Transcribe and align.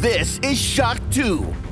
This 0.00 0.38
is 0.38 0.58
Shock 0.58 0.98
2. 1.10 1.69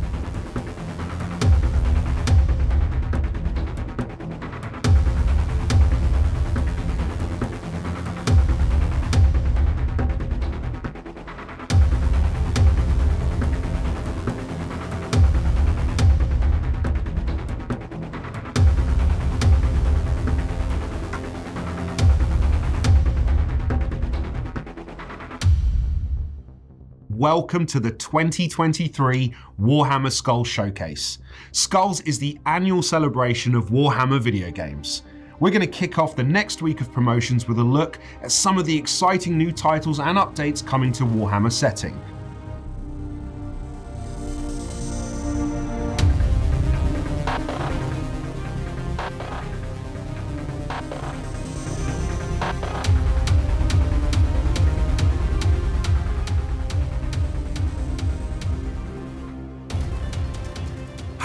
Welcome 27.33 27.67
to 27.67 27.79
the 27.79 27.91
2023 27.91 29.35
Warhammer 29.61 30.11
Skulls 30.11 30.49
Showcase. 30.49 31.19
Skulls 31.53 32.01
is 32.01 32.19
the 32.19 32.39
annual 32.47 32.83
celebration 32.83 33.55
of 33.55 33.67
Warhammer 33.67 34.19
video 34.19 34.51
games. 34.51 35.03
We're 35.39 35.51
going 35.51 35.61
to 35.61 35.67
kick 35.67 35.99
off 35.99 36.17
the 36.17 36.23
next 36.23 36.63
week 36.63 36.81
of 36.81 36.91
promotions 36.91 37.47
with 37.47 37.59
a 37.59 37.63
look 37.63 37.99
at 38.23 38.33
some 38.33 38.57
of 38.57 38.65
the 38.65 38.75
exciting 38.75 39.37
new 39.37 39.53
titles 39.53 40.01
and 40.01 40.17
updates 40.17 40.67
coming 40.67 40.91
to 40.93 41.05
Warhammer 41.05 41.53
setting. 41.53 42.01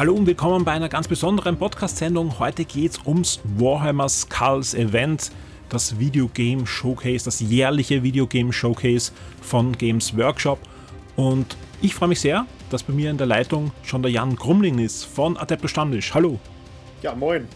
Hallo 0.03 0.15
und 0.15 0.25
willkommen 0.27 0.65
bei 0.65 0.73
einer 0.73 0.89
ganz 0.89 1.07
besonderen 1.07 1.55
Podcast-Sendung. 1.55 2.37
Heute 2.37 2.65
geht 2.65 2.91
es 2.91 2.99
ums 3.05 3.39
Warhammer 3.55 4.09
Skulls 4.09 4.73
Event, 4.73 5.31
das 5.69 5.97
Videogame 5.97 6.67
Showcase, 6.67 7.23
das 7.23 7.39
jährliche 7.39 8.03
Videogame 8.03 8.51
Showcase 8.51 9.13
von 9.41 9.71
Games 9.71 10.17
Workshop. 10.17 10.59
Und 11.15 11.55
ich 11.81 11.95
freue 11.95 12.09
mich 12.09 12.19
sehr, 12.19 12.45
dass 12.69 12.83
bei 12.83 12.91
mir 12.91 13.11
in 13.11 13.17
der 13.17 13.27
Leitung 13.27 13.71
schon 13.81 14.01
der 14.01 14.11
Jan 14.11 14.35
Grumling 14.35 14.79
ist 14.79 15.05
von 15.05 15.37
Adeptus 15.37 15.71
Stammtisch. 15.71 16.13
Hallo. 16.13 16.37
Ja, 17.01 17.15
moin. 17.15 17.47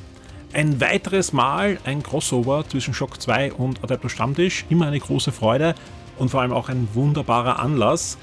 Ein 0.54 0.80
weiteres 0.80 1.34
Mal 1.34 1.80
ein 1.84 2.02
Crossover 2.02 2.64
zwischen 2.70 2.94
Shock 2.94 3.22
2 3.22 3.52
und 3.52 3.84
Adeptus 3.84 4.14
Stammtisch. 4.14 4.64
Immer 4.70 4.88
eine 4.88 5.02
große 5.02 5.34
Freude 5.34 5.76
und 6.18 6.30
vor 6.30 6.44
allem 6.44 6.54
auch 6.54 6.70
ein 6.70 6.88
wunderbarer 6.94 7.60
Anlass 7.60 8.18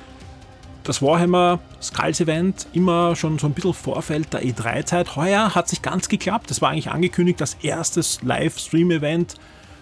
das 0.85 1.01
Warhammer 1.01 1.61
Skulls 1.83 2.21
Event 2.21 2.67
immer 2.75 3.17
schon 3.17 3.39
so 3.39 3.47
ein 3.47 3.55
bisschen 3.55 3.75
Vorfeld 3.75 4.33
der 4.33 4.43
E3-Zeit. 4.43 5.17
Heuer 5.17 5.55
hat 5.55 5.69
sich 5.69 5.83
ganz 5.83 6.09
geklappt. 6.09 6.51
Das 6.51 6.63
war 6.63 6.71
eigentlich 6.71 6.91
angekündigt 6.91 7.41
als 7.41 7.57
erstes 7.63 8.23
Livestream-Event 8.23 9.35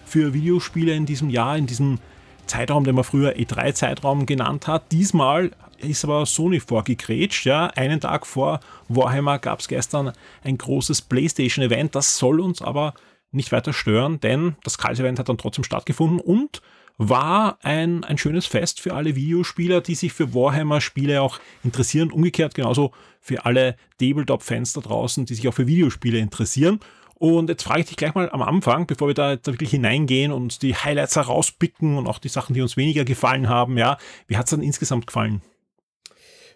für 0.05 0.33
Videospiele 0.33 0.93
in 0.93 1.05
diesem 1.05 1.29
Jahr, 1.29 1.57
in 1.57 1.67
diesem 1.67 1.99
Zeitraum, 2.47 2.85
den 2.85 2.95
man 2.95 3.03
früher 3.03 3.33
E3-Zeitraum 3.33 4.25
genannt 4.25 4.67
hat. 4.67 4.91
Diesmal 4.91 5.51
ist 5.77 6.05
aber 6.05 6.25
Sony 6.25 6.61
vorgegrätscht. 6.61 7.45
Ja. 7.45 7.67
Einen 7.67 7.99
Tag 7.99 8.25
vor 8.25 8.61
Warhammer 8.87 9.39
gab 9.39 9.59
es 9.59 9.67
gestern 9.67 10.13
ein 10.43 10.57
großes 10.57 11.01
PlayStation-Event. 11.03 11.95
Das 11.95 12.17
soll 12.17 12.39
uns 12.39 12.61
aber 12.61 12.93
nicht 13.31 13.51
weiter 13.51 13.73
stören, 13.73 14.19
denn 14.21 14.55
das 14.63 14.73
Skulls 14.73 14.99
Event 14.99 15.19
hat 15.19 15.27
dann 15.27 15.37
trotzdem 15.37 15.63
stattgefunden 15.63 16.19
und 16.19 16.61
war 16.97 17.57
ein, 17.63 18.03
ein 18.03 18.17
schönes 18.17 18.45
Fest 18.45 18.79
für 18.79 18.93
alle 18.93 19.15
Videospieler, 19.15 19.81
die 19.81 19.95
sich 19.95 20.13
für 20.13 20.33
Warhammer-Spiele 20.33 21.21
auch 21.21 21.39
interessieren. 21.63 22.11
Umgekehrt 22.11 22.55
genauso 22.55 22.91
für 23.19 23.45
alle 23.45 23.75
Tabletop-Fans 23.99 24.73
da 24.73 24.81
draußen, 24.81 25.25
die 25.25 25.35
sich 25.35 25.47
auch 25.47 25.53
für 25.53 25.67
Videospiele 25.67 26.19
interessieren. 26.19 26.79
Und 27.15 27.49
jetzt 27.49 27.63
frage 27.63 27.81
ich 27.81 27.87
dich 27.87 27.97
gleich 27.97 28.15
mal 28.15 28.29
am 28.29 28.41
Anfang, 28.41 28.85
bevor 28.85 29.07
wir 29.07 29.15
da 29.15 29.31
jetzt 29.31 29.47
wirklich 29.47 29.71
hineingehen 29.71 30.31
und 30.31 30.61
die 30.61 30.75
Highlights 30.75 31.15
herauspicken 31.15 31.97
und 31.97 32.07
auch 32.07 32.19
die 32.19 32.27
Sachen, 32.27 32.53
die 32.53 32.61
uns 32.61 32.75
weniger 32.75 33.05
gefallen 33.05 33.47
haben, 33.47 33.77
ja, 33.77 33.97
wie 34.27 34.35
hat 34.35 34.45
es 34.45 34.51
dann 34.51 34.61
insgesamt 34.61 35.07
gefallen? 35.07 35.41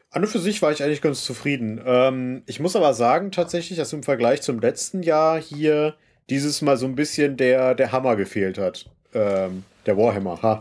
An 0.09 0.23
und 0.23 0.29
für 0.29 0.39
sich 0.39 0.61
war 0.61 0.71
ich 0.71 0.83
eigentlich 0.83 1.01
ganz 1.01 1.23
zufrieden. 1.23 1.81
Ähm, 1.85 2.43
ich 2.47 2.59
muss 2.59 2.75
aber 2.75 2.93
sagen, 2.93 3.31
tatsächlich, 3.31 3.77
dass 3.77 3.93
im 3.93 4.03
Vergleich 4.03 4.41
zum 4.41 4.59
letzten 4.59 5.03
Jahr 5.03 5.39
hier 5.39 5.95
dieses 6.29 6.61
Mal 6.61 6.77
so 6.77 6.85
ein 6.85 6.95
bisschen 6.95 7.37
der, 7.37 7.75
der 7.75 7.91
Hammer 7.91 8.15
gefehlt 8.15 8.57
hat. 8.57 8.89
Ähm, 9.13 9.63
der 9.87 9.97
Warhammer, 9.97 10.41
ha. 10.41 10.59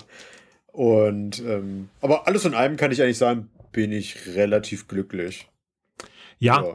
Und, 0.73 1.41
ähm, 1.41 1.89
aber 2.01 2.27
alles 2.27 2.45
in 2.45 2.55
allem 2.55 2.77
kann 2.77 2.93
ich 2.93 3.03
eigentlich 3.03 3.19
sagen, 3.19 3.51
bin 3.73 3.93
ich 3.93 4.35
relativ 4.35 4.89
glücklich. 4.89 5.49
Ja. 6.39 6.63
ja. 6.63 6.75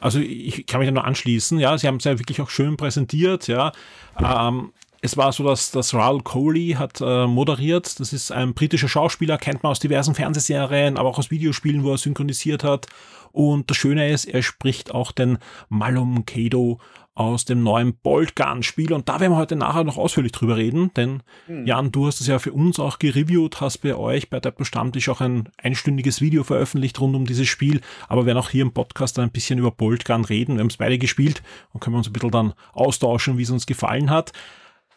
Also 0.00 0.20
ich 0.20 0.66
kann 0.66 0.80
mich 0.80 0.88
da 0.88 0.92
nur 0.92 1.04
anschließen, 1.04 1.58
ja, 1.58 1.76
sie 1.76 1.86
haben 1.88 1.96
es 1.96 2.04
ja 2.04 2.18
wirklich 2.18 2.40
auch 2.40 2.50
schön 2.50 2.76
präsentiert, 2.76 3.48
ja. 3.48 3.72
Ähm, 4.18 4.72
es 5.00 5.16
war 5.16 5.32
so, 5.32 5.44
dass, 5.44 5.70
dass 5.70 5.94
Raoul 5.94 6.22
Coley 6.22 6.74
hat 6.78 7.00
äh, 7.00 7.26
moderiert. 7.26 8.00
Das 8.00 8.12
ist 8.12 8.32
ein 8.32 8.54
britischer 8.54 8.88
Schauspieler, 8.88 9.38
kennt 9.38 9.62
man 9.62 9.70
aus 9.70 9.78
diversen 9.78 10.14
Fernsehserien, 10.14 10.96
aber 10.96 11.08
auch 11.08 11.18
aus 11.18 11.30
Videospielen, 11.30 11.84
wo 11.84 11.92
er 11.92 11.98
synchronisiert 11.98 12.64
hat. 12.64 12.86
Und 13.30 13.70
das 13.70 13.76
Schöne 13.76 14.10
ist, 14.10 14.24
er 14.24 14.42
spricht 14.42 14.92
auch 14.92 15.12
den 15.12 15.38
Malum 15.68 16.26
Kado 16.26 16.80
aus 17.18 17.44
dem 17.44 17.64
neuen 17.64 17.96
Bolt 17.96 18.36
Gun 18.36 18.62
Spiel 18.62 18.92
und 18.92 19.08
da 19.08 19.18
werden 19.18 19.32
wir 19.32 19.38
heute 19.38 19.56
nachher 19.56 19.82
noch 19.82 19.96
ausführlich 19.96 20.30
drüber 20.30 20.56
reden, 20.56 20.94
denn 20.94 21.24
mhm. 21.48 21.66
Jan, 21.66 21.90
du 21.90 22.06
hast 22.06 22.20
es 22.20 22.28
ja 22.28 22.38
für 22.38 22.52
uns 22.52 22.78
auch 22.78 23.00
gereviewt, 23.00 23.60
hast 23.60 23.78
bei 23.78 23.96
euch 23.96 24.30
bei 24.30 24.38
der 24.38 24.52
Bestammtisch 24.52 25.08
auch 25.08 25.20
ein 25.20 25.48
einstündiges 25.56 26.20
Video 26.20 26.44
veröffentlicht 26.44 27.00
rund 27.00 27.16
um 27.16 27.26
dieses 27.26 27.48
Spiel, 27.48 27.80
aber 28.06 28.22
wir 28.22 28.26
werden 28.26 28.38
auch 28.38 28.50
hier 28.50 28.62
im 28.62 28.72
Podcast 28.72 29.18
ein 29.18 29.32
bisschen 29.32 29.58
über 29.58 29.72
Bolt 29.72 30.04
Gun 30.04 30.24
reden, 30.24 30.54
wir 30.54 30.60
haben 30.60 30.68
es 30.68 30.76
beide 30.76 30.96
gespielt 30.96 31.42
und 31.72 31.80
können 31.80 31.94
wir 31.94 31.98
uns 31.98 32.06
ein 32.06 32.12
bisschen 32.12 32.30
dann 32.30 32.54
austauschen, 32.72 33.36
wie 33.36 33.42
es 33.42 33.50
uns 33.50 33.66
gefallen 33.66 34.10
hat. 34.10 34.32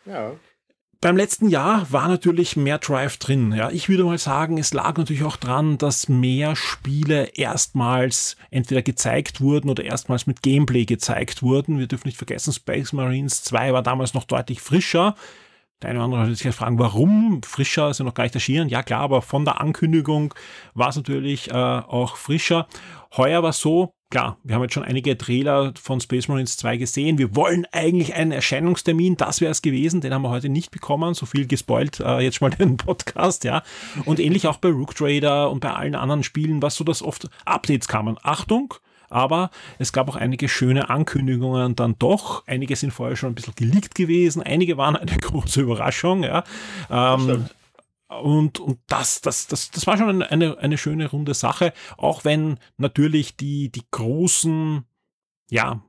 Ja. 0.05 0.33
Beim 1.01 1.17
letzten 1.17 1.49
Jahr 1.49 1.91
war 1.91 2.07
natürlich 2.07 2.55
mehr 2.55 2.77
Drive 2.77 3.17
drin. 3.17 3.53
Ja, 3.53 3.71
ich 3.71 3.89
würde 3.89 4.03
mal 4.03 4.19
sagen, 4.19 4.59
es 4.59 4.71
lag 4.71 4.97
natürlich 4.97 5.23
auch 5.23 5.37
dran, 5.37 5.79
dass 5.79 6.09
mehr 6.09 6.55
Spiele 6.55 7.31
erstmals 7.33 8.37
entweder 8.51 8.83
gezeigt 8.83 9.41
wurden 9.41 9.71
oder 9.71 9.83
erstmals 9.83 10.27
mit 10.27 10.43
Gameplay 10.43 10.85
gezeigt 10.85 11.41
wurden. 11.41 11.79
Wir 11.79 11.87
dürfen 11.87 12.07
nicht 12.07 12.19
vergessen, 12.19 12.53
Space 12.53 12.93
Marines 12.93 13.41
2 13.41 13.73
war 13.73 13.81
damals 13.81 14.13
noch 14.13 14.25
deutlich 14.25 14.61
frischer. 14.61 15.15
Der 15.81 15.89
eine 15.89 15.99
oder 15.99 16.05
andere 16.05 16.27
wird 16.27 16.37
sich 16.37 16.55
fragen, 16.55 16.79
warum? 16.79 17.41
Frischer 17.43 17.89
ist 17.89 17.99
ja 17.99 18.05
noch 18.05 18.13
gar 18.13 18.23
nicht 18.23 18.35
erschienen. 18.35 18.69
Ja 18.69 18.83
klar, 18.83 19.01
aber 19.01 19.21
von 19.21 19.45
der 19.45 19.59
Ankündigung 19.59 20.33
war 20.73 20.89
es 20.89 20.95
natürlich 20.95 21.49
äh, 21.49 21.53
auch 21.53 22.15
frischer. 22.17 22.67
Heuer 23.17 23.41
war 23.43 23.49
es 23.49 23.59
so, 23.59 23.93
klar, 24.11 24.37
wir 24.43 24.55
haben 24.55 24.61
jetzt 24.61 24.73
schon 24.73 24.83
einige 24.83 25.17
Trailer 25.17 25.73
von 25.81 25.99
Space 25.99 26.27
Marines 26.27 26.57
2 26.57 26.77
gesehen. 26.77 27.17
Wir 27.17 27.35
wollen 27.35 27.65
eigentlich 27.71 28.13
einen 28.13 28.31
Erscheinungstermin, 28.31 29.17
das 29.17 29.41
wäre 29.41 29.51
es 29.51 29.63
gewesen, 29.63 30.01
den 30.01 30.13
haben 30.13 30.21
wir 30.21 30.29
heute 30.29 30.49
nicht 30.49 30.69
bekommen. 30.69 31.15
So 31.15 31.25
viel 31.25 31.47
gespoilt 31.47 31.99
äh, 31.99 32.19
jetzt 32.19 32.37
schon 32.37 32.49
mal 32.49 32.55
den 32.59 32.77
Podcast, 32.77 33.43
ja. 33.43 33.63
Und 34.05 34.19
ähnlich 34.19 34.47
auch 34.47 34.57
bei 34.57 34.69
Rook 34.69 34.93
Trader 34.93 35.49
und 35.49 35.61
bei 35.61 35.73
allen 35.73 35.95
anderen 35.95 36.23
Spielen, 36.23 36.61
was 36.61 36.75
so 36.75 36.83
dass 36.83 37.01
oft 37.01 37.27
Updates 37.45 37.87
kamen. 37.87 38.17
Achtung, 38.21 38.75
aber 39.11 39.51
es 39.77 39.93
gab 39.93 40.09
auch 40.09 40.15
einige 40.15 40.49
schöne 40.49 40.89
Ankündigungen 40.89 41.75
dann 41.75 41.95
doch. 41.99 42.47
Einige 42.47 42.75
sind 42.75 42.91
vorher 42.91 43.15
schon 43.15 43.31
ein 43.31 43.35
bisschen 43.35 43.55
geleakt 43.55 43.95
gewesen, 43.95 44.41
einige 44.41 44.77
waren 44.77 44.95
eine 44.95 45.17
große 45.17 45.61
Überraschung, 45.61 46.23
ja. 46.23 46.43
Ähm, 46.89 47.45
und, 48.21 48.59
und 48.59 48.79
das, 48.87 49.21
das, 49.21 49.47
das, 49.47 49.71
das 49.71 49.87
war 49.87 49.97
schon 49.97 50.21
eine, 50.21 50.57
eine 50.57 50.77
schöne 50.77 51.09
runde 51.09 51.33
Sache, 51.33 51.73
auch 51.97 52.25
wenn 52.25 52.57
natürlich 52.77 53.37
die, 53.37 53.71
die 53.71 53.83
großen, 53.89 54.83
ja, 55.49 55.81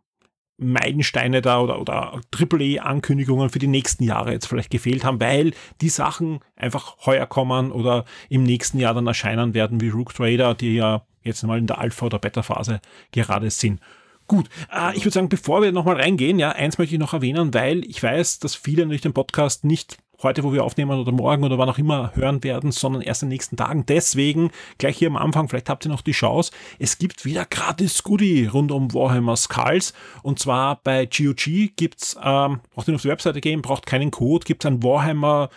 Meilensteine 0.58 1.42
da 1.42 1.60
oder, 1.60 1.80
oder 1.80 2.20
AAA-Ankündigungen 2.30 3.50
für 3.50 3.58
die 3.58 3.66
nächsten 3.66 4.04
Jahre 4.04 4.32
jetzt 4.32 4.46
vielleicht 4.46 4.70
gefehlt 4.70 5.04
haben, 5.04 5.20
weil 5.20 5.52
die 5.80 5.88
Sachen 5.88 6.40
einfach 6.56 6.96
heuer 7.04 7.26
kommen 7.26 7.72
oder 7.72 8.04
im 8.28 8.44
nächsten 8.44 8.78
Jahr 8.78 8.94
dann 8.94 9.06
erscheinen 9.06 9.54
werden, 9.54 9.80
wie 9.80 9.88
Rook 9.88 10.14
Trader, 10.14 10.54
die 10.54 10.74
ja 10.74 11.04
jetzt 11.22 11.42
mal 11.42 11.58
in 11.58 11.66
der 11.66 11.78
Alpha- 11.78 12.06
oder 12.06 12.18
Beta-Phase 12.18 12.80
gerade 13.12 13.50
sind. 13.50 13.80
Gut, 14.28 14.48
äh, 14.72 14.96
ich 14.96 15.04
würde 15.04 15.14
sagen, 15.14 15.28
bevor 15.28 15.62
wir 15.62 15.72
nochmal 15.72 15.96
reingehen, 15.96 16.38
ja, 16.38 16.52
eins 16.52 16.78
möchte 16.78 16.94
ich 16.94 17.00
noch 17.00 17.12
erwähnen, 17.12 17.52
weil 17.54 17.84
ich 17.84 18.02
weiß, 18.02 18.38
dass 18.38 18.54
viele 18.54 18.82
natürlich 18.82 19.02
den 19.02 19.12
Podcast 19.12 19.64
nicht 19.64 19.98
heute, 20.22 20.44
wo 20.44 20.52
wir 20.52 20.64
aufnehmen 20.64 20.98
oder 20.98 21.12
morgen 21.12 21.44
oder 21.44 21.58
wann 21.58 21.68
auch 21.68 21.78
immer 21.78 22.12
hören 22.14 22.42
werden, 22.44 22.72
sondern 22.72 23.02
erst 23.02 23.22
in 23.22 23.28
den 23.28 23.34
nächsten 23.34 23.56
Tagen. 23.56 23.84
Deswegen 23.86 24.50
gleich 24.78 24.98
hier 24.98 25.08
am 25.08 25.16
Anfang, 25.16 25.48
vielleicht 25.48 25.68
habt 25.68 25.84
ihr 25.84 25.90
noch 25.90 26.02
die 26.02 26.12
Chance, 26.12 26.52
es 26.78 26.98
gibt 26.98 27.24
wieder 27.24 27.44
gratis 27.44 28.02
Goodie 28.02 28.46
rund 28.46 28.72
um 28.72 28.92
Warhammer 28.94 29.36
Skulls 29.36 29.92
und 30.22 30.38
zwar 30.38 30.80
bei 30.82 31.06
GOG 31.06 31.76
gibt's, 31.76 32.16
ähm, 32.22 32.60
braucht 32.72 32.88
ihr 32.88 32.94
auf 32.94 33.02
die 33.02 33.08
Webseite 33.08 33.40
gehen, 33.40 33.62
braucht 33.62 33.86
keinen 33.86 34.10
Code, 34.10 34.44
gibt 34.44 34.64
es 34.64 34.70
ein 34.70 34.82
Warhammer 34.82 35.50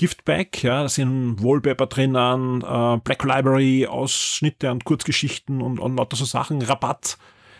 Giftback, 0.00 0.62
ja, 0.62 0.84
da 0.84 0.88
sind 0.88 1.44
Wallpaper 1.44 1.86
drinnen, 1.86 2.62
äh, 2.62 2.96
Black 3.04 3.22
Library, 3.22 3.86
Ausschnitte 3.86 4.70
und 4.70 4.86
Kurzgeschichten 4.86 5.60
und, 5.60 5.78
und 5.78 5.96
lauter 5.96 6.16
so 6.16 6.24
Sachen, 6.24 6.62
Rabatt, 6.62 7.18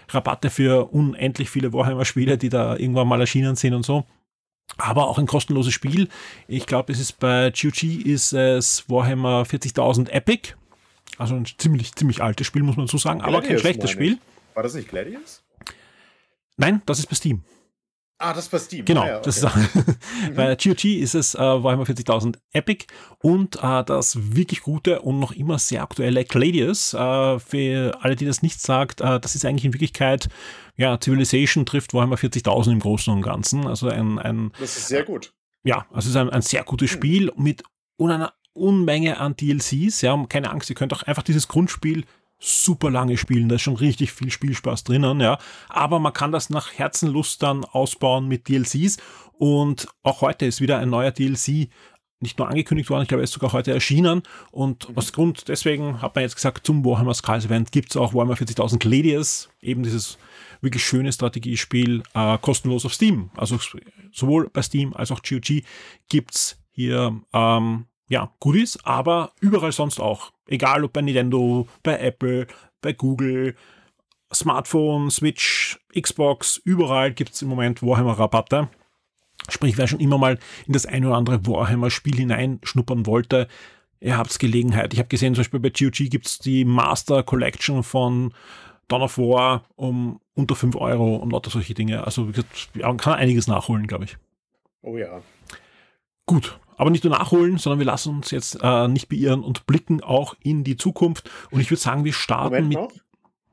Rabatte 0.08 0.48
für 0.48 0.86
unendlich 0.90 1.50
viele 1.50 1.74
Warhammer-Spiele, 1.74 2.38
die 2.38 2.48
da 2.48 2.76
irgendwann 2.76 3.08
mal 3.08 3.20
erschienen 3.20 3.56
sind 3.56 3.74
und 3.74 3.84
so. 3.84 4.06
Aber 4.78 5.08
auch 5.08 5.18
ein 5.18 5.26
kostenloses 5.26 5.74
Spiel. 5.74 6.08
Ich 6.48 6.64
glaube, 6.64 6.94
es 6.94 6.98
ist 6.98 7.18
bei 7.18 7.50
GOG 7.50 7.82
ist 8.06 8.32
es 8.32 8.88
Warhammer 8.88 9.42
40.000 9.42 10.08
Epic. 10.08 10.54
Also 11.18 11.34
ein 11.34 11.44
ziemlich, 11.44 11.94
ziemlich 11.94 12.22
altes 12.22 12.46
Spiel, 12.46 12.62
muss 12.62 12.78
man 12.78 12.86
so 12.86 12.96
sagen, 12.96 13.20
aber 13.20 13.42
kein 13.42 13.58
schlechtes 13.58 13.90
Spiel. 13.90 14.18
War 14.54 14.62
das 14.62 14.72
nicht 14.72 14.88
Gladius? 14.88 15.42
Nein, 16.56 16.80
das 16.86 17.00
ist 17.00 17.06
bei 17.06 17.16
Steam. 17.16 17.42
Ah, 18.22 18.34
das 18.34 18.44
ist 18.44 18.50
bei 18.50 18.58
Steam. 18.58 18.84
Genau, 18.84 19.00
ah, 19.02 19.06
ja, 19.08 19.16
okay. 19.16 19.22
das 19.24 19.38
ist, 19.38 19.48
bei 20.36 20.54
GOG 20.54 20.84
ist 20.84 21.14
es 21.14 21.34
äh, 21.34 21.38
Warhammer 21.38 21.84
40.000 21.84 22.36
Epic 22.52 22.86
und 23.22 23.56
äh, 23.62 23.82
das 23.84 24.16
wirklich 24.36 24.60
gute 24.60 25.00
und 25.00 25.18
noch 25.18 25.32
immer 25.32 25.58
sehr 25.58 25.82
aktuelle 25.82 26.24
Gladius. 26.24 26.92
Äh, 26.92 27.38
für 27.38 27.96
alle, 28.02 28.16
die 28.16 28.26
das 28.26 28.42
nicht 28.42 28.60
sagt, 28.60 29.00
äh, 29.00 29.18
das 29.18 29.34
ist 29.34 29.44
eigentlich 29.46 29.64
in 29.64 29.72
Wirklichkeit, 29.72 30.28
ja, 30.76 30.98
Civilization 31.02 31.64
trifft 31.64 31.94
Warhammer 31.94 32.16
40.000 32.16 32.72
im 32.72 32.80
Großen 32.80 33.12
und 33.12 33.22
Ganzen. 33.22 33.66
Also 33.66 33.88
ein, 33.88 34.18
ein 34.18 34.52
Das 34.60 34.76
ist 34.76 34.88
sehr 34.88 35.02
gut. 35.04 35.32
ja, 35.64 35.86
also 35.90 36.00
es 36.00 36.14
ist 36.14 36.16
ein, 36.16 36.28
ein 36.30 36.42
sehr 36.42 36.62
gutes 36.64 36.90
Spiel 36.90 37.32
mit 37.36 37.62
un- 37.98 38.10
einer 38.10 38.34
Unmenge 38.52 39.18
an 39.18 39.34
DLCs. 39.36 40.02
Ja, 40.02 40.12
und 40.12 40.28
keine 40.28 40.50
Angst, 40.50 40.68
ihr 40.68 40.76
könnt 40.76 40.92
auch 40.92 41.04
einfach 41.04 41.22
dieses 41.22 41.48
Grundspiel 41.48 42.04
super 42.40 42.90
lange 42.90 43.16
spielen. 43.16 43.48
Da 43.48 43.56
ist 43.56 43.62
schon 43.62 43.76
richtig 43.76 44.12
viel 44.12 44.30
Spielspaß 44.30 44.84
drinnen, 44.84 45.20
ja. 45.20 45.38
Aber 45.68 46.00
man 46.00 46.12
kann 46.12 46.32
das 46.32 46.50
nach 46.50 46.72
Herzenlust 46.72 47.42
dann 47.42 47.64
ausbauen 47.64 48.26
mit 48.26 48.48
DLCs. 48.48 48.96
Und 49.38 49.88
auch 50.02 50.22
heute 50.22 50.46
ist 50.46 50.60
wieder 50.60 50.78
ein 50.78 50.90
neuer 50.90 51.12
DLC 51.12 51.68
nicht 52.20 52.38
nur 52.38 52.48
angekündigt 52.48 52.90
worden, 52.90 53.02
ich 53.02 53.08
glaube, 53.08 53.22
er 53.22 53.24
ist 53.24 53.32
sogar 53.32 53.52
heute 53.52 53.72
erschienen. 53.72 54.22
Und 54.50 54.88
aus 54.94 55.12
Grund 55.12 55.48
deswegen 55.48 56.02
hat 56.02 56.14
man 56.14 56.22
jetzt 56.22 56.34
gesagt, 56.34 56.66
zum 56.66 56.84
Warhammer 56.84 57.14
Skulls 57.14 57.46
Event 57.46 57.72
gibt 57.72 57.90
es 57.90 57.96
auch 57.96 58.14
Warhammer 58.14 58.34
40.000 58.34 58.78
Gladius, 58.78 59.48
eben 59.60 59.82
dieses 59.82 60.18
wirklich 60.60 60.84
schöne 60.84 61.12
Strategiespiel, 61.12 62.02
äh, 62.14 62.38
kostenlos 62.38 62.84
auf 62.84 62.92
Steam. 62.92 63.30
Also 63.36 63.58
sowohl 64.12 64.50
bei 64.50 64.60
Steam 64.62 64.92
als 64.92 65.10
auch 65.10 65.22
GOG 65.22 65.62
gibt's 66.08 66.58
hier 66.72 67.18
ähm, 67.32 67.86
ja, 68.10 68.32
Goodies, 68.40 68.76
aber 68.84 69.32
überall 69.40 69.70
sonst 69.70 70.00
auch. 70.00 70.32
Egal 70.48 70.82
ob 70.82 70.92
bei 70.92 71.00
Nintendo, 71.00 71.68
bei 71.84 71.96
Apple, 72.00 72.48
bei 72.82 72.92
Google, 72.92 73.54
Smartphone, 74.34 75.10
Switch, 75.10 75.78
Xbox, 75.98 76.60
überall 76.64 77.12
gibt's 77.12 77.40
im 77.40 77.48
Moment 77.48 77.82
Warhammer-Rabatte. 77.82 78.68
Sprich, 79.48 79.78
wer 79.78 79.86
schon 79.86 80.00
immer 80.00 80.18
mal 80.18 80.40
in 80.66 80.72
das 80.72 80.86
ein 80.86 81.04
oder 81.04 81.16
andere 81.16 81.46
Warhammer-Spiel 81.46 82.16
hineinschnuppern 82.16 83.06
wollte, 83.06 83.46
ihr 84.00 84.18
habt 84.18 84.36
Gelegenheit. 84.40 84.92
Ich 84.92 84.98
habe 84.98 85.08
gesehen, 85.08 85.36
zum 85.36 85.42
Beispiel 85.42 85.60
bei 85.60 85.70
GOG 85.70 86.10
gibt's 86.10 86.40
die 86.40 86.64
Master 86.64 87.22
Collection 87.22 87.84
von 87.84 88.34
Dawn 88.88 89.02
of 89.02 89.18
War 89.18 89.64
um 89.76 90.20
unter 90.34 90.56
5 90.56 90.74
Euro 90.74 91.14
und 91.14 91.30
lauter 91.30 91.50
solche 91.50 91.74
Dinge. 91.74 92.04
Also 92.04 92.26
wie 92.26 92.32
gesagt, 92.32 92.70
man 92.74 92.96
kann 92.96 93.12
einiges 93.12 93.46
nachholen, 93.46 93.86
glaube 93.86 94.04
ich. 94.04 94.16
Oh 94.82 94.96
ja. 94.96 95.22
Gut, 96.26 96.58
aber 96.80 96.88
nicht 96.88 97.04
nur 97.04 97.12
nachholen, 97.12 97.58
sondern 97.58 97.78
wir 97.78 97.84
lassen 97.86 98.16
uns 98.16 98.30
jetzt 98.30 98.58
äh, 98.62 98.88
nicht 98.88 99.10
beirren 99.10 99.44
und 99.44 99.66
blicken 99.66 100.02
auch 100.02 100.34
in 100.42 100.64
die 100.64 100.76
Zukunft. 100.78 101.30
Und 101.50 101.60
ich 101.60 101.70
würde 101.70 101.80
sagen, 101.82 102.06
wir 102.06 102.14
starten 102.14 102.54
Moment 102.54 102.68
mit. 102.68 102.78
noch. 102.78 102.92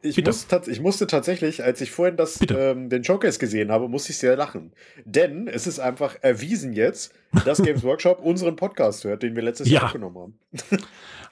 Ich, 0.01 0.23
muss 0.23 0.47
ich 0.67 0.79
musste 0.79 1.07
tatsächlich, 1.07 1.61
als 1.61 1.81
ich 1.81 1.91
vorhin 1.91 2.15
das, 2.15 2.39
ähm, 2.49 2.87
den 2.87 3.03
Showcase 3.03 3.37
gesehen 3.37 3.69
habe, 3.69 3.89
musste 3.89 4.11
ich 4.11 4.19
sehr 4.19 4.37
lachen. 4.37 4.71
Denn 5.03 5.49
es 5.49 5.67
ist 5.67 5.79
einfach 5.79 6.15
erwiesen 6.21 6.71
jetzt, 6.71 7.13
dass 7.43 7.61
Games 7.63 7.83
Workshop 7.83 8.21
unseren 8.21 8.55
Podcast 8.55 9.03
hört, 9.03 9.23
den 9.23 9.35
wir 9.35 9.43
letztes 9.43 9.67
Ja. 9.67 9.79
Jahr 9.79 9.85
aufgenommen 9.87 10.17
haben. 10.17 10.39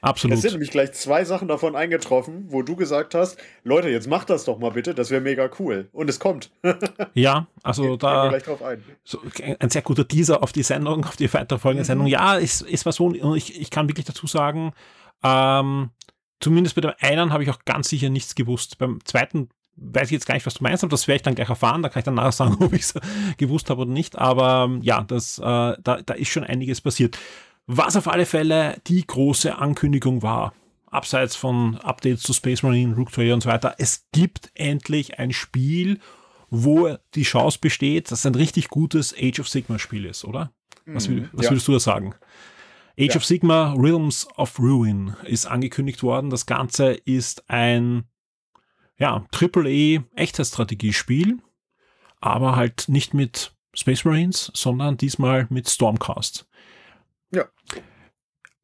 Absolut. 0.01 0.35
Es 0.35 0.41
sind 0.41 0.51
nämlich 0.53 0.71
gleich 0.71 0.93
zwei 0.93 1.23
Sachen 1.25 1.47
davon 1.47 1.75
eingetroffen, 1.75 2.45
wo 2.49 2.61
du 2.61 2.75
gesagt 2.75 3.15
hast, 3.15 3.37
Leute, 3.63 3.89
jetzt 3.89 4.07
macht 4.07 4.29
das 4.29 4.45
doch 4.45 4.59
mal 4.59 4.71
bitte, 4.71 4.93
das 4.93 5.09
wäre 5.11 5.21
mega 5.21 5.49
cool. 5.59 5.89
Und 5.91 6.09
es 6.09 6.19
kommt. 6.19 6.51
Ja, 7.13 7.47
also 7.63 7.83
wir 7.83 7.97
da 7.97 8.27
gleich 8.29 8.43
drauf 8.43 8.61
ein. 8.61 8.83
so 9.03 9.19
ein 9.59 9.69
sehr 9.69 9.81
guter 9.81 10.07
Teaser 10.07 10.43
auf 10.43 10.51
die 10.51 10.63
Sendung, 10.63 11.05
auf 11.05 11.15
die 11.15 11.31
weiterfolgende 11.33 11.83
Mhm. 11.83 11.87
Sendung. 11.87 12.07
Ja, 12.07 12.37
es, 12.37 12.61
es 12.61 12.85
war 12.85 12.91
so, 12.93 13.05
und 13.05 13.35
ich, 13.35 13.59
ich 13.59 13.69
kann 13.69 13.87
wirklich 13.87 14.05
dazu 14.05 14.27
sagen, 14.27 14.73
ähm, 15.23 15.89
zumindest 16.39 16.75
bei 16.75 16.81
dem 16.81 16.91
einen 16.99 17.31
habe 17.33 17.43
ich 17.43 17.49
auch 17.49 17.59
ganz 17.65 17.89
sicher 17.89 18.09
nichts 18.09 18.35
gewusst. 18.35 18.77
Beim 18.77 18.99
zweiten 19.05 19.49
weiß 19.77 20.05
ich 20.07 20.11
jetzt 20.11 20.25
gar 20.25 20.35
nicht, 20.35 20.45
was 20.45 20.53
du 20.55 20.63
meinst, 20.63 20.83
aber 20.83 20.91
das 20.91 21.07
werde 21.07 21.17
ich 21.17 21.21
dann 21.23 21.35
gleich 21.35 21.49
erfahren. 21.49 21.81
Da 21.83 21.89
kann 21.89 21.99
ich 21.99 22.05
dann 22.05 22.13
nachher 22.15 22.31
sagen, 22.31 22.57
ob 22.63 22.73
ich 22.73 22.81
es 22.81 22.93
gewusst 23.37 23.69
habe 23.69 23.81
oder 23.81 23.91
nicht. 23.91 24.17
Aber 24.17 24.65
ähm, 24.69 24.81
ja, 24.81 25.03
das, 25.03 25.37
äh, 25.39 25.41
da, 25.43 25.77
da 26.05 26.13
ist 26.13 26.29
schon 26.29 26.43
einiges 26.43 26.81
passiert. 26.81 27.17
Was 27.67 27.95
auf 27.95 28.07
alle 28.07 28.25
Fälle 28.25 28.79
die 28.87 29.05
große 29.05 29.57
Ankündigung 29.57 30.21
war, 30.21 30.53
abseits 30.87 31.35
von 31.35 31.77
Updates 31.77 32.21
zu 32.21 32.33
Space 32.33 32.63
Marine, 32.63 32.95
Rook 32.95 33.11
Trader 33.11 33.33
und 33.33 33.41
so 33.41 33.49
weiter, 33.49 33.75
es 33.79 34.07
gibt 34.11 34.51
endlich 34.53 35.19
ein 35.19 35.33
Spiel, 35.33 35.99
wo 36.49 36.95
die 37.15 37.23
Chance 37.23 37.57
besteht, 37.59 38.11
dass 38.11 38.19
es 38.19 38.25
ein 38.25 38.35
richtig 38.35 38.69
gutes 38.69 39.13
Age 39.17 39.39
of 39.39 39.49
Sigma 39.49 39.79
Spiel 39.79 40.05
ist, 40.05 40.23
oder? 40.25 40.51
Was, 40.85 41.09
will, 41.09 41.29
was 41.33 41.45
ja. 41.45 41.51
würdest 41.51 41.67
du 41.67 41.71
da 41.73 41.79
sagen? 41.79 42.13
Age 42.97 43.09
Ja. 43.09 43.15
of 43.15 43.25
Sigma 43.25 43.73
Realms 43.73 44.27
of 44.37 44.59
Ruin 44.59 45.15
ist 45.23 45.47
angekündigt 45.47 46.03
worden. 46.03 46.29
Das 46.29 46.45
Ganze 46.45 46.91
ist 46.93 47.49
ein 47.49 48.05
ja, 48.97 49.25
AAA 49.33 50.03
Echtzeitstrategiespiel, 50.15 51.39
aber 52.21 52.55
halt 52.55 52.85
nicht 52.87 53.13
mit 53.13 53.53
Space 53.73 54.05
Marines, 54.05 54.51
sondern 54.53 54.95
diesmal 54.95 55.47
mit 55.49 55.67
Stormcast. 55.67 56.47
Ja. 57.31 57.45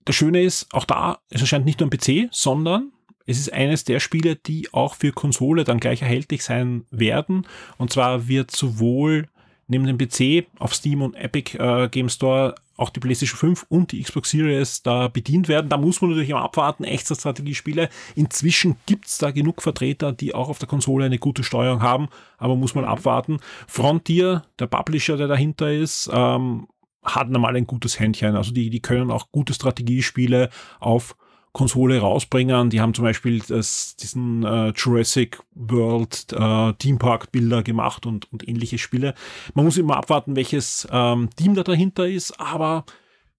Das 0.06 0.16
Schöne 0.16 0.42
ist, 0.42 0.74
auch 0.74 0.86
da, 0.86 1.20
es 1.30 1.42
erscheint 1.42 1.66
nicht 1.66 1.80
nur 1.80 1.90
am 1.92 1.98
PC, 1.98 2.30
sondern 2.32 2.92
es 3.26 3.40
ist 3.40 3.54
eines 3.54 3.84
der 3.84 4.00
Spiele, 4.00 4.36
die 4.36 4.74
auch 4.74 4.96
für 4.96 5.12
Konsole 5.12 5.64
dann 5.64 5.80
gleich 5.80 6.02
erhältlich 6.02 6.44
sein 6.44 6.86
werden. 6.90 7.48
Und 7.78 7.94
zwar 7.94 8.28
wird 8.28 8.52
sowohl 8.52 9.28
neben 9.68 9.86
dem 9.86 9.98
PC 9.98 10.48
auf 10.60 10.76
Steam 10.76 11.02
und 11.02 11.16
Epic 11.16 11.58
äh, 11.58 11.88
Game 11.88 12.10
Store 12.10 12.56
auch 12.76 12.90
die 12.90 13.00
PlayStation 13.00 13.38
5 13.38 13.66
und 13.70 13.92
die 13.92 14.02
Xbox 14.02 14.32
Series 14.32 14.82
da 14.82 15.08
bedient 15.08 15.48
werden. 15.48 15.70
Da 15.70 15.78
muss 15.78 16.02
man 16.02 16.10
natürlich 16.10 16.32
immer 16.32 16.42
abwarten, 16.42 16.84
echte 16.84 17.16
Strategiespiele. 17.16 17.90
Inzwischen 18.16 18.76
gibt's 18.88 19.20
da 19.20 19.32
genug 19.32 19.62
Vertreter, 19.62 20.12
die 20.12 20.34
auch 20.34 20.50
auf 20.50 20.58
der 20.58 20.68
Konsole 20.68 21.06
eine 21.06 21.20
gute 21.20 21.44
Steuerung 21.44 21.82
haben, 21.82 22.10
aber 22.38 22.56
muss 22.56 22.74
man 22.76 22.84
abwarten. 22.84 23.40
Frontier, 23.68 24.44
der 24.58 24.66
Publisher, 24.68 25.16
der 25.16 25.28
dahinter 25.28 25.72
ist, 25.72 26.10
ähm, 26.12 26.68
hat 27.04 27.30
normal 27.30 27.56
ein 27.56 27.68
gutes 27.68 28.00
Händchen. 28.00 28.36
Also 28.36 28.52
die, 28.52 28.70
die 28.70 28.82
können 28.82 29.12
auch 29.12 29.32
gute 29.32 29.54
Strategiespiele 29.54 30.50
auf 30.80 31.16
Konsole 31.54 32.00
rausbringen. 32.00 32.70
Die 32.70 32.80
haben 32.80 32.94
zum 32.94 33.04
Beispiel 33.04 33.42
das, 33.46 33.96
diesen 33.98 34.44
äh, 34.44 34.70
Jurassic 34.70 35.42
World 35.54 36.28
äh, 36.32 36.74
Theme 36.74 36.98
Park 36.98 37.32
Bilder 37.32 37.62
gemacht 37.64 38.06
und, 38.06 38.32
und 38.32 38.48
ähnliche 38.48 38.78
Spiele. 38.78 39.14
Man 39.54 39.66
muss 39.66 39.78
immer 39.78 39.98
abwarten, 39.98 40.36
welches 40.36 40.88
ähm, 40.92 41.30
Team 41.36 41.56
da 41.56 41.64
dahinter 41.64 42.08
ist, 42.08 42.40
aber 42.40 42.86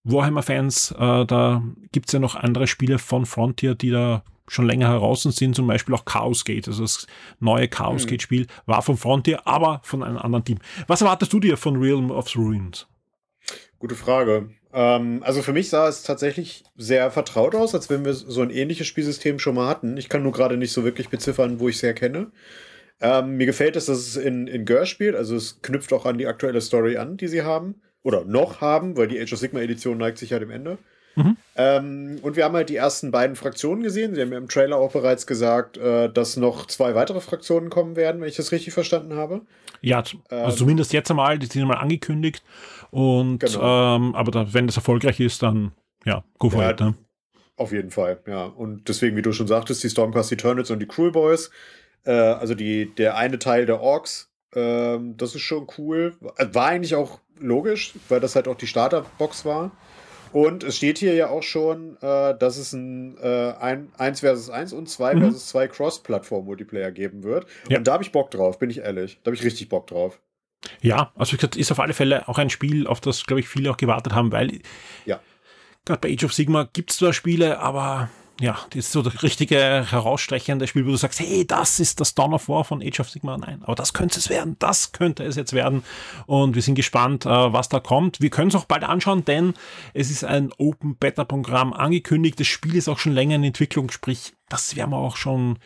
Warhammer-Fans, 0.04 0.92
äh, 0.98 1.24
da 1.24 1.62
gibt's 1.92 2.12
ja 2.12 2.18
noch 2.18 2.34
andere 2.34 2.66
Spiele 2.66 2.98
von 2.98 3.24
Frontier, 3.24 3.74
die 3.74 3.90
da 3.90 4.24
schon 4.48 4.66
länger 4.66 4.88
heraus 4.88 5.22
sind, 5.22 5.54
zum 5.54 5.66
Beispiel 5.66 5.94
auch 5.94 6.04
Chaos 6.04 6.44
Gate, 6.44 6.68
also 6.68 6.82
das 6.82 7.06
neue 7.40 7.68
Chaos 7.68 8.06
Gate 8.06 8.20
Spiel 8.20 8.46
war 8.66 8.82
von 8.82 8.96
Frontier, 8.98 9.46
aber 9.46 9.80
von 9.84 10.02
einem 10.02 10.18
anderen 10.18 10.44
Team. 10.44 10.58
Was 10.88 11.00
erwartest 11.00 11.32
du 11.32 11.40
dir 11.40 11.56
von 11.56 11.76
Realm 11.76 12.10
of 12.10 12.36
Ruins? 12.36 12.86
Gute 13.82 13.96
Frage. 13.96 14.48
Ähm, 14.72 15.24
also 15.24 15.42
für 15.42 15.52
mich 15.52 15.68
sah 15.68 15.88
es 15.88 16.04
tatsächlich 16.04 16.62
sehr 16.76 17.10
vertraut 17.10 17.56
aus, 17.56 17.74
als 17.74 17.90
wenn 17.90 18.04
wir 18.04 18.14
so 18.14 18.40
ein 18.40 18.50
ähnliches 18.50 18.86
Spielsystem 18.86 19.40
schon 19.40 19.56
mal 19.56 19.66
hatten. 19.66 19.96
Ich 19.96 20.08
kann 20.08 20.22
nur 20.22 20.30
gerade 20.30 20.56
nicht 20.56 20.70
so 20.70 20.84
wirklich 20.84 21.08
beziffern, 21.08 21.58
wo 21.58 21.68
ich 21.68 21.74
es 21.74 21.82
herkenne. 21.82 22.30
Ähm, 23.00 23.38
mir 23.38 23.46
gefällt 23.46 23.74
es, 23.74 23.86
dass 23.86 23.98
es 23.98 24.14
in, 24.14 24.46
in 24.46 24.66
Gör 24.66 24.86
spielt, 24.86 25.16
also 25.16 25.34
es 25.34 25.62
knüpft 25.62 25.92
auch 25.92 26.06
an 26.06 26.16
die 26.16 26.28
aktuelle 26.28 26.60
Story 26.60 26.96
an, 26.96 27.16
die 27.16 27.26
sie 27.26 27.42
haben. 27.42 27.82
Oder 28.04 28.24
noch 28.24 28.60
haben, 28.60 28.96
weil 28.96 29.08
die 29.08 29.20
Age 29.20 29.32
of 29.32 29.40
Sigma 29.40 29.58
Edition 29.58 29.98
neigt 29.98 30.18
sich 30.18 30.30
ja 30.30 30.38
dem 30.38 30.52
Ende. 30.52 30.78
Mhm. 31.16 31.36
Ähm, 31.56 32.18
und 32.22 32.36
wir 32.36 32.44
haben 32.44 32.54
halt 32.54 32.68
die 32.68 32.76
ersten 32.76 33.10
beiden 33.10 33.34
Fraktionen 33.34 33.82
gesehen. 33.82 34.14
Sie 34.14 34.20
haben 34.20 34.30
ja 34.30 34.38
im 34.38 34.48
Trailer 34.48 34.76
auch 34.76 34.92
bereits 34.92 35.26
gesagt, 35.26 35.76
äh, 35.76 36.08
dass 36.08 36.36
noch 36.36 36.66
zwei 36.66 36.94
weitere 36.94 37.20
Fraktionen 37.20 37.68
kommen 37.68 37.96
werden, 37.96 38.20
wenn 38.20 38.28
ich 38.28 38.36
das 38.36 38.52
richtig 38.52 38.74
verstanden 38.74 39.14
habe. 39.16 39.42
Ja, 39.80 40.04
also 40.28 40.56
zumindest 40.58 40.92
jetzt 40.92 41.10
einmal, 41.10 41.40
die 41.40 41.46
sind 41.46 41.66
mal 41.66 41.74
angekündigt. 41.74 42.44
Und 42.92 43.38
Genau. 43.40 43.96
ähm, 43.96 44.14
aber 44.14 44.30
da, 44.30 44.52
wenn 44.54 44.66
das 44.66 44.76
erfolgreich 44.76 45.18
ist, 45.18 45.42
dann 45.42 45.72
ja, 46.04 46.22
go 46.38 46.50
for 46.50 46.62
Ja, 46.62 46.70
it. 46.70 46.80
Ne? 46.80 46.94
Auf 47.56 47.72
jeden 47.72 47.90
Fall, 47.90 48.20
ja. 48.26 48.44
Und 48.44 48.88
deswegen, 48.88 49.16
wie 49.16 49.22
du 49.22 49.32
schon 49.32 49.46
sagtest, 49.48 49.82
die 49.82 49.88
Stormcast 49.90 50.30
Eternals 50.32 50.70
und 50.70 50.78
die 50.80 50.86
Cruel 50.86 51.10
Boys, 51.12 51.50
äh, 52.04 52.10
also 52.12 52.54
die, 52.54 52.94
der 52.94 53.16
eine 53.16 53.38
Teil 53.38 53.66
der 53.66 53.80
Orks, 53.80 54.30
ähm, 54.54 55.16
das 55.16 55.34
ist 55.34 55.40
schon 55.42 55.66
cool. 55.78 56.14
War 56.20 56.66
eigentlich 56.66 56.94
auch 56.94 57.18
logisch, 57.40 57.94
weil 58.08 58.20
das 58.20 58.34
halt 58.36 58.46
auch 58.46 58.56
die 58.56 58.66
Starterbox 58.66 59.44
war. 59.44 59.70
Und 60.32 60.64
es 60.64 60.76
steht 60.78 60.98
hier 60.98 61.14
ja 61.14 61.28
auch 61.28 61.42
schon, 61.42 61.96
äh, 62.02 62.36
dass 62.38 62.56
es 62.56 62.72
ein, 62.72 63.16
äh, 63.18 63.52
ein 63.60 63.90
1 63.98 64.20
versus 64.20 64.50
1 64.50 64.72
und 64.72 64.88
2 64.88 65.14
Mhm. 65.14 65.20
versus 65.20 65.48
2 65.48 65.68
Cross-Plattform-Multiplayer 65.68 66.90
geben 66.90 67.22
wird. 67.22 67.46
Ja. 67.68 67.78
Und 67.78 67.86
da 67.86 67.94
habe 67.94 68.02
ich 68.02 68.12
Bock 68.12 68.30
drauf, 68.30 68.58
bin 68.58 68.70
ich 68.70 68.78
ehrlich. 68.78 69.18
Da 69.22 69.28
habe 69.28 69.36
ich 69.36 69.44
richtig 69.44 69.68
Bock 69.68 69.86
drauf. 69.86 70.20
Ja, 70.80 71.12
also 71.16 71.32
wie 71.32 71.36
gesagt, 71.36 71.56
ist 71.56 71.72
auf 71.72 71.80
alle 71.80 71.94
Fälle 71.94 72.28
auch 72.28 72.38
ein 72.38 72.50
Spiel, 72.50 72.86
auf 72.86 73.00
das, 73.00 73.24
glaube 73.24 73.40
ich, 73.40 73.48
viele 73.48 73.70
auch 73.70 73.76
gewartet 73.76 74.14
haben, 74.14 74.30
weil 74.32 74.60
Ja. 75.06 75.20
gerade 75.84 76.00
bei 76.00 76.12
Age 76.12 76.24
of 76.24 76.32
Sigma 76.32 76.68
gibt 76.72 76.90
es 76.90 76.98
zwar 76.98 77.12
Spiele, 77.12 77.58
aber 77.58 78.10
ja, 78.40 78.58
das 78.70 78.86
ist 78.86 78.92
so 78.92 79.02
das 79.02 79.22
richtige 79.22 79.86
herausstechende 79.90 80.66
Spiel, 80.66 80.86
wo 80.86 80.90
du 80.90 80.96
sagst, 80.96 81.20
hey, 81.20 81.46
das 81.46 81.78
ist 81.78 82.00
das 82.00 82.14
Dawn 82.14 82.32
of 82.34 82.48
War 82.48 82.64
von 82.64 82.82
Age 82.82 83.00
of 83.00 83.10
Sigma. 83.10 83.36
Nein, 83.36 83.62
aber 83.62 83.74
das 83.74 83.92
könnte 83.92 84.18
es 84.18 84.30
werden, 84.30 84.56
das 84.58 84.92
könnte 84.92 85.22
es 85.22 85.36
jetzt 85.36 85.52
werden. 85.52 85.84
Und 86.26 86.54
wir 86.54 86.62
sind 86.62 86.74
gespannt, 86.74 87.26
äh, 87.26 87.28
was 87.28 87.68
da 87.68 87.78
kommt. 87.78 88.20
Wir 88.20 88.30
können 88.30 88.48
es 88.48 88.54
auch 88.54 88.64
bald 88.64 88.84
anschauen, 88.84 89.24
denn 89.24 89.54
es 89.94 90.10
ist 90.10 90.24
ein 90.24 90.50
Open 90.58 90.96
Beta 90.96 91.24
Programm 91.24 91.72
angekündigt. 91.72 92.40
Das 92.40 92.46
Spiel 92.46 92.74
ist 92.74 92.88
auch 92.88 92.98
schon 92.98 93.12
länger 93.12 93.36
in 93.36 93.44
Entwicklung, 93.44 93.90
sprich, 93.90 94.32
das 94.48 94.74
werden 94.76 94.90
wir 94.90 94.98
auch 94.98 95.16
schon 95.16 95.58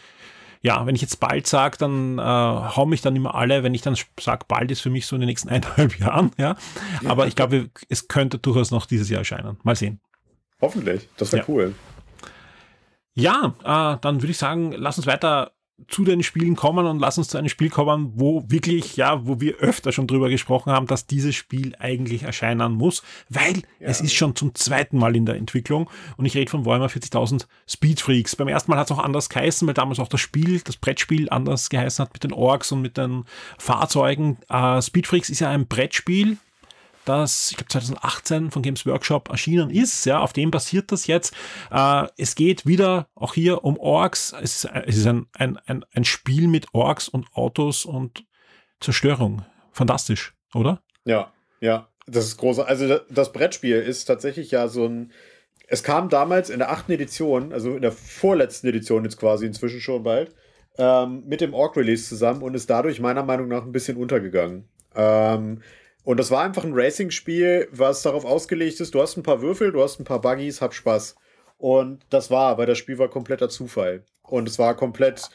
ja, 0.63 0.87
wenn 0.87 0.95
ich 0.95 1.03
jetzt 1.03 1.21
bald 1.21 1.47
sage, 1.47 1.79
dann 1.79 2.19
äh, 2.19 2.23
hau 2.23 2.87
mich 2.87 3.03
dann 3.03 3.17
immer 3.17 3.35
alle, 3.35 3.63
wenn 3.63 3.75
ich 3.75 3.83
dann 3.83 3.97
sage, 4.19 4.45
bald 4.49 4.71
ist 4.71 4.81
für 4.81 4.91
mich 4.91 5.07
so 5.07 5.17
in 5.17 5.21
den 5.21 5.29
nächsten 5.29 5.49
eineinhalb 5.51 5.99
Jahren, 5.99 6.33
ja. 6.39 6.57
Aber 7.05 7.27
ich 7.27 7.37
glaube, 7.37 7.71
es 7.89 8.09
könnte 8.09 8.39
durchaus 8.39 8.71
noch 8.71 8.87
dieses 8.87 9.09
Jahr 9.09 9.21
erscheinen. 9.21 9.59
Mal 9.63 9.77
sehen. 9.77 10.01
Hoffentlich, 10.61 11.09
das 11.17 11.33
wäre 11.33 11.47
ja. 11.47 11.53
cool. 11.53 11.75
Ja, 13.15 13.55
äh, 13.65 13.99
dann 14.01 14.23
würde 14.23 14.31
ich 14.31 14.39
sagen, 14.39 14.73
lass 14.73 14.99
uns 14.99 15.07
weiter 15.07 15.53
zu 15.88 16.04
den 16.04 16.23
Spielen 16.23 16.56
kommen 16.56 16.87
und 16.87 16.99
lass 16.99 17.18
uns 17.18 17.28
zu 17.28 17.37
einem 17.37 17.49
Spiel 17.49 17.68
kommen, 17.68 18.12
wo 18.14 18.42
wirklich, 18.49 18.97
ja, 18.97 19.26
wo 19.26 19.40
wir 19.40 19.56
öfter 19.56 19.92
schon 19.92 20.06
drüber 20.06 20.30
gesprochen 20.30 20.73
haben, 20.73 20.87
dass 20.87 21.06
dieses 21.06 21.35
Spiel 21.35 21.75
eigentlich 21.78 22.23
erscheinen 22.23 22.73
muss, 22.73 23.02
weil 23.28 23.56
ja. 23.56 23.62
es 23.80 24.00
ist 24.00 24.14
schon 24.14 24.35
zum 24.35 24.54
zweiten 24.54 24.99
Mal 24.99 25.14
in 25.14 25.26
der 25.26 25.37
Entwicklung 25.37 25.90
und 26.16 26.25
ich 26.25 26.35
rede 26.35 26.50
von 26.50 26.64
Warhammer 26.64 26.88
40.000 26.88 27.47
Speed 27.68 28.00
Freaks. 28.00 28.37
Beim 28.37 28.49
ersten 28.49 28.71
Mal 28.71 28.78
hat 28.78 28.90
es 28.90 28.97
auch 28.97 29.02
anders 29.02 29.28
geheißen, 29.28 29.66
weil 29.66 29.75
damals 29.75 30.00
auch 30.00 30.09
das 30.09 30.21
Spiel, 30.21 30.61
das 30.61 30.76
Brettspiel 30.76 31.28
anders 31.28 31.68
geheißen 31.68 32.04
hat 32.04 32.12
mit 32.14 32.25
den 32.25 32.33
Orks 32.33 32.73
und 32.73 32.80
mit 32.80 32.97
den 32.97 33.25
Fahrzeugen. 33.59 34.38
Äh, 34.49 34.80
Speed 34.80 35.06
Freaks 35.06 35.28
ist 35.28 35.40
ja 35.40 35.50
ein 35.50 35.66
Brettspiel, 35.66 36.38
das, 37.09 37.51
ich 37.51 37.57
glaube 37.57 37.71
2018 37.71 38.51
von 38.51 38.63
Games 38.63 38.85
Workshop 38.87 39.29
erschienen 39.31 39.71
ist. 39.71 40.05
Ja, 40.05 40.21
auf 40.21 40.33
dem 40.33 40.51
basiert 40.51 40.93
das 40.93 41.07
jetzt. 41.07 41.35
Äh, 41.71 42.07
es 42.19 42.35
geht 42.35 42.67
wieder 42.67 43.09
auch 43.15 43.35
hier 43.35 43.65
um 43.65 43.79
Orks. 43.79 44.35
Es 44.41 44.65
ist, 44.65 44.71
es 44.87 44.97
ist 44.99 45.07
ein, 45.07 45.27
ein, 45.33 45.59
ein, 45.67 45.85
ein 45.93 46.05
Spiel 46.05 46.49
mit 46.49 46.67
Orks 46.75 47.09
und 47.09 47.27
Autos 47.33 47.85
und 47.85 48.25
Zerstörung. 48.81 49.45
Fantastisch, 49.73 50.35
oder? 50.55 50.83
Ja, 51.05 51.33
ja. 51.61 51.89
Das 52.07 52.25
ist 52.27 52.37
groß. 52.37 52.61
Also 52.61 52.99
das 53.11 53.33
Brettspiel 53.33 53.77
ist 53.77 54.05
tatsächlich 54.05 54.51
ja 54.53 54.69
so 54.69 54.87
ein. 54.87 55.13
Es 55.69 55.83
kam 55.83 56.09
damals 56.09 56.49
in 56.49 56.61
der 56.61 56.71
achten 56.71 56.93
Edition, 56.93 57.53
also 57.53 57.75
in 57.75 57.83
der 57.83 57.91
vorletzten 57.91 58.69
Edition 58.69 59.03
jetzt 59.03 59.19
quasi 59.19 59.47
inzwischen 59.47 59.81
schon 59.81 60.05
bald, 60.05 60.33
ähm, 60.79 61.25
mit 61.27 61.41
dem 61.41 61.55
Orc-Release 61.55 62.09
zusammen 62.09 62.43
und 62.43 62.55
ist 62.55 62.71
dadurch 62.71 63.01
meiner 63.01 63.25
Meinung 63.25 63.49
nach 63.49 63.65
ein 63.65 63.73
bisschen 63.73 63.97
untergegangen. 63.97 64.69
Ähm, 64.95 65.63
und 66.07 66.21
das 66.21 66.31
war 66.31 66.45
einfach 66.45 66.63
ein 66.63 66.73
Racing-Spiel, 66.73 67.67
was 67.73 68.03
darauf 68.03 68.25
ausgelegt 68.25 68.79
ist, 68.79 68.95
du 68.95 69.03
hast 69.03 69.17
ein 69.17 69.25
paar 69.25 69.43
Würfel, 69.43 69.73
du 69.73 69.83
hast 69.83 69.99
ein 69.99 70.05
paar 70.05 70.21
Buggies, 70.21 70.61
hab 70.61 70.73
Spaß. 70.73 71.17
Und 71.59 72.07
das 72.11 72.31
war, 72.31 72.59
weil 72.59 72.67
das 72.67 72.79
Spiel 72.79 72.97
war 72.99 73.09
kompletter 73.09 73.49
Zufall. 73.49 74.05
Und 74.23 74.49
es 74.49 74.57
war 74.57 74.77
komplett, 74.77 75.29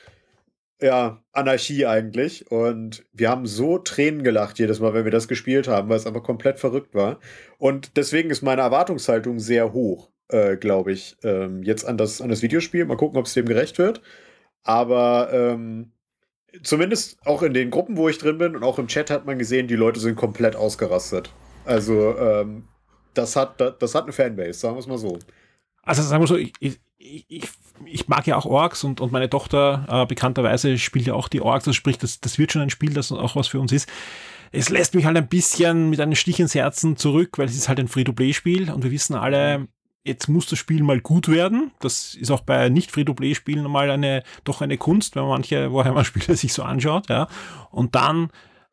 ja, 0.81 1.21
Anarchie 1.33 1.85
eigentlich. 1.85 2.49
Und 2.49 3.05
wir 3.11 3.29
haben 3.29 3.47
so 3.47 3.79
Tränen 3.79 4.23
gelacht 4.23 4.59
jedes 4.59 4.79
Mal, 4.79 4.93
wenn 4.93 5.03
wir 5.03 5.11
das 5.11 5.27
gespielt 5.27 5.67
haben, 5.67 5.89
weil 5.89 5.97
es 5.97 6.07
einfach 6.07 6.23
komplett 6.23 6.57
verrückt 6.57 6.95
war. 6.95 7.19
Und 7.57 7.97
deswegen 7.97 8.29
ist 8.29 8.41
meine 8.41 8.61
Erwartungshaltung 8.61 9.39
sehr 9.39 9.73
hoch, 9.73 10.09
äh, 10.29 10.55
glaube 10.55 10.93
ich, 10.93 11.17
ähm, 11.23 11.63
jetzt 11.63 11.83
an 11.85 11.97
das, 11.97 12.21
an 12.21 12.29
das 12.29 12.43
Videospiel. 12.43 12.85
Mal 12.85 12.95
gucken, 12.95 13.19
ob 13.19 13.25
es 13.25 13.33
dem 13.33 13.45
gerecht 13.45 13.77
wird. 13.77 14.01
Aber 14.63 15.33
ähm, 15.33 15.91
zumindest 16.63 17.17
auch 17.25 17.43
in 17.43 17.53
den 17.53 17.71
Gruppen, 17.71 17.97
wo 17.97 18.09
ich 18.09 18.17
drin 18.17 18.37
bin 18.37 18.55
und 18.55 18.63
auch 18.63 18.79
im 18.79 18.87
Chat 18.87 19.09
hat 19.09 19.25
man 19.25 19.39
gesehen, 19.39 19.67
die 19.67 19.75
Leute 19.75 19.99
sind 19.99 20.15
komplett 20.15 20.55
ausgerastet. 20.55 21.31
Also, 21.65 22.17
ähm, 22.17 22.63
das, 23.13 23.35
hat, 23.35 23.59
das 23.59 23.95
hat 23.95 24.03
eine 24.03 24.13
Fanbase, 24.13 24.53
sagen 24.53 24.75
wir 24.75 24.79
es 24.79 24.87
mal 24.87 24.97
so. 24.97 25.19
Also 25.83 26.01
sagen 26.03 26.23
wir 26.23 26.27
so, 26.27 26.37
ich, 26.37 26.53
ich, 26.59 26.79
ich, 26.97 27.49
ich 27.85 28.07
mag 28.07 28.27
ja 28.27 28.35
auch 28.35 28.45
Orks 28.45 28.83
und, 28.83 29.01
und 29.01 29.11
meine 29.11 29.29
Tochter 29.29 29.85
äh, 29.89 30.05
bekannterweise 30.05 30.77
spielt 30.77 31.07
ja 31.07 31.13
auch 31.13 31.27
die 31.27 31.41
Orks, 31.41 31.67
also 31.67 31.73
sprich, 31.73 31.97
das, 31.97 32.19
das 32.19 32.37
wird 32.37 32.51
schon 32.51 32.61
ein 32.61 32.69
Spiel, 32.69 32.93
das 32.93 33.11
auch 33.11 33.35
was 33.35 33.47
für 33.47 33.59
uns 33.59 33.71
ist. 33.71 33.89
Es 34.51 34.69
lässt 34.69 34.95
mich 34.95 35.05
halt 35.05 35.17
ein 35.17 35.29
bisschen 35.29 35.89
mit 35.89 35.99
einem 36.01 36.15
Stich 36.15 36.39
ins 36.39 36.55
Herzen 36.55 36.97
zurück, 36.97 37.37
weil 37.37 37.47
es 37.47 37.55
ist 37.55 37.69
halt 37.69 37.79
ein 37.79 37.87
Free-to-Play-Spiel 37.87 38.69
und 38.69 38.83
wir 38.83 38.91
wissen 38.91 39.15
alle, 39.15 39.67
jetzt 40.03 40.27
muss 40.27 40.47
das 40.47 40.59
Spiel 40.59 40.83
mal 40.83 40.99
gut 40.99 41.27
werden. 41.27 41.71
Das 41.79 42.15
ist 42.15 42.31
auch 42.31 42.41
bei 42.41 42.69
nicht 42.69 42.91
Free-to-Play-Spielen 42.91 43.69
mal 43.69 43.89
eine, 43.91 44.23
doch 44.43 44.61
eine 44.61 44.77
Kunst, 44.77 45.15
wenn 45.15 45.23
man 45.23 45.31
manche 45.31 45.71
Warhammer-Spiele 45.73 46.35
sich 46.35 46.53
so 46.53 46.63
anschaut, 46.63 47.09
ja. 47.09 47.27
Und 47.69 47.95
dann 47.95 48.29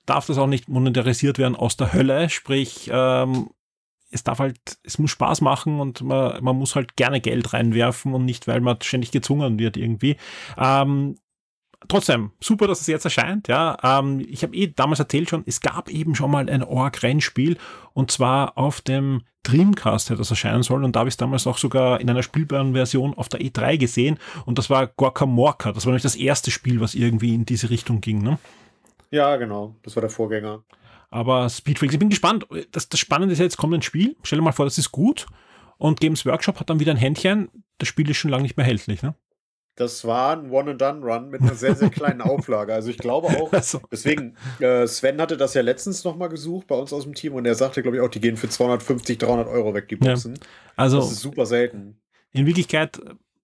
darf 0.07 0.27
das 0.27 0.39
auch 0.39 0.47
nicht 0.47 0.69
monetarisiert 0.69 1.39
werden 1.39 1.57
aus 1.57 1.77
der 1.77 1.93
Hölle, 1.93 2.31
sprich, 2.31 2.91
ähm, 2.93 3.51
es 4.11 4.25
darf 4.25 4.39
halt, 4.39 4.59
es 4.85 4.99
muss 4.99 5.11
Spaß 5.11 5.43
machen 5.43 5.81
und 5.81 6.01
man, 6.01 6.43
man 6.43 6.57
muss 6.57 6.75
halt 6.75 6.97
gerne 6.97 7.21
Geld 7.21 7.53
reinwerfen 7.53 8.15
und 8.15 8.25
nicht, 8.25 8.49
weil 8.49 8.63
man 8.63 8.81
ständig 8.81 9.11
gezwungen 9.11 9.59
wird 9.59 9.77
irgendwie. 9.77 10.17
Ähm, 10.57 11.19
trotzdem, 11.87 12.33
super, 12.41 12.67
dass 12.67 12.81
es 12.81 12.87
jetzt 12.87 13.05
erscheint. 13.05 13.49
Ja, 13.49 13.77
ähm, 13.83 14.21
ich 14.29 14.43
habe 14.43 14.57
eh 14.57 14.69
damals 14.69 14.99
erzählt 14.99 15.29
schon, 15.29 15.45
es 15.47 15.61
gab 15.61 15.89
eben 15.89 16.15
schon 16.15 16.31
mal 16.31 16.49
ein 16.49 16.65
Org-Rennspiel 16.65 17.57
und 17.93 18.11
zwar 18.11 18.59
auf 18.59 18.81
dem 18.81 19.23
Dreamcast 19.45 20.11
hätte 20.11 20.19
das 20.19 20.31
erscheinen 20.31 20.63
sollen 20.63 20.85
und 20.85 20.97
da 20.97 21.01
habe 21.01 21.09
ich 21.09 21.15
es 21.15 21.19
damals 21.19 21.47
auch 21.47 21.59
sogar 21.59 22.01
in 22.01 22.11
einer 22.11 22.23
spielbaren 22.23 22.75
Version 22.75 23.15
auf 23.15 23.29
der 23.29 23.41
E3 23.41 23.79
gesehen 23.79 24.19
und 24.45 24.59
das 24.59 24.69
war 24.69 24.89
Gorka 24.89 25.27
Morka. 25.27 25.73
Das 25.73 25.87
war 25.87 25.93
nämlich 25.93 26.03
das 26.03 26.17
erste 26.17 26.51
Spiel, 26.51 26.81
was 26.81 26.95
irgendwie 26.95 27.35
in 27.35 27.47
diese 27.47 27.71
Richtung 27.71 28.01
ging. 28.01 28.23
Ne? 28.23 28.39
Ja, 29.11 29.37
genau. 29.37 29.75
Das 29.83 29.97
war 29.97 30.01
der 30.01 30.11
Vorgänger. 30.11 30.65
Aber 31.11 31.49
Speedfreaks, 31.49 31.95
ich 31.95 31.99
bin 31.99 32.11
gespannt. 32.11 32.47
Das, 32.73 32.89
das 32.89 33.01
Spannende 33.01 33.33
ist 33.33 33.39
jetzt 33.39 33.57
kommt 33.57 33.73
ein 33.73 33.83
Spiel. 33.83 34.17
Stell 34.23 34.39
dir 34.39 34.45
mal 34.45 34.53
vor, 34.53 34.67
das 34.67 34.77
ist 34.77 34.93
gut. 34.93 35.27
Und 35.79 36.01
Games 36.01 36.27
Workshop 36.27 36.61
hat 36.61 36.69
dann 36.69 36.81
wieder 36.81 36.93
ein 36.93 36.99
Händchen. 36.99 37.49
Das 37.79 37.89
Spiel 37.89 38.11
ist 38.11 38.19
schon 38.19 38.31
lange 38.31 38.43
nicht 38.43 38.57
mehr 38.57 38.67
erhältlich. 38.67 39.03
Ne? 39.03 39.15
Das 39.79 40.05
war 40.05 40.37
ein 40.37 40.51
One-and-Done-Run 40.51 41.31
mit 41.31 41.41
einer 41.41 41.55
sehr, 41.55 41.77
sehr 41.77 41.89
kleinen 41.89 42.21
Auflage. 42.21 42.75
Also 42.75 42.91
ich 42.91 42.99
glaube 42.99 43.29
auch, 43.29 43.51
deswegen, 43.93 44.37
äh, 44.59 44.89
Sven 44.89 45.21
hatte 45.21 45.37
das 45.37 45.55
ja 45.55 45.63
letztens 45.63 46.03
nochmal 46.03 46.29
gesucht 46.29 46.67
bei 46.67 46.75
uns 46.75 46.93
aus 46.93 47.05
dem 47.05 47.15
Team 47.15 47.35
und 47.35 47.47
er 47.47 47.55
sagte, 47.55 47.83
glaube 47.83 47.97
ich, 47.97 48.03
auch, 48.03 48.09
die 48.09 48.21
gehen 48.21 48.37
für 48.37 48.49
250, 48.49 49.19
300 49.19 49.47
Euro 49.47 49.75
weg, 49.75 49.87
die 49.87 49.95
Boxen. 49.95 50.35
Ja. 50.35 50.41
Also, 50.75 50.99
das 50.99 51.13
ist 51.13 51.21
super 51.21 51.47
selten. 51.47 52.01
In 52.33 52.47
Wirklichkeit 52.47 53.01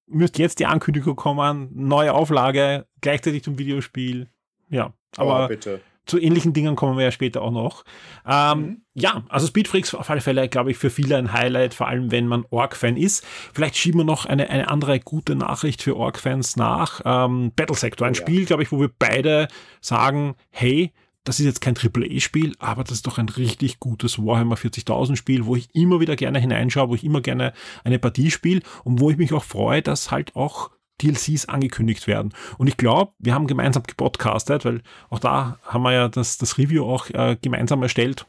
müsste 0.08 0.42
jetzt 0.42 0.58
die 0.58 0.66
Ankündigung 0.66 1.14
kommen, 1.14 1.70
neue 1.72 2.12
Auflage, 2.12 2.86
gleichzeitig 3.00 3.44
zum 3.44 3.56
Videospiel. 3.56 4.28
Ja, 4.68 4.92
aber 5.16 5.44
oh, 5.44 5.48
bitte 5.48 5.80
zu 6.06 6.18
ähnlichen 6.18 6.52
Dingen 6.52 6.76
kommen 6.76 6.96
wir 6.96 7.04
ja 7.04 7.10
später 7.10 7.42
auch 7.42 7.50
noch. 7.50 7.84
Ähm, 8.26 8.58
mhm. 8.58 8.80
Ja, 8.94 9.24
also 9.28 9.46
Speedfreaks 9.46 9.94
auf 9.94 10.08
alle 10.10 10.20
Fälle, 10.20 10.48
glaube 10.48 10.70
ich, 10.70 10.76
für 10.76 10.90
viele 10.90 11.16
ein 11.16 11.32
Highlight, 11.32 11.74
vor 11.74 11.88
allem 11.88 12.10
wenn 12.10 12.26
man 12.28 12.44
Org-Fan 12.50 12.96
ist. 12.96 13.24
Vielleicht 13.52 13.76
schieben 13.76 14.00
wir 14.00 14.04
noch 14.04 14.26
eine, 14.26 14.50
eine 14.50 14.68
andere 14.68 15.00
gute 15.00 15.34
Nachricht 15.34 15.82
für 15.82 15.96
Org-Fans 15.96 16.56
nach. 16.56 17.00
Ähm, 17.04 17.52
Battle 17.56 17.76
Sector, 17.76 18.06
ein 18.06 18.12
oh, 18.12 18.16
Spiel, 18.16 18.40
ja. 18.40 18.46
glaube 18.46 18.62
ich, 18.62 18.70
wo 18.70 18.80
wir 18.80 18.90
beide 18.98 19.48
sagen, 19.80 20.36
hey, 20.50 20.92
das 21.24 21.40
ist 21.40 21.46
jetzt 21.46 21.62
kein 21.62 21.74
AAA-Spiel, 21.76 22.54
aber 22.58 22.84
das 22.84 22.92
ist 22.92 23.06
doch 23.06 23.18
ein 23.18 23.30
richtig 23.30 23.80
gutes 23.80 24.18
Warhammer 24.18 24.56
40.000 24.56 25.16
Spiel, 25.16 25.46
wo 25.46 25.56
ich 25.56 25.74
immer 25.74 25.98
wieder 25.98 26.16
gerne 26.16 26.38
hineinschaue, 26.38 26.90
wo 26.90 26.94
ich 26.94 27.04
immer 27.04 27.22
gerne 27.22 27.54
eine 27.82 27.98
Partie 27.98 28.30
spiele 28.30 28.60
und 28.84 29.00
wo 29.00 29.10
ich 29.10 29.16
mich 29.16 29.32
auch 29.32 29.44
freue, 29.44 29.80
dass 29.80 30.10
halt 30.10 30.36
auch 30.36 30.70
DLCs 31.02 31.46
angekündigt 31.46 32.06
werden. 32.06 32.32
Und 32.58 32.68
ich 32.68 32.76
glaube, 32.76 33.12
wir 33.18 33.34
haben 33.34 33.46
gemeinsam 33.46 33.82
gepodcastet, 33.82 34.64
weil 34.64 34.82
auch 35.10 35.18
da 35.18 35.58
haben 35.64 35.82
wir 35.82 35.92
ja 35.92 36.08
das, 36.08 36.38
das 36.38 36.58
Review 36.58 36.84
auch 36.84 37.10
äh, 37.10 37.36
gemeinsam 37.40 37.82
erstellt. 37.82 38.26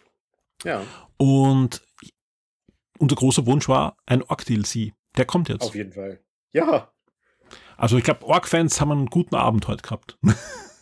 Ja. 0.64 0.82
Und 1.18 1.82
unser 2.98 3.16
großer 3.16 3.46
Wunsch 3.46 3.68
war 3.68 3.98
ein 4.06 4.24
Orc-DLC. 4.24 4.94
Der 5.18 5.26
kommt 5.26 5.50
jetzt. 5.50 5.64
Auf 5.64 5.76
jeden 5.76 5.94
Fall. 5.94 6.20
Ja. 6.52 6.90
Also 7.78 7.98
ich 7.98 8.04
glaube, 8.04 8.26
Orc-Fans 8.26 8.80
haben 8.82 8.92
einen 8.92 9.08
guten 9.08 9.36
Abend 9.36 9.68
heute 9.68 9.84
gehabt. 9.84 10.18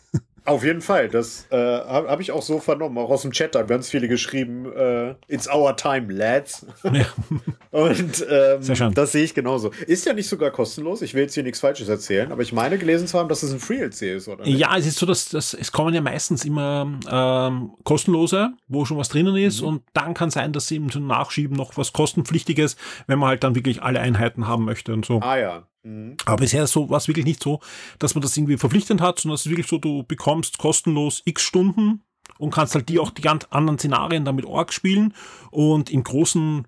Auf 0.46 0.62
jeden 0.62 0.82
Fall, 0.82 1.08
das 1.08 1.46
äh, 1.50 1.56
habe 1.56 2.08
hab 2.08 2.20
ich 2.20 2.30
auch 2.30 2.42
so 2.42 2.58
vernommen. 2.58 2.98
Auch 2.98 3.08
aus 3.08 3.22
dem 3.22 3.32
Chat 3.32 3.56
haben 3.56 3.66
ganz 3.66 3.88
viele 3.88 4.08
geschrieben, 4.08 4.70
äh, 4.76 5.14
it's 5.26 5.48
our 5.48 5.74
time, 5.74 6.12
lads. 6.12 6.66
Ja. 6.82 7.06
Und 7.70 8.26
ähm, 8.30 8.94
das 8.94 9.12
sehe 9.12 9.24
ich 9.24 9.32
genauso. 9.32 9.70
Ist 9.86 10.04
ja 10.04 10.12
nicht 10.12 10.28
sogar 10.28 10.50
kostenlos. 10.50 11.00
Ich 11.00 11.14
will 11.14 11.22
jetzt 11.22 11.34
hier 11.34 11.42
nichts 11.42 11.60
Falsches 11.60 11.88
erzählen, 11.88 12.30
aber 12.30 12.42
ich 12.42 12.52
meine 12.52 12.76
gelesen 12.76 13.06
zu 13.06 13.18
haben, 13.18 13.30
dass 13.30 13.42
es 13.42 13.52
ein 13.52 13.58
Free-LC 13.58 14.02
ist, 14.02 14.28
oder? 14.28 14.44
Nicht? 14.44 14.58
Ja, 14.58 14.76
es 14.76 14.86
ist 14.86 14.98
so, 14.98 15.06
dass, 15.06 15.30
dass 15.30 15.54
es 15.54 15.72
kommen 15.72 15.94
ja 15.94 16.02
meistens 16.02 16.44
immer 16.44 17.00
ähm, 17.10 17.72
kostenlose, 17.82 18.50
wo 18.68 18.84
schon 18.84 18.98
was 18.98 19.08
drinnen 19.08 19.36
ist, 19.36 19.62
mhm. 19.62 19.68
und 19.68 19.82
dann 19.94 20.12
kann 20.12 20.30
sein, 20.30 20.52
dass 20.52 20.68
sie 20.68 20.76
eben 20.76 20.90
zum 20.90 21.06
Nachschieben 21.06 21.56
noch 21.56 21.76
was 21.78 21.94
kostenpflichtiges, 21.94 22.76
wenn 23.06 23.18
man 23.18 23.30
halt 23.30 23.44
dann 23.44 23.54
wirklich 23.54 23.82
alle 23.82 24.00
Einheiten 24.00 24.46
haben 24.46 24.66
möchte 24.66 24.92
und 24.92 25.06
so. 25.06 25.20
Ah 25.20 25.38
ja. 25.38 25.66
Mhm. 25.84 26.16
Aber 26.24 26.36
bisher 26.36 26.66
so, 26.66 26.90
war 26.90 26.96
es 26.96 27.08
wirklich 27.08 27.26
nicht 27.26 27.42
so, 27.42 27.60
dass 27.98 28.14
man 28.14 28.22
das 28.22 28.36
irgendwie 28.36 28.56
verpflichtend 28.56 29.00
hat, 29.00 29.20
sondern 29.20 29.34
es 29.34 29.46
ist 29.46 29.50
wirklich 29.50 29.68
so, 29.68 29.78
du 29.78 30.02
bekommst 30.02 30.58
kostenlos 30.58 31.22
x 31.24 31.42
Stunden 31.42 32.02
und 32.38 32.52
kannst 32.52 32.74
halt 32.74 32.88
die 32.88 32.98
auch 32.98 33.10
die 33.10 33.22
ganz 33.22 33.46
anderen 33.50 33.78
Szenarien 33.78 34.24
damit 34.24 34.46
Org 34.46 34.72
spielen. 34.72 35.14
Und 35.50 35.90
im 35.90 36.02
großen 36.02 36.66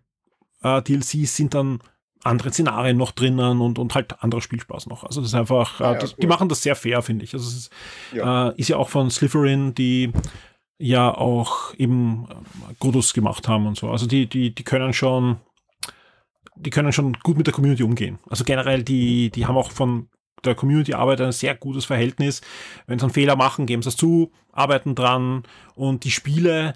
äh, 0.63 0.83
DLCs 0.83 1.35
sind 1.35 1.55
dann 1.55 1.81
andere 2.23 2.53
Szenarien 2.53 2.97
noch 2.97 3.13
drinnen 3.13 3.61
und, 3.61 3.79
und 3.79 3.95
halt 3.95 4.23
anderer 4.23 4.41
Spielspaß 4.41 4.87
noch. 4.87 5.05
Also 5.05 5.21
das 5.21 5.31
ist 5.31 5.35
einfach, 5.35 5.81
äh, 5.81 5.85
ja, 5.85 5.95
das, 5.95 6.13
cool. 6.13 6.19
die 6.23 6.27
machen 6.27 6.49
das 6.49 6.63
sehr 6.63 6.77
fair, 6.77 7.03
finde 7.03 7.25
ich. 7.25 7.35
Also 7.35 7.49
es 7.49 7.57
ist 7.57 7.73
ja. 8.13 8.49
Äh, 8.51 8.55
ist 8.57 8.69
ja 8.69 8.77
auch 8.77 8.89
von 8.89 9.11
Slytherin, 9.11 9.75
die 9.75 10.13
ja 10.79 11.15
auch 11.15 11.73
eben 11.75 12.27
äh, 12.31 12.75
Godus 12.79 13.15
gemacht 13.15 13.49
haben 13.49 13.67
und 13.67 13.79
so. 13.79 13.91
Also 13.91 14.07
die, 14.07 14.27
die, 14.27 14.55
die 14.55 14.65
können 14.65 14.93
schon 14.93 15.39
die 16.57 16.71
können 16.71 16.93
schon 16.93 17.15
gut 17.23 17.37
mit 17.37 17.47
der 17.47 17.55
Community 17.55 17.83
umgehen. 17.83 18.19
Also 18.29 18.45
generell, 18.45 18.83
die, 18.83 19.31
die 19.31 19.47
haben 19.47 19.57
auch 19.57 19.71
von 19.71 20.09
der 20.45 20.55
Community-Arbeit 20.55 21.21
ein 21.21 21.33
sehr 21.33 21.55
gutes 21.55 21.85
Verhältnis. 21.85 22.41
Wenn 22.87 22.99
sie 22.99 23.05
einen 23.05 23.13
Fehler 23.13 23.37
machen, 23.37 23.67
geben 23.67 23.83
sie 23.83 23.89
es 23.89 23.97
zu, 23.97 24.33
arbeiten 24.53 24.95
dran 24.95 25.45
und 25.75 26.05
die 26.05 26.11
Spiele 26.11 26.75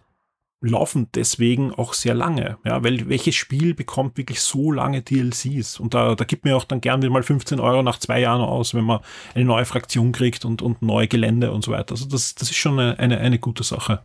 laufen 0.63 1.09
deswegen 1.15 1.73
auch 1.73 1.95
sehr 1.95 2.15
lange. 2.15 2.59
Ja, 2.65 2.85
weil 2.85 3.09
welches 3.09 3.35
Spiel 3.35 3.75
bekommt 3.75 4.19
wirklich 4.19 4.41
so 4.43 4.73
lange 4.73 5.03
DLCs? 5.03 5.81
Und 5.81 5.95
da, 5.95 6.15
da 6.15 6.25
gibt 6.25 6.45
mir 6.45 6.57
auch 6.57 6.65
dann 6.65 6.83
gern 6.83 7.01
wieder 7.01 7.13
mal 7.13 7.23
15 7.23 7.61
Euro 7.61 7.83
nach 7.83 7.99
zwei 7.99 8.21
Jahren 8.21 8.43
aus, 8.43 8.75
wenn 8.75 8.85
man 8.85 9.01
eine 9.35 9.47
neue 9.47 9.65
Fraktion 9.65 10.13
kriegt 10.13 10.45
und, 10.45 10.61
und 10.61 10.83
neue 10.83 11.09
Gelände 11.09 11.53
und 11.53 11.65
so 11.65 11.73
weiter. 11.73 11.93
Also 11.93 12.07
das, 12.07 12.35
das 12.35 12.51
ist 12.51 12.59
schon 12.59 12.79
eine, 12.79 12.99
eine, 12.99 13.19
eine 13.19 13.39
gute 13.39 13.63
Sache. 13.63 14.03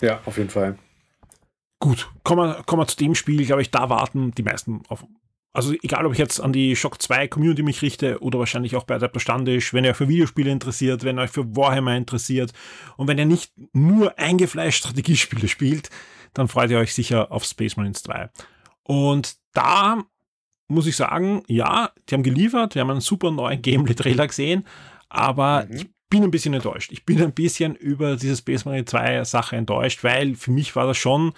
Ja, 0.00 0.20
auf 0.26 0.38
jeden 0.38 0.50
Fall. 0.50 0.78
Gut, 1.84 2.10
kommen 2.22 2.48
wir, 2.48 2.62
kommen 2.62 2.80
wir 2.80 2.86
zu 2.86 2.96
dem 2.96 3.14
Spiel, 3.14 3.44
glaube 3.44 3.60
ich, 3.60 3.70
da 3.70 3.90
warten 3.90 4.30
die 4.30 4.42
meisten 4.42 4.80
auf 4.88 5.04
also 5.52 5.74
egal, 5.82 6.06
ob 6.06 6.12
ich 6.14 6.18
jetzt 6.18 6.40
an 6.40 6.50
die 6.50 6.74
Shock 6.76 7.02
2 7.02 7.28
Community 7.28 7.62
mich 7.62 7.82
richte 7.82 8.22
oder 8.22 8.38
wahrscheinlich 8.38 8.74
auch 8.74 8.84
bei 8.84 8.96
der 8.96 9.08
Bestand 9.08 9.46
ist, 9.50 9.74
wenn 9.74 9.84
ihr 9.84 9.90
euch 9.90 9.96
für 9.98 10.08
Videospiele 10.08 10.50
interessiert, 10.50 11.04
wenn 11.04 11.18
ihr 11.18 11.22
euch 11.22 11.30
für 11.30 11.54
Warhammer 11.54 11.94
interessiert 11.94 12.54
und 12.96 13.06
wenn 13.06 13.18
ihr 13.18 13.26
nicht 13.26 13.52
nur 13.74 14.18
eingefleischt 14.18 14.78
Strategiespiele 14.78 15.46
spielt, 15.46 15.90
dann 16.32 16.48
freut 16.48 16.70
ihr 16.70 16.78
euch 16.78 16.94
sicher 16.94 17.30
auf 17.30 17.44
Space 17.44 17.76
Marines 17.76 18.02
2. 18.02 18.30
Und 18.84 19.36
da 19.52 20.02
muss 20.68 20.86
ich 20.86 20.96
sagen, 20.96 21.42
ja, 21.48 21.92
die 22.08 22.14
haben 22.14 22.22
geliefert, 22.22 22.74
wir 22.76 22.80
haben 22.80 22.90
einen 22.92 23.02
super 23.02 23.30
neuen 23.30 23.60
Gameplay-Trailer 23.60 24.26
gesehen, 24.26 24.66
aber 25.10 25.66
mhm. 25.68 25.76
ich 25.76 25.86
bin 26.08 26.22
ein 26.22 26.30
bisschen 26.30 26.54
enttäuscht. 26.54 26.92
Ich 26.92 27.04
bin 27.04 27.22
ein 27.22 27.32
bisschen 27.32 27.74
über 27.74 28.16
diese 28.16 28.36
Space 28.36 28.64
Marine 28.64 28.86
2 28.86 29.24
Sache 29.24 29.56
enttäuscht, 29.56 30.02
weil 30.02 30.34
für 30.34 30.50
mich 30.50 30.74
war 30.76 30.86
das 30.86 30.96
schon, 30.96 31.34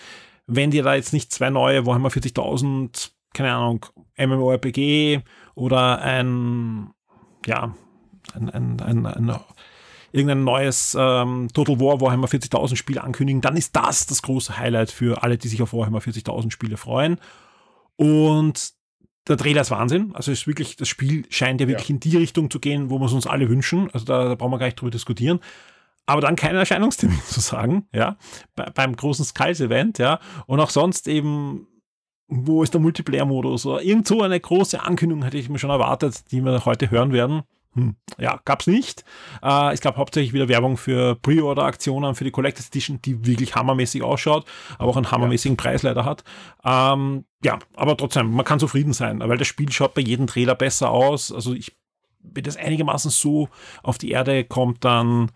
wenn 0.47 0.71
dir 0.71 0.83
da 0.83 0.95
jetzt 0.95 1.13
nicht 1.13 1.33
zwei 1.33 1.51
neue 1.51 1.87
Warhammer 1.87 2.09
40.000 2.09 3.11
keine 3.37 3.53
Ahnung, 3.53 3.85
MMORPG 4.17 5.21
oder 5.55 6.01
ein, 6.01 6.89
ja, 7.45 7.75
ein, 8.33 8.49
ein, 8.49 8.81
ein, 8.81 9.07
ein 9.07 9.41
irgendein 10.11 10.45
neues 10.45 10.97
ähm, 10.99 11.49
Total 11.53 11.79
War 11.79 12.01
Warhammer 12.01 12.29
40.000 12.29 12.77
Spiel 12.77 12.99
ankündigen, 12.99 13.43
dann 13.43 13.57
ist 13.57 13.77
das 13.77 14.07
das 14.07 14.23
große 14.23 14.57
Highlight 14.57 14.91
für 14.91 15.23
alle, 15.23 15.37
die 15.37 15.49
sich 15.49 15.61
auf 15.61 15.75
Warhammer 15.75 15.99
40.000 15.99 16.51
Spiele 16.51 16.79
freuen. 16.79 17.19
Und 17.97 18.73
der 19.29 19.37
Trailer 19.37 19.61
ist 19.61 19.71
Wahnsinn. 19.71 20.13
Also 20.15 20.33
ist 20.33 20.47
wirklich, 20.47 20.77
das 20.77 20.89
Spiel 20.89 21.27
scheint 21.29 21.61
ja 21.61 21.69
wirklich 21.69 21.89
ja. 21.91 21.95
in 21.95 22.01
die 22.01 22.17
Richtung 22.17 22.51
zu 22.51 22.59
gehen, 22.59 22.89
wo 22.89 22.99
wir 22.99 23.07
es 23.07 23.13
uns 23.13 23.27
alle 23.27 23.51
wünschen. 23.51 23.91
Also 23.93 24.07
da, 24.07 24.29
da 24.29 24.35
brauchen 24.35 24.53
wir 24.53 24.59
gar 24.59 24.67
nicht 24.67 24.81
drüber 24.81 24.91
diskutieren. 24.91 25.41
Aber 26.07 26.21
dann 26.21 26.37
kein 26.37 26.55
Erscheinungstermin 26.55 27.21
zu 27.27 27.41
sagen, 27.41 27.87
ja, 27.93 28.17
Bei, 28.55 28.71
beim 28.71 28.97
großen 28.97 29.25
Skulls-Event, 29.25 29.99
ja. 29.99 30.21
Und 30.47 30.61
auch 30.61 30.71
sonst 30.71 31.09
eben 31.09 31.67
wo 32.29 32.63
ist 32.63 32.75
der 32.75 32.81
Multiplayer-Modus 32.81 33.67
oder 33.67 33.83
irgend 33.83 34.09
so 34.09 34.23
eine 34.23 34.39
große 34.39 34.83
Ankündigung 34.83 35.23
hätte 35.23 35.39
ich 35.39 35.49
mir 35.49 35.59
schon 35.59 35.71
erwartet, 35.71 36.33
die 36.33 36.41
wir 36.41 36.65
heute 36.65 36.91
hören 36.91 37.13
werden. 37.13 37.43
Hm, 37.75 37.95
ja, 38.19 38.41
gab's 38.45 38.67
nicht. 38.67 39.05
Äh, 39.43 39.73
es 39.73 39.81
gab 39.81 39.97
hauptsächlich 39.97 40.33
wieder 40.33 40.49
Werbung 40.49 40.77
für 40.77 41.15
Pre-Order-Aktionen 41.17 42.15
für 42.15 42.25
die 42.25 42.31
Collectors 42.31 42.69
Edition, 42.69 43.01
die 43.03 43.27
wirklich 43.27 43.55
hammermäßig 43.55 44.03
ausschaut, 44.03 44.47
aber 44.79 44.91
auch 44.91 44.97
einen 44.97 45.11
hammermäßigen 45.11 45.57
ja. 45.57 45.63
Preis 45.63 45.83
leider 45.83 46.05
hat. 46.05 46.25
Ähm, 46.65 47.27
ja, 47.45 47.59
aber 47.77 47.97
trotzdem, 47.97 48.33
man 48.33 48.47
kann 48.47 48.59
zufrieden 48.59 48.95
sein, 48.95 49.21
weil 49.21 49.39
das 49.39 49.47
Spiel 49.47 49.71
schaut 49.71 49.95
bei 49.95 50.01
jedem 50.01 50.27
Trailer 50.27 50.55
besser 50.55 50.91
aus. 50.91 51.31
Also 51.31 51.55
ich 51.55 51.77
wenn 52.33 52.45
das 52.45 52.57
einigermaßen 52.57 53.11
so 53.11 53.49
auf 53.83 53.99
die 53.99 54.11
Erde 54.11 54.45
kommt, 54.45 54.85
dann, 54.85 55.31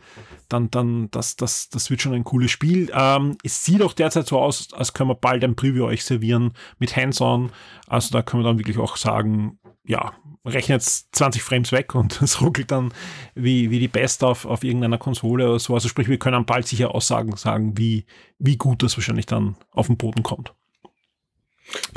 dann, 0.52 0.70
dann, 0.70 1.10
das, 1.10 1.36
das, 1.36 1.70
das 1.70 1.90
wird 1.90 2.02
schon 2.02 2.12
ein 2.12 2.24
cooles 2.24 2.50
Spiel. 2.50 2.90
Ähm, 2.94 3.38
es 3.42 3.64
sieht 3.64 3.82
auch 3.82 3.92
derzeit 3.92 4.26
so 4.26 4.38
aus, 4.38 4.72
als 4.72 4.92
können 4.92 5.10
wir 5.10 5.14
bald 5.14 5.42
ein 5.44 5.56
Preview 5.56 5.84
euch 5.84 6.04
servieren 6.04 6.52
mit 6.78 6.96
Hands-on. 6.96 7.52
Also 7.86 8.10
da 8.12 8.22
können 8.22 8.42
wir 8.42 8.48
dann 8.48 8.58
wirklich 8.58 8.78
auch 8.78 8.96
sagen, 8.96 9.58
ja, 9.84 10.12
rechnet 10.44 10.82
20 10.82 11.42
Frames 11.42 11.72
weg 11.72 11.94
und 11.94 12.20
es 12.22 12.40
ruckelt 12.40 12.70
dann 12.70 12.92
wie, 13.34 13.70
wie 13.70 13.78
die 13.78 13.88
Best 13.88 14.24
auf, 14.24 14.44
auf 14.44 14.64
irgendeiner 14.64 14.98
Konsole 14.98 15.48
oder 15.48 15.58
so. 15.58 15.74
Also 15.74 15.88
sprich, 15.88 16.08
wir 16.08 16.18
können 16.18 16.44
bald 16.46 16.66
sicher 16.66 16.94
Aussagen 16.94 17.36
sagen, 17.36 17.78
wie, 17.78 18.04
wie 18.38 18.56
gut 18.56 18.82
das 18.82 18.96
wahrscheinlich 18.96 19.26
dann 19.26 19.56
auf 19.72 19.86
den 19.86 19.96
Boden 19.96 20.22
kommt. 20.22 20.54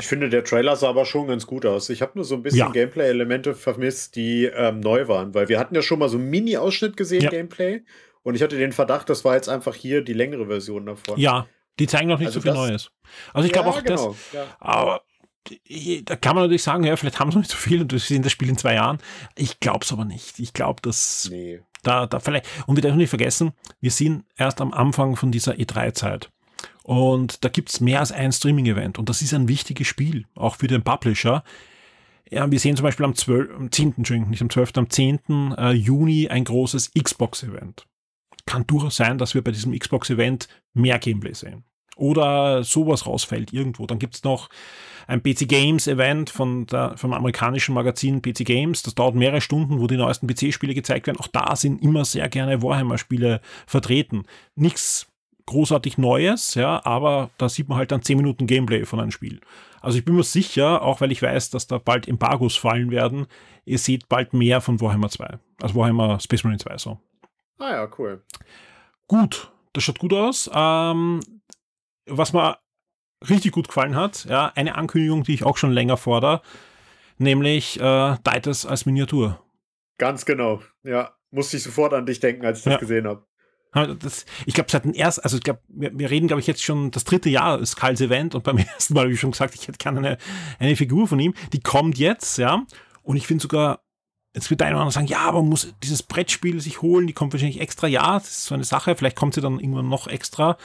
Ich 0.00 0.06
finde, 0.06 0.28
der 0.28 0.44
Trailer 0.44 0.76
sah 0.76 0.90
aber 0.90 1.04
schon 1.04 1.26
ganz 1.26 1.46
gut 1.46 1.66
aus. 1.66 1.90
Ich 1.90 2.00
habe 2.00 2.12
nur 2.14 2.24
so 2.24 2.36
ein 2.36 2.42
bisschen 2.42 2.60
ja. 2.60 2.70
Gameplay-Elemente 2.70 3.54
vermisst, 3.54 4.14
die 4.14 4.44
ähm, 4.44 4.80
neu 4.80 5.08
waren, 5.08 5.34
weil 5.34 5.48
wir 5.48 5.58
hatten 5.58 5.74
ja 5.74 5.82
schon 5.82 5.98
mal 5.98 6.08
so 6.08 6.16
einen 6.16 6.30
Mini-Ausschnitt 6.30 6.96
gesehen, 6.96 7.22
ja. 7.22 7.30
Gameplay. 7.30 7.82
Und 8.24 8.34
ich 8.34 8.42
hatte 8.42 8.58
den 8.58 8.72
Verdacht, 8.72 9.08
das 9.08 9.24
war 9.24 9.36
jetzt 9.36 9.48
einfach 9.48 9.74
hier 9.74 10.02
die 10.02 10.14
längere 10.14 10.46
Version 10.46 10.86
davon. 10.86 11.18
Ja, 11.18 11.46
die 11.78 11.86
zeigen 11.86 12.08
noch 12.08 12.18
nicht 12.18 12.28
also 12.28 12.40
so 12.40 12.42
viel 12.42 12.52
das, 12.52 12.58
Neues. 12.58 12.90
Also 13.32 13.46
ich 13.46 13.52
glaube 13.52 13.68
ja, 13.68 13.74
auch, 13.74 13.84
genau, 13.84 14.16
das. 14.32 14.46
Aber 14.58 15.02
da 16.06 16.16
kann 16.16 16.34
man 16.34 16.44
natürlich 16.44 16.62
sagen, 16.62 16.84
ja, 16.84 16.96
vielleicht 16.96 17.20
haben 17.20 17.30
sie 17.30 17.36
noch 17.36 17.42
nicht 17.42 17.50
so 17.50 17.58
viel 17.58 17.82
und 17.82 17.92
wir 17.92 17.98
sehen 17.98 18.22
das 18.22 18.32
Spiel 18.32 18.48
in 18.48 18.56
zwei 18.56 18.74
Jahren. 18.74 18.98
Ich 19.36 19.60
glaube 19.60 19.84
es 19.84 19.92
aber 19.92 20.04
nicht. 20.04 20.38
Ich 20.38 20.54
glaube, 20.54 20.80
dass 20.80 21.28
nee. 21.30 21.60
da, 21.82 22.06
da 22.06 22.18
vielleicht, 22.18 22.46
und 22.66 22.76
wir 22.76 22.82
dürfen 22.82 22.96
nicht 22.96 23.10
vergessen, 23.10 23.52
wir 23.80 23.90
sind 23.90 24.24
erst 24.36 24.60
am 24.60 24.72
Anfang 24.72 25.16
von 25.16 25.30
dieser 25.30 25.52
E3-Zeit. 25.52 26.30
Und 26.82 27.44
da 27.44 27.50
gibt's 27.50 27.80
mehr 27.80 28.00
als 28.00 28.12
ein 28.12 28.32
Streaming-Event. 28.32 28.98
Und 28.98 29.08
das 29.08 29.20
ist 29.20 29.34
ein 29.34 29.48
wichtiges 29.48 29.86
Spiel, 29.86 30.24
auch 30.34 30.56
für 30.56 30.66
den 30.66 30.82
Publisher. 30.82 31.44
Ja, 32.30 32.50
wir 32.50 32.58
sehen 32.58 32.76
zum 32.76 32.84
Beispiel 32.84 33.04
am, 33.04 33.14
12, 33.14 33.50
am 33.54 33.70
10., 33.70 33.94
Entschuldigung, 33.98 34.30
nicht 34.30 34.42
am 34.42 34.50
12., 34.50 34.72
am 34.76 34.88
10. 34.88 35.54
Äh, 35.58 35.72
Juni 35.72 36.28
ein 36.28 36.44
großes 36.44 36.92
Xbox-Event. 36.98 37.86
Kann 38.54 38.66
durchaus 38.68 38.94
sein, 38.94 39.18
dass 39.18 39.34
wir 39.34 39.42
bei 39.42 39.50
diesem 39.50 39.76
Xbox-Event 39.76 40.46
mehr 40.74 41.00
Gameplay 41.00 41.34
sehen. 41.34 41.64
Oder 41.96 42.62
sowas 42.62 43.04
rausfällt 43.04 43.52
irgendwo. 43.52 43.84
Dann 43.86 43.98
gibt's 43.98 44.22
noch 44.22 44.48
ein 45.08 45.24
PC 45.24 45.48
Games 45.48 45.88
Event 45.88 46.30
von 46.30 46.66
der, 46.66 46.96
vom 46.96 47.12
amerikanischen 47.12 47.74
Magazin 47.74 48.22
PC 48.22 48.44
Games. 48.44 48.84
Das 48.84 48.94
dauert 48.94 49.16
mehrere 49.16 49.40
Stunden, 49.40 49.80
wo 49.80 49.88
die 49.88 49.96
neuesten 49.96 50.28
PC-Spiele 50.28 50.72
gezeigt 50.72 51.08
werden. 51.08 51.18
Auch 51.18 51.26
da 51.26 51.56
sind 51.56 51.82
immer 51.82 52.04
sehr 52.04 52.28
gerne 52.28 52.62
Warhammer-Spiele 52.62 53.40
vertreten. 53.66 54.22
Nichts 54.54 55.08
großartig 55.46 55.98
Neues, 55.98 56.54
ja, 56.54 56.80
aber 56.86 57.30
da 57.38 57.48
sieht 57.48 57.68
man 57.68 57.76
halt 57.76 57.90
dann 57.90 58.02
10 58.02 58.16
Minuten 58.16 58.46
Gameplay 58.46 58.84
von 58.84 59.00
einem 59.00 59.10
Spiel. 59.10 59.40
Also 59.80 59.98
ich 59.98 60.04
bin 60.04 60.14
mir 60.14 60.22
sicher, 60.22 60.82
auch 60.82 61.00
weil 61.00 61.10
ich 61.10 61.22
weiß, 61.22 61.50
dass 61.50 61.66
da 61.66 61.78
bald 61.78 62.06
Embargos 62.06 62.56
fallen 62.56 62.92
werden, 62.92 63.26
ihr 63.64 63.78
seht 63.78 64.08
bald 64.08 64.32
mehr 64.32 64.60
von 64.60 64.80
Warhammer 64.80 65.08
2. 65.08 65.38
Also 65.60 65.74
Warhammer 65.74 66.20
Space 66.20 66.44
Marine 66.44 66.60
2 66.60 66.78
so. 66.78 67.00
Ah 67.58 67.72
ja, 67.72 67.88
cool. 67.98 68.22
Gut, 69.06 69.52
das 69.72 69.84
schaut 69.84 69.98
gut 69.98 70.12
aus. 70.12 70.50
Ähm, 70.52 71.20
was 72.06 72.32
mir 72.32 72.58
richtig 73.28 73.52
gut 73.52 73.68
gefallen 73.68 73.96
hat, 73.96 74.24
ja, 74.26 74.52
eine 74.54 74.76
Ankündigung, 74.76 75.24
die 75.24 75.34
ich 75.34 75.44
auch 75.44 75.56
schon 75.56 75.72
länger 75.72 75.96
fordere, 75.96 76.42
nämlich 77.18 77.80
äh, 77.80 78.16
Titus 78.24 78.66
als 78.66 78.86
Miniatur. 78.86 79.40
Ganz 79.98 80.24
genau, 80.24 80.62
ja. 80.82 81.14
Musste 81.30 81.56
ich 81.56 81.64
sofort 81.64 81.92
an 81.94 82.06
dich 82.06 82.20
denken, 82.20 82.46
als 82.46 82.58
ich 82.58 82.64
das 82.64 82.78
gesehen 82.78 83.08
habe. 83.08 83.26
Das, 83.98 84.24
ich 84.46 84.54
glaube, 84.54 84.70
seit 84.70 84.84
dem 84.84 84.92
ersten, 84.92 85.22
also 85.22 85.36
ich 85.36 85.42
glaube, 85.42 85.60
wir, 85.66 85.98
wir, 85.98 86.08
reden, 86.08 86.28
glaube 86.28 86.38
ich, 86.38 86.46
jetzt 86.46 86.62
schon 86.62 86.92
das 86.92 87.02
dritte 87.02 87.28
Jahr 87.28 87.58
ist 87.58 87.74
Karls 87.74 88.00
Event 88.00 88.36
und 88.36 88.44
beim 88.44 88.58
ersten 88.74 88.94
Mal, 88.94 89.10
wie 89.10 89.16
schon 89.16 89.32
gesagt, 89.32 89.56
ich 89.56 89.66
hätte 89.66 89.78
gerne 89.78 89.98
eine, 89.98 90.18
eine 90.60 90.76
Figur 90.76 91.08
von 91.08 91.18
ihm. 91.18 91.34
Die 91.52 91.58
kommt 91.58 91.98
jetzt, 91.98 92.38
ja. 92.38 92.64
Und 93.02 93.16
ich 93.16 93.26
finde 93.26 93.42
sogar, 93.42 93.84
Jetzt 94.34 94.50
wird 94.50 94.60
der 94.60 94.68
oder 94.68 94.78
andere 94.78 94.92
sagen, 94.92 95.06
ja, 95.06 95.20
aber 95.20 95.40
man 95.40 95.50
muss 95.50 95.72
dieses 95.82 96.02
Brettspiel 96.02 96.60
sich 96.60 96.82
holen, 96.82 97.06
die 97.06 97.12
kommt 97.12 97.32
wahrscheinlich 97.32 97.60
extra. 97.60 97.86
Ja, 97.86 98.14
das 98.14 98.28
ist 98.28 98.44
so 98.46 98.54
eine 98.54 98.64
Sache. 98.64 98.96
Vielleicht 98.96 99.16
kommt 99.16 99.34
sie 99.34 99.40
dann 99.40 99.60
irgendwann 99.60 99.88
noch 99.88 100.08
extra. 100.08 100.56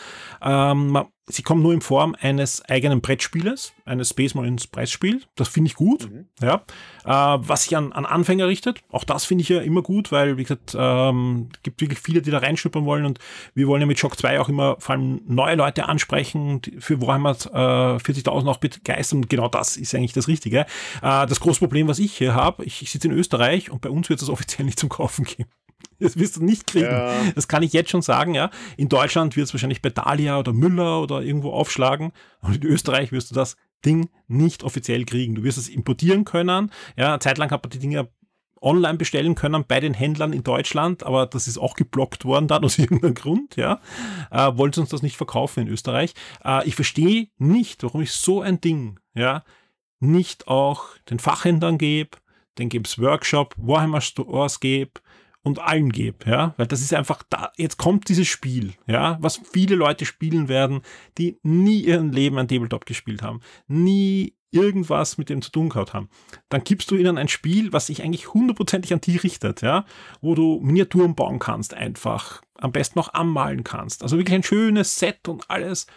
Ähm, 0.42 1.06
sie 1.30 1.44
kommt 1.44 1.62
nur 1.62 1.74
in 1.74 1.82
Form 1.82 2.16
eines 2.20 2.64
eigenen 2.66 3.02
Brettspieles, 3.02 3.74
eines 3.86 4.10
Space 4.10 4.34
Marines 4.34 4.68
Brettspiel. 4.68 5.22
Das 5.36 5.48
finde 5.48 5.70
ich 5.70 5.76
gut. 5.76 6.10
Mhm. 6.10 6.26
Ja. 6.42 6.64
Äh, 7.06 7.40
was 7.42 7.64
sich 7.64 7.78
an, 7.78 7.94
an 7.94 8.06
Anfänger 8.06 8.48
richtet, 8.48 8.82
auch 8.90 9.04
das 9.04 9.26
finde 9.26 9.44
ich 9.44 9.50
ja 9.50 9.62
immer 9.62 9.82
gut, 9.82 10.12
weil, 10.12 10.38
wie 10.38 10.44
gesagt, 10.44 10.76
ähm, 10.78 11.50
gibt 11.64 11.82
wirklich 11.82 12.00
viele, 12.00 12.22
die 12.22 12.32
da 12.32 12.40
reinschnuppern 12.40 12.86
wollen 12.86 13.06
und 13.06 13.20
wir 13.54 13.68
wollen 13.68 13.82
ja 13.82 13.88
mit 13.88 14.00
Shock 14.00 14.18
2 14.18 14.40
auch 14.40 14.50
immer 14.50 14.78
vor 14.80 14.96
allem 14.96 15.22
neue 15.28 15.56
Leute 15.56 15.88
ansprechen, 15.88 16.62
für 16.80 17.02
Warhammer 17.02 17.32
äh, 17.32 18.02
40.000 18.02 18.48
auch 18.48 18.58
begeistern. 18.58 19.20
Und 19.20 19.30
genau 19.30 19.48
das 19.48 19.78
ist 19.78 19.94
eigentlich 19.96 20.14
das 20.14 20.28
Richtige. 20.28 20.62
Äh, 21.02 21.28
das 21.28 21.40
große 21.40 21.60
Problem, 21.60 21.88
was 21.88 22.00
ich 22.00 22.18
hier 22.18 22.34
habe, 22.34 22.66
ich, 22.66 22.82
ich 22.82 22.92
sitze 22.92 23.08
in 23.08 23.14
Österreich 23.14 23.70
und 23.72 23.82
bei 23.82 23.90
uns 23.90 24.10
wird 24.10 24.22
es 24.22 24.30
offiziell 24.30 24.66
nicht 24.66 24.80
zum 24.80 24.90
Kaufen 24.90 25.26
geben. 25.26 25.50
Das 26.00 26.18
wirst 26.18 26.38
du 26.38 26.46
nicht 26.46 26.66
kriegen. 26.66 26.86
Ja. 26.86 27.14
Das 27.36 27.50
kann 27.50 27.62
ich 27.62 27.74
jetzt 27.74 27.90
schon 27.90 28.02
sagen, 28.02 28.34
ja. 28.34 28.52
In 28.78 28.88
Deutschland 28.88 29.36
wird 29.36 29.48
es 29.48 29.54
wahrscheinlich 29.54 29.82
bei 29.82 29.90
Dalia 29.90 30.40
oder 30.40 30.54
Müller 30.54 31.02
oder 31.02 31.22
irgendwo 31.22 31.52
aufschlagen. 31.52 32.14
Und 32.42 32.56
in 32.56 32.64
Österreich 32.64 33.12
wirst 33.12 33.32
du 33.32 33.36
das 33.36 33.58
Ding 33.86 34.10
nicht 34.28 34.64
offiziell 34.64 35.04
kriegen. 35.04 35.36
Du 35.36 35.44
wirst 35.44 35.58
es 35.58 35.68
importieren 35.68 36.24
können. 36.24 36.72
Ja, 36.96 37.20
zeitlang 37.20 37.52
hat 37.52 37.64
man 37.64 37.70
die 37.70 37.80
Dinge 37.80 38.08
online 38.62 38.98
bestellen 38.98 39.36
können 39.36 39.66
bei 39.68 39.80
den 39.80 39.94
Händlern 39.94 40.34
in 40.34 40.44
Deutschland, 40.44 41.04
aber 41.04 41.26
das 41.26 41.48
ist 41.48 41.58
auch 41.58 41.76
geblockt 41.76 42.26
worden 42.26 42.48
dann 42.48 42.64
aus 42.64 42.78
irgendeinem 42.78 43.14
Grund, 43.14 43.56
ja. 43.56 43.80
Äh, 44.32 44.58
wollen 44.58 44.74
sie 44.74 44.82
uns 44.82 44.90
das 44.90 45.02
nicht 45.02 45.18
verkaufen 45.18 45.62
in 45.62 45.68
Österreich. 45.68 46.14
Äh, 46.44 46.68
ich 46.68 46.76
verstehe 46.76 47.30
nicht, 47.38 47.84
warum 47.84 48.02
ich 48.02 48.12
so 48.12 48.42
ein 48.42 48.62
Ding, 48.62 49.00
ja, 49.14 49.44
nicht 50.00 50.48
auch 50.48 50.86
den 51.10 51.20
Fachhändlern 51.20 51.78
gebe, 51.78 52.18
den 52.58 52.70
Games 52.70 53.00
Workshop, 53.00 53.56
Warhammer 53.58 54.02
Stores 54.02 54.60
gebe, 54.60 54.92
und 55.44 55.60
allen 55.60 55.92
gebe, 55.92 56.30
ja, 56.30 56.54
weil 56.58 56.68
das 56.68 56.82
ist 56.82 56.94
einfach 56.94 57.24
da, 57.30 57.52
jetzt 57.56 57.78
kommt 57.78 58.10
dieses 58.10 58.28
Spiel, 58.28 58.74
ja, 58.88 59.18
was 59.22 59.42
viele 59.52 59.76
Leute 59.76 60.06
spielen 60.06 60.48
werden, 60.50 60.82
die 61.18 61.38
nie 61.44 61.82
ihren 61.82 62.12
Leben 62.12 62.38
ein 62.38 62.48
Tabletop 62.48 62.86
gespielt 62.86 63.22
haben, 63.22 63.40
nie 63.68 64.36
irgendwas 64.52 65.18
mit 65.18 65.30
dem 65.30 65.42
zu 65.42 65.52
tun 65.52 65.70
gehabt 65.70 65.94
haben. 65.94 66.10
Dann 66.50 66.64
gibst 66.64 66.90
du 66.90 66.96
ihnen 66.96 67.18
ein 67.18 67.28
Spiel, 67.28 67.72
was 67.72 67.88
sich 67.88 68.02
eigentlich 68.04 68.34
hundertprozentig 68.34 68.92
an 68.94 69.02
die 69.02 69.18
richtet, 69.18 69.62
ja, 69.62 69.86
wo 70.22 70.36
du 70.36 70.60
Miniaturen 70.62 71.16
bauen 71.16 71.40
kannst 71.40 71.74
einfach, 71.74 72.42
am 72.56 72.72
besten 72.72 73.00
noch 73.00 73.14
anmalen 73.14 73.64
kannst. 73.64 74.04
Also 74.04 74.18
wirklich 74.18 74.36
ein 74.36 74.44
schönes 74.44 74.98
Set 74.98 75.28
und 75.28 75.50
alles. 75.50 75.88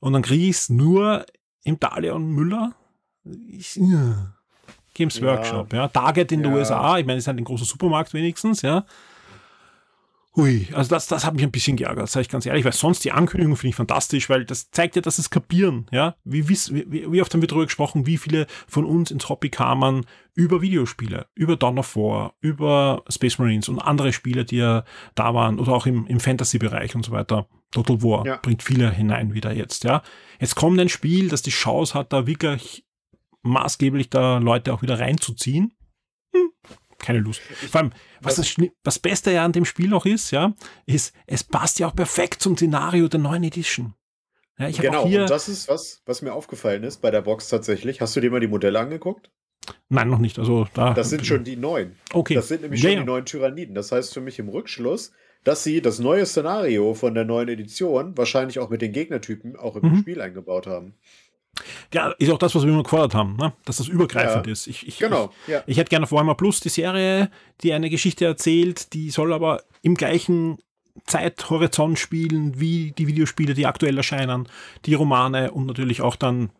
Und 0.00 0.12
dann 0.12 0.22
kriegst 0.22 0.68
du 0.68 0.74
nur 0.74 1.26
im 1.62 1.78
Dalion 1.78 2.26
Müller 2.26 2.74
ich. 3.48 3.76
Games 4.94 5.18
ja. 5.18 5.26
Workshop, 5.26 5.72
ja. 5.72 5.88
Target 5.88 6.32
in 6.32 6.40
ja. 6.40 6.48
den 6.48 6.56
USA, 6.56 6.98
ich 6.98 7.06
meine, 7.06 7.18
es 7.18 7.24
ist 7.24 7.28
halt 7.28 7.38
ein 7.38 7.44
großer 7.44 7.64
Supermarkt 7.64 8.14
wenigstens, 8.14 8.62
ja. 8.62 8.84
Hui, 10.36 10.66
also 10.72 10.90
das, 10.90 11.06
das 11.06 11.24
hat 11.24 11.34
mich 11.34 11.44
ein 11.44 11.52
bisschen 11.52 11.76
geärgert, 11.76 12.08
sage 12.08 12.22
ich 12.22 12.28
ganz 12.28 12.44
ehrlich, 12.44 12.64
weil 12.64 12.72
sonst 12.72 13.04
die 13.04 13.12
Ankündigung 13.12 13.54
finde 13.56 13.68
ich 13.68 13.76
fantastisch, 13.76 14.28
weil 14.28 14.44
das 14.44 14.72
zeigt 14.72 14.96
ja, 14.96 15.02
dass 15.02 15.18
es 15.18 15.30
kapieren, 15.30 15.86
ja. 15.92 16.16
Wie, 16.24 16.48
wie, 16.48 17.12
wie 17.12 17.22
oft 17.22 17.32
haben 17.32 17.40
wir 17.40 17.46
darüber 17.46 17.66
gesprochen, 17.66 18.06
wie 18.06 18.18
viele 18.18 18.48
von 18.66 18.84
uns 18.84 19.12
ins 19.12 19.28
Hobby 19.28 19.48
kamen 19.48 20.06
über 20.34 20.60
Videospiele, 20.60 21.26
über 21.36 21.54
Dawn 21.54 21.78
of 21.78 21.94
War, 21.94 22.34
über 22.40 23.04
Space 23.08 23.38
Marines 23.38 23.68
und 23.68 23.78
andere 23.78 24.12
Spiele, 24.12 24.44
die 24.44 24.56
ja 24.56 24.84
da 25.14 25.34
waren 25.34 25.60
oder 25.60 25.72
auch 25.72 25.86
im, 25.86 26.04
im 26.08 26.18
Fantasy-Bereich 26.18 26.96
und 26.96 27.04
so 27.04 27.12
weiter. 27.12 27.46
Total 27.70 28.02
War 28.02 28.26
ja. 28.26 28.36
bringt 28.36 28.64
viele 28.64 28.90
hinein 28.90 29.34
wieder 29.34 29.52
jetzt, 29.52 29.84
ja. 29.84 30.02
Jetzt 30.40 30.56
kommt 30.56 30.80
ein 30.80 30.88
Spiel, 30.88 31.28
das 31.28 31.42
die 31.42 31.50
Chance 31.50 31.94
hat, 31.94 32.12
da 32.12 32.26
wirklich 32.26 32.83
maßgeblich 33.44 34.10
da 34.10 34.38
Leute 34.38 34.72
auch 34.72 34.82
wieder 34.82 34.98
reinzuziehen. 34.98 35.72
Hm, 36.34 36.50
keine 36.98 37.20
Lust. 37.20 37.40
Vor 37.40 37.80
allem, 37.80 37.92
was 38.20 38.36
das, 38.36 38.56
das 38.82 38.98
Beste 38.98 39.30
ja 39.30 39.44
an 39.44 39.52
dem 39.52 39.64
Spiel 39.64 39.88
noch 39.88 40.06
ist, 40.06 40.30
ja, 40.30 40.54
ist, 40.86 41.14
es 41.26 41.44
passt 41.44 41.78
ja 41.78 41.86
auch 41.86 41.94
perfekt 41.94 42.42
zum 42.42 42.56
Szenario 42.56 43.08
der 43.08 43.20
neuen 43.20 43.44
Edition. 43.44 43.94
Ja, 44.58 44.68
ich 44.68 44.78
genau, 44.78 45.06
hier, 45.06 45.22
und 45.22 45.30
das 45.30 45.48
ist 45.48 45.68
was, 45.68 46.02
was 46.06 46.22
mir 46.22 46.32
aufgefallen 46.32 46.84
ist 46.84 47.00
bei 47.00 47.10
der 47.10 47.22
Box 47.22 47.48
tatsächlich. 47.48 48.00
Hast 48.00 48.14
du 48.14 48.20
dir 48.20 48.30
mal 48.30 48.40
die 48.40 48.46
Modelle 48.46 48.78
angeguckt? 48.78 49.30
Nein, 49.88 50.08
noch 50.08 50.18
nicht. 50.18 50.38
Also 50.38 50.66
da, 50.74 50.94
das 50.94 51.10
sind 51.10 51.26
schon 51.26 51.44
die 51.44 51.56
neuen. 51.56 51.96
Okay. 52.12 52.34
Das 52.34 52.48
sind 52.48 52.62
nämlich 52.62 52.80
schon 52.80 52.90
ja. 52.90 53.00
die 53.00 53.06
neuen 53.06 53.24
Tyranniden. 53.24 53.74
Das 53.74 53.90
heißt 53.92 54.14
für 54.14 54.20
mich 54.20 54.38
im 54.38 54.48
Rückschluss, 54.48 55.12
dass 55.42 55.64
sie 55.64 55.80
das 55.80 55.98
neue 55.98 56.26
Szenario 56.26 56.94
von 56.94 57.14
der 57.14 57.24
neuen 57.24 57.48
Edition 57.48 58.16
wahrscheinlich 58.16 58.58
auch 58.58 58.70
mit 58.70 58.82
den 58.82 58.92
Gegnertypen 58.92 59.56
auch 59.56 59.76
im 59.76 59.90
mhm. 59.90 59.98
Spiel 59.98 60.20
eingebaut 60.20 60.66
haben. 60.66 60.94
Ja, 61.92 62.10
ist 62.18 62.30
auch 62.30 62.38
das, 62.38 62.54
was 62.54 62.64
wir 62.64 62.72
immer 62.72 62.82
gefordert 62.82 63.14
haben, 63.14 63.36
ne? 63.36 63.52
dass 63.64 63.76
das 63.76 63.88
übergreifend 63.88 64.46
ja, 64.46 64.52
ist. 64.52 64.66
Ich, 64.66 64.86
ich, 64.86 64.98
genau, 64.98 65.30
ich, 65.46 65.52
ja. 65.52 65.62
ich 65.66 65.76
hätte 65.76 65.90
gerne 65.90 66.10
Warhammer 66.10 66.34
Plus 66.34 66.60
die 66.60 66.68
Serie, 66.68 67.30
die 67.62 67.72
eine 67.72 67.90
Geschichte 67.90 68.24
erzählt, 68.24 68.92
die 68.92 69.10
soll 69.10 69.32
aber 69.32 69.62
im 69.82 69.94
gleichen 69.94 70.58
Zeithorizont 71.06 71.98
spielen 71.98 72.60
wie 72.60 72.92
die 72.92 73.06
Videospiele, 73.06 73.54
die 73.54 73.66
aktuell 73.66 73.96
erscheinen, 73.96 74.48
die 74.86 74.94
Romane 74.94 75.50
und 75.50 75.66
natürlich 75.66 76.02
auch 76.02 76.16
dann 76.16 76.50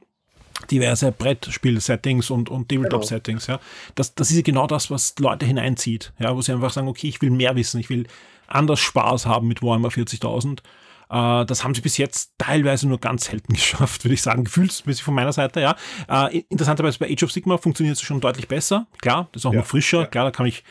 diverse 0.71 1.13
Brettspiel-Settings 1.13 2.31
und, 2.31 2.49
und 2.49 2.69
Tabletop-Settings. 2.69 3.47
Genau. 3.47 3.59
Ja. 3.59 3.65
Das, 3.95 4.15
das 4.15 4.31
ist 4.31 4.45
genau 4.45 4.67
das, 4.67 4.91
was 4.91 5.15
Leute 5.19 5.47
hineinzieht, 5.47 6.13
ja, 6.19 6.35
wo 6.35 6.41
sie 6.41 6.53
einfach 6.53 6.73
sagen, 6.73 6.89
okay, 6.89 7.09
ich 7.09 7.21
will 7.23 7.31
mehr 7.31 7.57
wissen, 7.57 7.81
ich 7.81 7.91
will 7.91 8.07
anders 8.47 8.81
Spaß 8.81 9.27
haben 9.27 9.49
mit 9.49 9.63
Warhammer 9.63 9.89
40.000 9.89 10.59
äh, 10.59 10.63
das 11.09 11.65
haben 11.65 11.75
sie 11.75 11.81
bis 11.81 11.97
jetzt 11.97 12.33
teilweise 12.39 12.89
nur 12.89 12.99
ganz 12.99 13.27
selten 13.27 13.53
geschafft, 13.55 14.05
würde 14.05 14.15
ich 14.15 14.23
sagen, 14.23 14.45
gefühlsmäßig 14.45 15.03
von 15.03 15.15
meiner 15.15 15.33
Seite, 15.33 15.61
ja. 15.61 15.77
Äh, 16.09 16.39
interessanterweise 16.49 16.99
bei 16.99 17.11
Age 17.11 17.25
of 17.25 17.33
Sigma 17.33 17.59
funktioniert 17.59 17.97
es 17.97 18.03
schon 18.03 18.21
deutlich 18.21 18.49
besser. 18.49 18.87
Klar, 19.01 19.29
das 19.33 19.43
ist 19.43 19.47
auch 19.47 19.53
ja, 19.53 19.61
noch 19.61 19.67
frischer. 19.67 20.01
Ja. 20.01 20.07
Klar, 20.07 20.25
da 20.25 20.31
kann 20.31 20.47
ich 20.47 20.65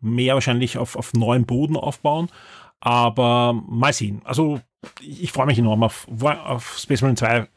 mehr 0.00 0.34
wahrscheinlich 0.34 0.78
auf, 0.78 0.96
auf 0.96 1.12
neuen 1.14 1.46
Boden 1.46 1.76
aufbauen. 1.76 2.28
Aber 2.80 3.54
mal 3.54 3.92
sehen. 3.92 4.20
Also 4.24 4.60
ich 5.00 5.32
freue 5.32 5.46
mich 5.46 5.58
enorm 5.58 5.82
auf, 5.82 6.06
auf 6.22 6.78
Space 6.78 7.00
Marine 7.00 7.16
2 7.16 7.48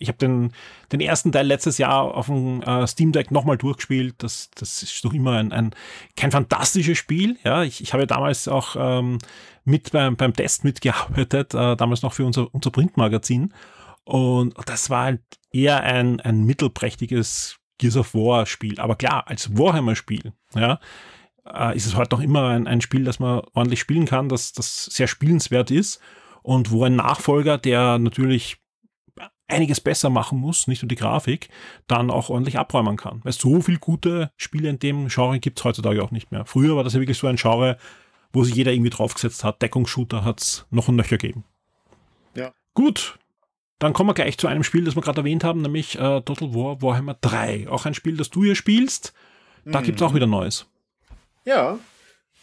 ich 0.00 0.08
habe 0.08 0.18
den, 0.18 0.52
den 0.92 1.00
ersten 1.00 1.30
Teil 1.30 1.46
letztes 1.46 1.78
Jahr 1.78 2.14
auf 2.14 2.26
dem 2.26 2.62
äh, 2.62 2.86
Steam 2.86 3.12
Deck 3.12 3.30
nochmal 3.30 3.58
durchgespielt. 3.58 4.14
Das, 4.18 4.50
das 4.54 4.82
ist 4.82 5.04
doch 5.04 5.12
immer 5.12 5.32
ein, 5.32 5.52
ein 5.52 5.74
kein 6.16 6.32
fantastisches 6.32 6.98
Spiel. 6.98 7.38
Ja, 7.44 7.62
ich, 7.62 7.82
ich 7.82 7.92
habe 7.92 8.02
ja 8.02 8.06
damals 8.06 8.48
auch 8.48 8.76
ähm, 8.78 9.18
mit 9.64 9.92
beim, 9.92 10.16
beim 10.16 10.32
Test 10.32 10.64
mitgearbeitet, 10.64 11.54
äh, 11.54 11.76
damals 11.76 12.02
noch 12.02 12.14
für 12.14 12.24
unser, 12.24 12.52
unser 12.52 12.70
Printmagazin. 12.70 13.52
Und 14.04 14.54
das 14.66 14.88
war 14.88 15.04
halt 15.04 15.22
eher 15.52 15.82
ein, 15.82 16.18
ein 16.20 16.44
mittelprächtiges 16.44 17.58
Gears 17.76 17.98
of 17.98 18.14
War 18.14 18.46
Spiel. 18.46 18.80
Aber 18.80 18.96
klar, 18.96 19.28
als 19.28 19.56
Warhammer 19.56 19.96
Spiel, 19.96 20.32
ja, 20.54 20.80
äh, 21.46 21.76
ist 21.76 21.86
es 21.86 21.94
heute 21.94 22.16
noch 22.16 22.22
immer 22.22 22.48
ein, 22.48 22.66
ein 22.66 22.80
Spiel, 22.80 23.04
das 23.04 23.18
man 23.18 23.42
ordentlich 23.52 23.80
spielen 23.80 24.06
kann, 24.06 24.30
das, 24.30 24.52
das 24.52 24.86
sehr 24.86 25.06
spielenswert 25.06 25.70
ist 25.70 26.00
und 26.42 26.70
wo 26.70 26.84
ein 26.84 26.96
Nachfolger, 26.96 27.58
der 27.58 27.98
natürlich 27.98 28.60
einiges 29.50 29.80
besser 29.80 30.10
machen 30.10 30.38
muss, 30.38 30.66
nicht 30.66 30.82
nur 30.82 30.88
die 30.88 30.96
Grafik, 30.96 31.48
dann 31.86 32.10
auch 32.10 32.30
ordentlich 32.30 32.58
abräumen 32.58 32.96
kann. 32.96 33.20
Weil 33.22 33.32
so 33.32 33.60
viele 33.60 33.78
gute 33.78 34.30
Spiele 34.36 34.68
in 34.68 34.78
dem 34.78 35.08
Genre 35.08 35.38
gibt 35.38 35.58
es 35.58 35.64
heutzutage 35.64 36.02
auch 36.02 36.10
nicht 36.10 36.32
mehr. 36.32 36.44
Früher 36.46 36.76
war 36.76 36.84
das 36.84 36.94
ja 36.94 37.00
wirklich 37.00 37.18
so 37.18 37.26
ein 37.26 37.36
Genre, 37.36 37.76
wo 38.32 38.44
sich 38.44 38.54
jeder 38.54 38.72
irgendwie 38.72 38.90
draufgesetzt 38.90 39.44
hat. 39.44 39.62
Deckungsshooter 39.62 40.24
hat 40.24 40.40
es 40.40 40.66
noch 40.70 40.88
ein 40.88 40.96
Nöcher 40.96 41.18
gegeben. 41.18 41.44
Ja. 42.34 42.52
Gut. 42.74 43.18
Dann 43.78 43.94
kommen 43.94 44.10
wir 44.10 44.14
gleich 44.14 44.36
zu 44.36 44.46
einem 44.46 44.62
Spiel, 44.62 44.84
das 44.84 44.94
wir 44.94 45.02
gerade 45.02 45.22
erwähnt 45.22 45.42
haben, 45.42 45.62
nämlich 45.62 45.96
äh, 45.98 46.20
Total 46.20 46.54
War 46.54 46.82
Warhammer 46.82 47.16
3. 47.20 47.68
Auch 47.68 47.86
ein 47.86 47.94
Spiel, 47.94 48.16
das 48.16 48.28
du 48.28 48.44
hier 48.44 48.54
spielst. 48.54 49.14
Da 49.64 49.80
mhm. 49.80 49.84
gibt 49.84 50.00
es 50.00 50.06
auch 50.06 50.14
wieder 50.14 50.26
Neues. 50.26 50.66
Ja, 51.46 51.78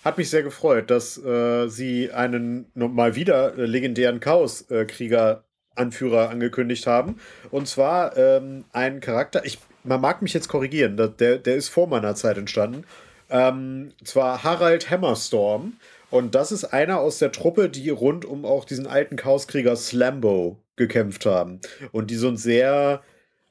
hat 0.03 0.17
mich 0.17 0.29
sehr 0.29 0.43
gefreut, 0.43 0.89
dass 0.89 1.17
äh, 1.23 1.67
sie 1.67 2.11
einen 2.11 2.71
mal 2.75 3.15
wieder 3.15 3.57
äh, 3.57 3.65
legendären 3.65 4.19
Chaoskrieger 4.19 5.43
Anführer 5.77 6.29
angekündigt 6.29 6.87
haben. 6.87 7.19
Und 7.51 7.67
zwar 7.67 8.17
ähm, 8.17 8.65
ein 8.73 8.99
Charakter, 8.99 9.45
ich, 9.45 9.59
man 9.83 10.01
mag 10.01 10.21
mich 10.21 10.33
jetzt 10.33 10.47
korrigieren, 10.47 10.97
der, 10.97 11.37
der 11.37 11.55
ist 11.55 11.69
vor 11.69 11.87
meiner 11.87 12.15
Zeit 12.15 12.37
entstanden. 12.37 12.83
Ähm, 13.29 13.91
zwar 14.03 14.43
Harald 14.43 14.89
Hammerstorm. 14.89 15.73
Und 16.09 16.35
das 16.35 16.51
ist 16.51 16.63
einer 16.65 16.99
aus 16.99 17.19
der 17.19 17.31
Truppe, 17.31 17.69
die 17.69 17.89
rund 17.89 18.23
um 18.23 18.45
auch 18.45 18.63
diesen 18.63 18.87
alten 18.87 19.17
Chaoskrieger 19.17 19.75
Slambo 19.75 20.57
gekämpft 20.77 21.25
haben. 21.25 21.59
Und 21.91 22.09
die 22.11 22.15
so 22.15 22.29
ein 22.29 22.37
sehr 22.37 23.01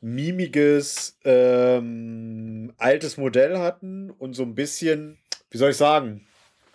mimiges, 0.00 1.18
ähm, 1.24 2.72
altes 2.78 3.16
Modell 3.16 3.58
hatten 3.58 4.10
und 4.10 4.34
so 4.34 4.42
ein 4.42 4.54
bisschen, 4.54 5.18
wie 5.50 5.58
soll 5.58 5.70
ich 5.70 5.76
sagen, 5.76 6.26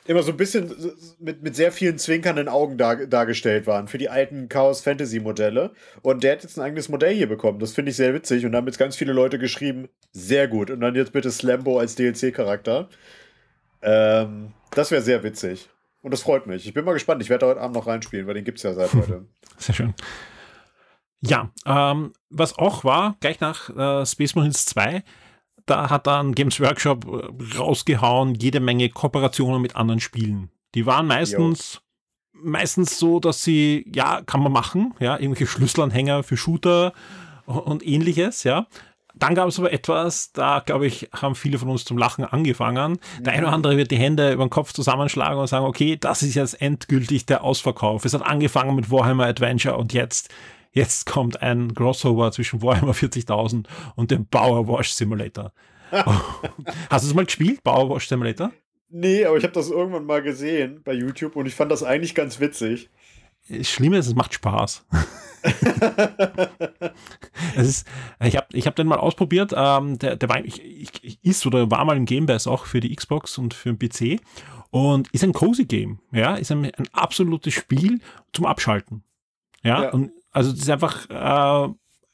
immer 0.06 0.24
so 0.24 0.32
ein 0.32 0.38
bisschen 0.38 0.74
mit, 1.20 1.44
mit 1.44 1.56
sehr 1.56 1.72
vielen 1.72 1.98
zwinkernden 1.98 2.48
Augen 2.48 2.78
dar, 2.78 3.06
dargestellt 3.06 3.68
waren 3.68 3.88
für 3.88 3.98
die 3.98 4.10
alten 4.10 4.50
Chaos 4.50 4.82
Fantasy 4.82 5.20
Modelle. 5.20 5.72
Und 6.02 6.24
der 6.24 6.34
hat 6.34 6.44
jetzt 6.44 6.58
ein 6.58 6.66
eigenes 6.66 6.90
Modell 6.90 7.14
hier 7.14 7.30
bekommen. 7.30 7.60
Das 7.60 7.74
finde 7.74 7.92
ich 7.92 7.98
sehr 7.98 8.14
witzig. 8.14 8.46
Und 8.46 8.52
da 8.52 8.58
haben 8.58 8.68
jetzt 8.68 8.80
ganz 8.80 8.96
viele 8.96 9.14
Leute 9.14 9.38
geschrieben, 9.38 9.90
sehr 10.12 10.48
gut. 10.48 10.72
Und 10.72 10.82
dann 10.82 10.96
jetzt 10.96 11.14
bitte 11.14 11.32
Slambo 11.32 11.80
als 11.80 11.96
DLC-Charakter. 11.96 12.90
Ähm, 13.82 14.54
das 14.72 14.92
wäre 14.92 15.02
sehr 15.02 15.24
witzig. 15.24 15.70
Und 16.02 16.12
das 16.12 16.24
freut 16.24 16.48
mich. 16.48 16.68
Ich 16.68 16.74
bin 16.74 16.84
mal 16.84 16.94
gespannt. 16.94 17.22
Ich 17.22 17.30
werde 17.30 17.46
heute 17.46 17.62
Abend 17.62 17.76
noch 17.76 17.88
reinspielen, 17.88 18.26
weil 18.26 18.34
den 18.34 18.44
gibt 18.44 18.58
es 18.58 18.64
ja 18.64 18.74
seit 18.74 18.94
heute. 18.94 19.26
Sehr 19.58 19.76
schön. 19.76 19.94
Ja, 21.24 21.52
ähm, 21.68 22.14
was 22.32 22.58
auch 22.58 22.84
war, 22.84 23.16
gleich 23.20 23.40
nach 23.40 23.70
äh, 23.70 24.06
Space 24.08 24.34
Marines 24.34 24.66
2, 24.66 25.04
da 25.66 25.90
hat 25.90 26.08
dann 26.08 26.34
Games 26.34 26.60
Workshop 26.60 27.06
äh, 27.06 27.58
rausgehauen, 27.58 28.36
jede 28.36 28.60
Menge 28.60 28.90
Kooperationen 28.90 29.62
mit 29.62 29.76
anderen 29.76 30.00
Spielen. 30.00 30.50
Die 30.76 30.86
waren 30.86 31.08
meistens, 31.08 31.82
meistens 32.34 32.98
so, 32.98 33.20
dass 33.20 33.44
sie, 33.44 33.86
ja, 33.94 34.22
kann 34.22 34.42
man 34.42 34.52
machen, 34.52 34.94
ja, 35.00 35.18
irgendwelche 35.18 35.48
Schlüsselanhänger 35.48 36.24
für 36.24 36.38
Shooter 36.38 36.94
und 37.46 37.86
ähnliches, 37.86 38.44
ja. 38.44 38.68
Dann 39.14 39.36
gab 39.36 39.48
es 39.50 39.60
aber 39.60 39.74
etwas, 39.74 40.32
da 40.32 40.60
glaube 40.60 40.88
ich, 40.88 41.10
haben 41.14 41.36
viele 41.36 41.58
von 41.58 41.70
uns 41.70 41.84
zum 41.84 41.98
Lachen 41.98 42.24
angefangen. 42.24 42.98
Der 43.20 43.34
eine 43.34 43.44
oder 43.44 43.54
andere 43.54 43.78
wird 43.78 43.92
die 43.92 43.98
Hände 43.98 44.32
über 44.32 44.46
den 44.46 44.50
Kopf 44.50 44.72
zusammenschlagen 44.72 45.38
und 45.38 45.48
sagen, 45.48 45.66
okay, 45.66 45.98
das 45.98 46.24
ist 46.24 46.36
jetzt 46.36 46.62
endgültig 46.62 47.26
der 47.26 47.44
Ausverkauf. 47.44 48.06
Es 48.06 48.14
hat 48.14 48.26
angefangen 48.26 48.74
mit 48.74 48.90
Warhammer 48.90 49.26
Adventure 49.26 49.76
und 49.76 49.92
jetzt 49.92 50.30
jetzt 50.72 51.06
kommt 51.06 51.42
ein 51.42 51.74
Crossover 51.74 52.32
zwischen 52.32 52.62
Warhammer 52.62 52.94
40.000 52.94 53.66
und 53.96 54.12
dem 54.12 54.26
Power 54.26 54.68
Wash 54.68 54.94
Simulator. 54.94 55.52
Hast 55.92 57.06
du 57.06 57.10
es 57.10 57.14
mal 57.14 57.26
gespielt, 57.26 57.64
Power 57.64 57.90
Wash 57.90 58.08
Simulator? 58.08 58.52
Nee, 58.90 59.26
aber 59.26 59.38
ich 59.38 59.44
habe 59.44 59.54
das 59.54 59.70
irgendwann 59.70 60.06
mal 60.06 60.22
gesehen 60.22 60.82
bei 60.84 60.94
YouTube 60.94 61.36
und 61.36 61.46
ich 61.46 61.56
fand 61.56 61.72
das 61.72 61.84
eigentlich 61.84 62.14
ganz 62.14 62.40
witzig. 62.40 62.90
Das 63.50 63.70
Schlimme 63.70 63.98
ist, 63.98 64.08
es 64.08 64.16
macht 64.16 64.34
Spaß. 64.34 64.86
es 67.56 67.68
ist, 67.68 67.88
ich 68.24 68.36
habe 68.38 68.48
ich 68.54 68.68
hab 68.68 68.76
den 68.76 68.88
mal 68.88 69.00
ausprobiert. 69.00 69.54
Ähm, 69.56 69.98
der, 69.98 70.16
der 70.16 70.30
war, 70.30 70.44
ich, 70.44 70.62
ich, 70.64 71.24
ist 71.24 71.46
oder 71.46 71.72
war 71.72 71.84
mal 71.86 71.98
im 71.98 72.06
Game 72.06 72.26
Pass 72.28 72.48
auch 72.48 72.66
für 72.66 72.80
die 72.80 72.96
Xbox 72.96 73.38
und 73.38 73.54
für 73.54 73.74
den 73.74 73.80
PC 73.80 74.22
und 74.70 75.10
ist 75.12 75.24
ein 75.24 75.34
cozy 75.34 75.66
Game. 75.66 76.00
Ja, 76.12 76.36
ist 76.36 76.52
ein, 76.52 76.66
ein 76.66 76.88
absolutes 76.92 77.54
Spiel 77.54 78.00
zum 78.34 78.46
Abschalten. 78.46 79.04
Ja, 79.64 79.84
ja. 79.84 79.90
und 79.92 80.12
also 80.32 80.52
das 80.52 80.62
ist 80.62 80.70
einfach, 80.70 81.10
äh, 81.10 81.74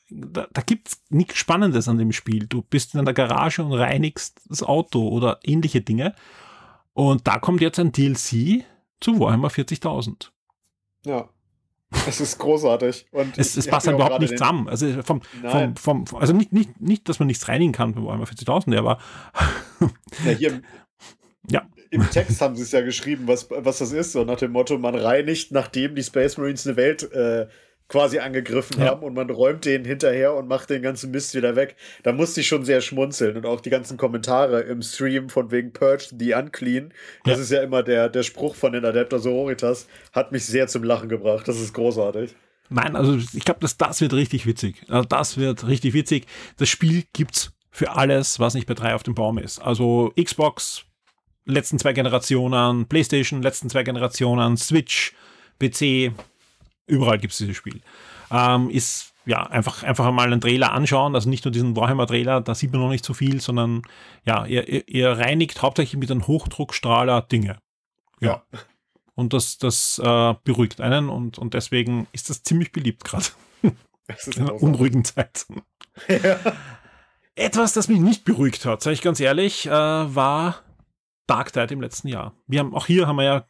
da, 0.10 0.48
da 0.52 0.62
gibt 0.66 0.88
es 0.90 1.02
nichts 1.10 1.38
Spannendes 1.38 1.88
an 1.88 1.98
dem 1.98 2.12
Spiel. 2.12 2.48
Du 2.48 2.62
bist 2.62 2.96
in 2.96 3.06
der 3.06 3.14
Garage 3.14 3.64
und 3.64 3.74
reinigst 3.74 4.40
das 4.48 4.64
Auto 4.64 5.08
oder 5.08 5.40
ähnliche 5.44 5.82
Dinge. 5.82 6.16
Und 6.94 7.28
da 7.28 7.40
kommt 7.40 7.62
jetzt 7.62 7.80
ein 7.80 7.92
DLC 7.92 8.64
zu 9.00 9.20
Warhammer 9.20 9.50
40.000. 9.50 10.30
Ja. 11.06 11.30
Es 12.06 12.20
ist 12.20 12.38
großartig. 12.40 13.06
Und 13.12 13.38
es, 13.38 13.56
es 13.56 13.68
passt 13.68 13.88
halt 13.88 13.96
überhaupt 13.96 14.20
nicht 14.20 14.38
zusammen. 14.38 14.68
Also, 14.68 15.02
vom, 15.04 15.22
vom, 15.22 15.76
vom, 15.78 16.06
also 16.20 16.34
nicht, 16.34 16.52
nicht, 16.52 16.82
nicht, 16.82 17.08
dass 17.08 17.20
man 17.20 17.28
nichts 17.28 17.48
reinigen 17.48 17.72
kann 17.72 17.94
bei 17.94 18.04
Warhammer 18.04 18.26
40.000, 18.26 18.78
aber. 18.78 19.00
Ja, 20.26 20.32
hier 20.32 20.62
ja. 21.50 21.68
Im 21.90 22.10
Text 22.10 22.42
haben 22.42 22.56
sie 22.56 22.64
es 22.64 22.72
ja 22.72 22.82
geschrieben, 22.82 23.28
was, 23.28 23.50
was 23.50 23.78
das 23.78 23.92
ist, 23.92 24.12
so 24.12 24.24
nach 24.26 24.38
dem 24.38 24.52
Motto, 24.52 24.78
man 24.78 24.96
reinigt, 24.96 25.52
nachdem 25.52 25.96
die 25.96 26.04
Space 26.04 26.38
Marines 26.38 26.68
eine 26.68 26.76
Welt 26.76 27.10
äh, 27.14 27.48
quasi 27.90 28.20
angegriffen 28.20 28.82
ja. 28.82 28.88
haben 28.88 29.04
und 29.04 29.14
man 29.14 29.30
räumt 29.30 29.66
denen 29.66 29.86
hinterher 29.86 30.34
und 30.34 30.48
macht 30.48 30.70
den 30.70 30.82
ganzen 30.82 31.12
Mist 31.12 31.36
wieder 31.36 31.56
weg. 31.56 31.76
Da 32.04 32.12
musste 32.12 32.42
ich 32.42 32.48
schon 32.48 32.66
sehr 32.66 32.82
schmunzeln 32.82 33.38
und 33.38 33.46
auch 33.46 33.62
die 33.62 33.70
ganzen 33.70 33.98
Kommentare 33.98 34.62
im 34.62 34.82
Stream 34.82 35.30
von 35.30 35.52
wegen 35.52 35.72
Purge 35.72 36.10
the 36.18 36.34
Unclean, 36.34 36.94
das 37.24 37.38
ja. 37.38 37.44
ist 37.44 37.52
ja 37.52 37.62
immer 37.62 37.84
der, 37.84 38.10
der 38.10 38.24
Spruch 38.24 38.56
von 38.56 38.74
den 38.74 38.84
Adepter 38.84 39.20
Sororitas, 39.20 39.88
hat 40.12 40.32
mich 40.32 40.46
sehr 40.46 40.68
zum 40.68 40.84
Lachen 40.84 41.10
gebracht. 41.10 41.48
Das 41.48 41.60
ist 41.60 41.74
großartig. 41.74 42.36
Nein, 42.70 42.96
also 42.98 43.16
ich 43.16 43.46
glaube, 43.46 43.62
das, 43.62 43.78
das 43.78 44.02
wird 44.02 44.14
richtig 44.14 44.46
witzig. 44.46 44.84
Also 44.90 45.08
das 45.08 45.38
wird 45.38 45.68
richtig 45.68 45.94
witzig. 45.94 46.26
Das 46.58 46.68
Spiel 46.68 47.06
gibt's 47.14 47.52
für 47.72 47.92
alles, 47.92 48.40
was 48.40 48.56
nicht 48.56 48.68
bei 48.68 48.74
drei 48.74 48.96
auf 48.96 49.04
dem 49.04 49.16
Baum 49.16 49.38
ist. 49.38 49.60
Also 49.60 50.12
Xbox, 50.22 50.84
letzten 51.46 51.80
zwei 51.80 51.94
Generationen, 51.94 52.88
PlayStation, 52.88 53.42
letzten 53.42 53.70
zwei 53.70 53.84
Generationen, 53.84 54.58
Switch, 54.58 55.14
PC, 55.60 56.12
überall 56.88 57.20
gibt 57.20 57.34
es 57.34 57.38
dieses 57.38 57.56
Spiel. 57.56 57.82
Ähm, 58.32 58.70
ist 58.70 59.14
ja 59.26 59.46
einfach, 59.46 59.84
einfach 59.84 60.10
mal 60.12 60.32
einen 60.32 60.42
Trailer 60.42 60.72
anschauen, 60.72 61.14
also 61.14 61.30
nicht 61.30 61.46
nur 61.46 61.52
diesen 61.52 61.76
Warhammer-Trailer, 61.76 62.42
da 62.42 62.56
sieht 62.56 62.72
man 62.72 62.82
noch 62.82 62.90
nicht 62.90 63.06
so 63.06 63.14
viel, 63.14 63.42
sondern 63.42 63.82
ja, 64.26 64.46
ihr, 64.46 64.88
ihr 64.88 65.12
reinigt 65.12 65.62
hauptsächlich 65.62 66.00
mit 66.00 66.10
einem 66.10 66.26
Hochdruckstrahler 66.28 67.22
Dinge. 67.22 67.60
Ja. 68.22 68.44
ja. 68.52 68.60
Und 69.16 69.34
das, 69.34 69.58
das 69.58 70.00
äh, 70.00 70.36
beruhigt 70.44 70.80
einen 70.80 71.10
und, 71.10 71.38
und 71.38 71.54
deswegen 71.54 72.08
ist 72.14 72.30
das 72.30 72.44
ziemlich 72.44 72.72
beliebt 72.72 73.04
gerade. 73.04 73.26
In 73.62 73.76
einer 74.38 74.62
unruhigen 74.62 75.04
Zeit. 75.04 75.46
Ja. 76.08 76.38
Etwas, 77.36 77.74
das 77.74 77.88
mich 77.88 78.00
nicht 78.00 78.24
beruhigt 78.24 78.66
hat, 78.66 78.82
sage 78.82 78.94
ich 78.94 79.02
ganz 79.02 79.20
ehrlich, 79.20 79.66
äh, 79.66 79.72
war 79.72 80.62
Dark 81.28 81.52
Tide 81.52 81.74
im 81.74 81.82
letzten 81.82 82.08
Jahr. 82.08 82.34
Wir 82.48 82.62
haben, 82.62 82.74
auch 82.74 82.86
hier 82.88 83.06
haben 83.06 83.18
wir 83.18 83.26
ja 83.26 83.46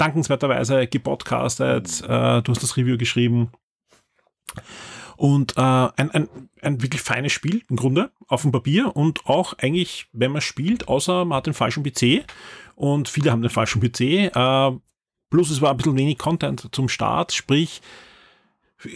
dankenswerterweise 0.00 0.86
gepodcastet, 0.86 2.02
äh, 2.02 2.42
du 2.42 2.52
hast 2.52 2.62
das 2.62 2.76
Review 2.76 2.96
geschrieben. 2.96 3.50
Und 5.16 5.56
äh, 5.58 5.60
ein, 5.60 6.10
ein, 6.10 6.28
ein 6.62 6.82
wirklich 6.82 7.02
feines 7.02 7.32
Spiel 7.32 7.62
im 7.68 7.76
Grunde 7.76 8.10
auf 8.26 8.42
dem 8.42 8.52
Papier 8.52 8.96
und 8.96 9.26
auch 9.26 9.52
eigentlich, 9.58 10.08
wenn 10.12 10.32
man 10.32 10.40
spielt, 10.40 10.88
außer 10.88 11.26
man 11.26 11.36
hat 11.36 11.46
den 11.46 11.52
falschen 11.52 11.82
PC 11.82 12.24
und 12.74 13.08
viele 13.08 13.30
haben 13.30 13.42
den 13.42 13.50
falschen 13.50 13.82
PC. 13.82 14.00
Äh, 14.34 14.72
plus 15.28 15.50
es 15.50 15.60
war 15.60 15.72
ein 15.72 15.76
bisschen 15.76 15.96
wenig 15.96 16.16
Content 16.16 16.68
zum 16.72 16.88
Start, 16.88 17.32
sprich 17.32 17.82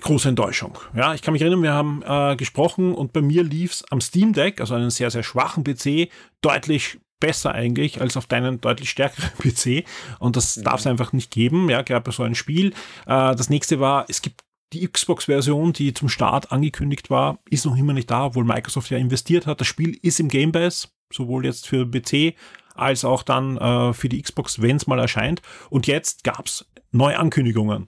große 0.00 0.30
Enttäuschung. 0.30 0.78
Ja, 0.94 1.12
ich 1.12 1.20
kann 1.20 1.32
mich 1.32 1.42
erinnern, 1.42 1.62
wir 1.62 1.72
haben 1.74 2.02
äh, 2.06 2.36
gesprochen 2.36 2.94
und 2.94 3.12
bei 3.12 3.20
mir 3.20 3.42
lief 3.42 3.72
es 3.72 3.84
am 3.90 4.00
Steam 4.00 4.32
Deck, 4.32 4.60
also 4.60 4.74
einen 4.74 4.90
sehr, 4.90 5.10
sehr 5.10 5.22
schwachen 5.22 5.62
PC, 5.62 6.08
deutlich 6.40 6.98
besser 7.20 7.52
eigentlich 7.52 8.00
als 8.00 8.16
auf 8.16 8.26
deinen 8.26 8.60
deutlich 8.60 8.90
stärkeren 8.90 9.30
PC. 9.38 9.84
Und 10.18 10.36
das 10.36 10.56
mhm. 10.56 10.64
darf 10.64 10.80
es 10.80 10.86
einfach 10.86 11.12
nicht 11.12 11.30
geben, 11.30 11.68
ja, 11.68 11.82
gerade 11.82 12.04
bei 12.04 12.12
so 12.12 12.22
einem 12.22 12.34
Spiel. 12.34 12.68
Äh, 13.06 13.34
das 13.34 13.50
nächste 13.50 13.80
war, 13.80 14.06
es 14.08 14.22
gibt 14.22 14.42
die 14.72 14.86
Xbox-Version, 14.88 15.72
die 15.72 15.94
zum 15.94 16.08
Start 16.08 16.50
angekündigt 16.52 17.08
war, 17.08 17.38
ist 17.48 17.64
noch 17.64 17.76
immer 17.76 17.92
nicht 17.92 18.10
da, 18.10 18.26
obwohl 18.26 18.44
Microsoft 18.44 18.90
ja 18.90 18.98
investiert 18.98 19.46
hat. 19.46 19.60
Das 19.60 19.68
Spiel 19.68 19.98
ist 20.02 20.18
im 20.20 20.28
Game 20.28 20.52
Pass, 20.52 20.92
sowohl 21.12 21.44
jetzt 21.44 21.66
für 21.66 21.88
PC 21.88 22.34
als 22.74 23.04
auch 23.04 23.22
dann 23.22 23.56
äh, 23.56 23.92
für 23.92 24.08
die 24.08 24.20
Xbox, 24.20 24.60
wenn 24.60 24.76
es 24.76 24.86
mal 24.86 24.98
erscheint. 24.98 25.42
Und 25.70 25.86
jetzt 25.86 26.24
gab 26.24 26.46
es 26.46 26.66
neue 26.90 27.18
Ankündigungen. 27.18 27.86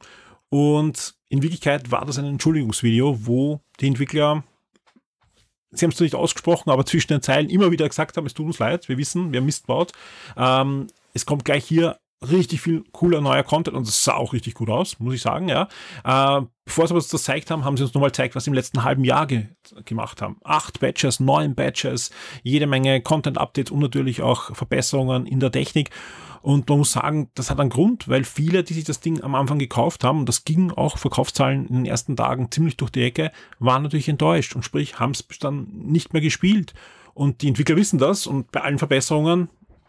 Und 0.48 1.14
in 1.28 1.42
Wirklichkeit 1.42 1.90
war 1.90 2.04
das 2.04 2.18
ein 2.18 2.24
Entschuldigungsvideo, 2.24 3.26
wo 3.26 3.60
die 3.80 3.88
Entwickler 3.88 4.44
Sie 5.70 5.84
haben 5.84 5.92
es 5.92 6.00
nicht 6.00 6.14
ausgesprochen, 6.14 6.70
aber 6.70 6.86
zwischen 6.86 7.08
den 7.08 7.22
Zeilen 7.22 7.50
immer 7.50 7.70
wieder 7.70 7.88
gesagt 7.88 8.16
haben, 8.16 8.26
es 8.26 8.34
tut 8.34 8.46
uns 8.46 8.58
leid, 8.58 8.88
wir 8.88 8.98
wissen, 8.98 9.32
wir 9.32 9.38
haben 9.38 9.46
Mist 9.46 9.66
baut. 9.66 9.92
Ähm, 10.36 10.86
es 11.12 11.26
kommt 11.26 11.44
gleich 11.44 11.64
hier 11.64 11.98
richtig 12.22 12.60
viel 12.60 12.84
cooler 12.92 13.20
neuer 13.20 13.42
Content 13.42 13.76
und 13.76 13.86
es 13.86 14.02
sah 14.02 14.14
auch 14.14 14.32
richtig 14.32 14.54
gut 14.54 14.70
aus, 14.70 14.98
muss 14.98 15.14
ich 15.14 15.22
sagen, 15.22 15.48
ja. 15.48 15.68
Äh, 16.04 16.42
bevor 16.64 16.88
sie 16.88 16.94
uns 16.94 17.08
das 17.08 17.20
gezeigt 17.22 17.50
haben, 17.50 17.64
haben 17.64 17.76
sie 17.76 17.82
uns 17.82 17.94
nochmal 17.94 18.10
gezeigt, 18.10 18.34
was 18.34 18.44
sie 18.44 18.50
im 18.50 18.54
letzten 18.54 18.84
halben 18.84 19.04
Jahr 19.04 19.26
ge 19.26 19.46
gemacht 19.84 20.22
haben. 20.22 20.38
Acht 20.44 20.80
Batches, 20.80 21.20
neun 21.20 21.54
Batches, 21.54 22.10
jede 22.42 22.66
Menge 22.66 23.00
Content-Updates 23.00 23.70
und 23.70 23.80
natürlich 23.80 24.22
auch 24.22 24.54
Verbesserungen 24.54 25.26
in 25.26 25.40
der 25.40 25.52
Technik. 25.52 25.90
Und 26.40 26.68
man 26.68 26.78
muss 26.78 26.92
sagen, 26.92 27.28
das 27.34 27.50
hat 27.50 27.58
einen 27.58 27.70
Grund, 27.70 28.08
weil 28.08 28.22
viele, 28.22 28.62
die 28.62 28.74
sich 28.74 28.84
das 28.84 29.00
Ding 29.00 29.20
am 29.22 29.34
Anfang 29.34 29.58
gekauft 29.58 30.04
haben, 30.04 30.20
und 30.20 30.28
das 30.28 30.44
ging 30.44 30.70
auch 30.70 30.96
Verkaufszahlen 30.96 31.66
in 31.66 31.74
den 31.74 31.86
ersten 31.86 32.16
Tagen 32.16 32.50
ziemlich 32.52 32.76
durch 32.76 32.92
die 32.92 33.02
Ecke, 33.02 33.32
waren 33.58 33.82
natürlich 33.82 34.08
enttäuscht 34.08 34.54
und 34.54 34.62
sprich, 34.62 35.00
haben 35.00 35.10
es 35.10 35.26
dann 35.40 35.66
nicht 35.72 36.12
mehr 36.12 36.22
gespielt. 36.22 36.72
Und 37.14 37.42
die 37.42 37.48
Entwickler 37.48 37.74
wissen 37.74 37.98
das 37.98 38.28
und 38.28 38.52
bei 38.52 38.60
allen 38.60 38.78
Verbesserungen 38.78 39.48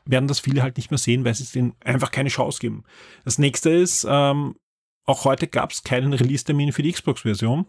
werden 0.09 0.27
das 0.27 0.39
viele 0.39 0.61
halt 0.61 0.77
nicht 0.77 0.91
mehr 0.91 0.97
sehen, 0.97 1.25
weil 1.25 1.33
sie 1.33 1.43
es 1.43 1.51
denen 1.51 1.75
einfach 1.83 2.11
keine 2.11 2.29
Chance 2.29 2.59
geben. 2.59 2.83
Das 3.25 3.37
nächste 3.37 3.69
ist, 3.69 4.05
ähm, 4.09 4.55
auch 5.05 5.25
heute 5.25 5.47
gab 5.47 5.71
es 5.71 5.83
keinen 5.83 6.13
Release-Termin 6.13 6.73
für 6.73 6.83
die 6.83 6.91
Xbox-Version. 6.91 7.65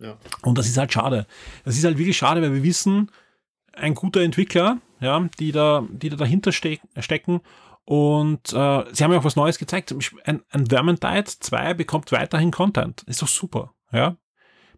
Ja. 0.00 0.16
Und 0.42 0.58
das 0.58 0.68
ist 0.68 0.76
halt 0.76 0.92
schade. 0.92 1.26
Das 1.64 1.76
ist 1.76 1.84
halt 1.84 1.98
wirklich 1.98 2.16
schade, 2.16 2.40
weil 2.40 2.54
wir 2.54 2.62
wissen, 2.62 3.10
ein 3.72 3.94
guter 3.94 4.20
Entwickler, 4.20 4.78
ja, 5.00 5.28
die 5.38 5.52
da, 5.52 5.86
die 5.90 6.08
da 6.08 6.16
dahinter 6.16 6.52
ste 6.52 6.78
stecken 6.98 7.40
und 7.88 8.52
äh, 8.52 8.84
sie 8.92 9.02
haben 9.02 9.12
ja 9.12 9.18
auch 9.18 9.24
was 9.24 9.36
Neues 9.36 9.58
gezeigt. 9.58 9.94
Ein, 10.24 10.42
ein 10.50 10.66
Vermintide 10.66 11.24
2 11.24 11.72
bekommt 11.72 12.12
weiterhin 12.12 12.50
Content. 12.50 13.02
Ist 13.04 13.22
doch 13.22 13.28
super. 13.28 13.72
Ja. 13.90 14.18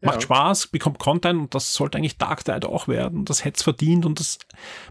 Macht 0.02 0.16
ja. 0.16 0.20
Spaß, 0.22 0.68
bekommt 0.68 0.98
Content 0.98 1.40
und 1.40 1.54
das 1.54 1.74
sollte 1.74 1.98
eigentlich 1.98 2.16
Dark 2.16 2.44
Tide 2.44 2.68
auch 2.68 2.88
werden. 2.88 3.24
Das 3.26 3.44
hätte 3.44 3.58
es 3.58 3.62
verdient 3.62 4.06
und 4.06 4.18
das 4.18 4.38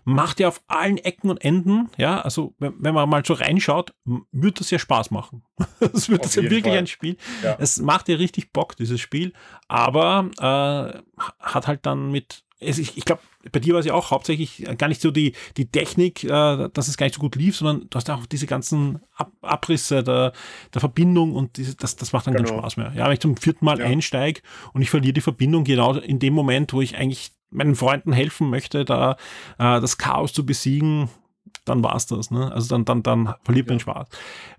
macht 0.04 0.40
ja 0.40 0.48
auf 0.48 0.62
allen 0.68 0.98
Ecken 0.98 1.30
und 1.30 1.44
Enden. 1.44 1.90
Ja, 1.98 2.22
also 2.22 2.54
wenn, 2.60 2.76
wenn 2.78 2.94
man 2.94 3.10
mal 3.10 3.24
so 3.26 3.34
reinschaut, 3.34 3.94
wird 4.32 4.60
das 4.60 4.70
ja 4.70 4.78
Spaß 4.80 5.12
machen. 5.12 5.44
Es 5.94 6.10
wird 6.10 6.24
das 6.24 6.36
ja 6.36 6.44
wirklich 6.44 6.64
Fall. 6.64 6.78
ein 6.78 6.88
Spiel. 6.88 7.18
Ja. 7.44 7.56
Es 7.60 7.80
macht 7.80 8.10
ja 8.10 8.16
richtig 8.16 8.54
Bock, 8.54 8.76
dieses 8.76 9.00
Spiel. 9.00 9.34
Aber 9.68 10.30
äh, 10.38 11.22
hat 11.40 11.68
halt 11.68 11.86
dann 11.86 12.12
mit 12.12 12.44
ich, 12.60 12.98
ich 12.98 13.06
glaube, 13.06 13.22
bei 13.52 13.60
dir 13.60 13.74
war 13.74 13.80
es 13.80 13.86
ja 13.86 13.94
auch 13.94 14.12
hauptsächlich 14.12 14.66
gar 14.78 14.88
nicht 14.88 15.02
so 15.02 15.12
die, 15.12 15.34
die 15.56 15.68
Technik, 15.68 16.24
äh, 16.26 16.70
dass 16.74 16.88
es 16.88 16.98
gar 16.98 17.06
nicht 17.06 17.16
so 17.16 17.22
gut 17.22 17.36
lief, 17.36 17.56
sondern 17.56 17.88
du 17.90 17.96
hast 17.96 18.10
auch 18.10 18.26
diese 18.26 18.48
ganzen 18.48 19.00
Ab 19.16 19.32
Abrisse 19.42 20.04
der, 20.04 20.34
der 20.74 20.80
Verbindung 20.82 21.34
und 21.34 21.58
diese, 21.58 21.76
das, 21.76 21.96
das 21.96 22.12
macht 22.12 22.28
dann 22.28 22.34
genau. 22.34 22.50
keinen 22.50 22.60
Spaß 22.60 22.78
mehr. 22.78 22.94
Ja, 22.96 23.06
wenn 23.06 23.14
ich 23.14 23.20
zum 23.20 23.38
vierten 23.38 23.66
Mal 23.66 23.80
ja. 23.80 23.86
einsteige 23.86 24.42
und 24.74 24.82
ich 24.82 24.90
verliere 24.90 25.14
die 25.14 25.22
Verbindung 25.22 25.64
genau 25.64 25.94
in 25.96 26.20
dem 26.20 26.34
Moment, 26.34 26.74
wo 26.74 26.82
ich 26.82 26.98
eigentlich 26.98 27.32
meinen 27.50 27.76
Freunden 27.76 28.14
helfen 28.14 28.50
möchte, 28.50 28.86
da 28.86 29.14
äh, 29.58 29.80
das 29.80 29.98
Chaos 29.98 30.34
zu 30.34 30.46
besiegen, 30.46 31.10
dann 31.70 31.84
war 31.84 31.96
es 31.96 32.08
das. 32.08 32.32
Ne? 32.32 32.52
Also 32.52 32.70
dann, 32.70 32.86
dann, 32.86 33.04
dann 33.04 33.36
verliert 33.44 33.68
man 33.68 33.78
ja. 33.78 33.82
Spaß. 33.82 34.08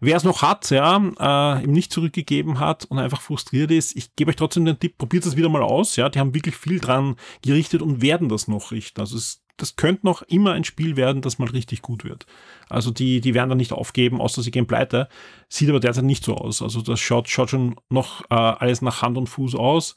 Wer 0.00 0.16
es 0.16 0.24
noch 0.24 0.42
hat, 0.42 0.70
ja, 0.70 0.96
äh, 0.96 1.64
ihm 1.64 1.72
nicht 1.72 1.92
zurückgegeben 1.92 2.60
hat 2.60 2.84
und 2.84 2.98
einfach 2.98 3.20
frustriert 3.20 3.70
ist, 3.70 3.96
ich 3.96 4.14
gebe 4.16 4.30
euch 4.30 4.36
trotzdem 4.36 4.64
den 4.64 4.78
Tipp, 4.78 4.96
probiert 4.98 5.26
es 5.26 5.36
wieder 5.36 5.48
mal 5.48 5.62
aus. 5.62 5.96
Ja, 5.96 6.08
die 6.08 6.18
haben 6.18 6.34
wirklich 6.34 6.56
viel 6.56 6.78
dran 6.78 7.16
gerichtet 7.42 7.82
und 7.82 8.00
werden 8.02 8.28
das 8.28 8.48
noch 8.48 8.70
richten. 8.70 9.00
Also 9.00 9.16
es, 9.16 9.42
das 9.56 9.76
könnte 9.76 10.06
noch 10.06 10.22
immer 10.22 10.52
ein 10.52 10.64
Spiel 10.64 10.96
werden, 10.96 11.22
das 11.22 11.38
mal 11.38 11.48
richtig 11.48 11.82
gut 11.82 12.04
wird. 12.04 12.26
Also 12.68 12.90
die, 12.90 13.20
die 13.20 13.34
werden 13.34 13.48
dann 13.48 13.58
nicht 13.58 13.72
aufgeben, 13.72 14.20
außer 14.20 14.42
sie 14.42 14.50
gehen 14.50 14.66
pleite. 14.66 15.08
Sieht 15.48 15.68
aber 15.68 15.80
derzeit 15.80 16.04
nicht 16.04 16.24
so 16.24 16.36
aus. 16.36 16.62
Also 16.62 16.80
das 16.80 17.00
schaut, 17.00 17.28
schaut 17.28 17.50
schon 17.50 17.76
noch 17.88 18.22
äh, 18.30 18.34
alles 18.34 18.80
nach 18.82 19.02
Hand 19.02 19.18
und 19.18 19.28
Fuß 19.28 19.54
aus. 19.56 19.96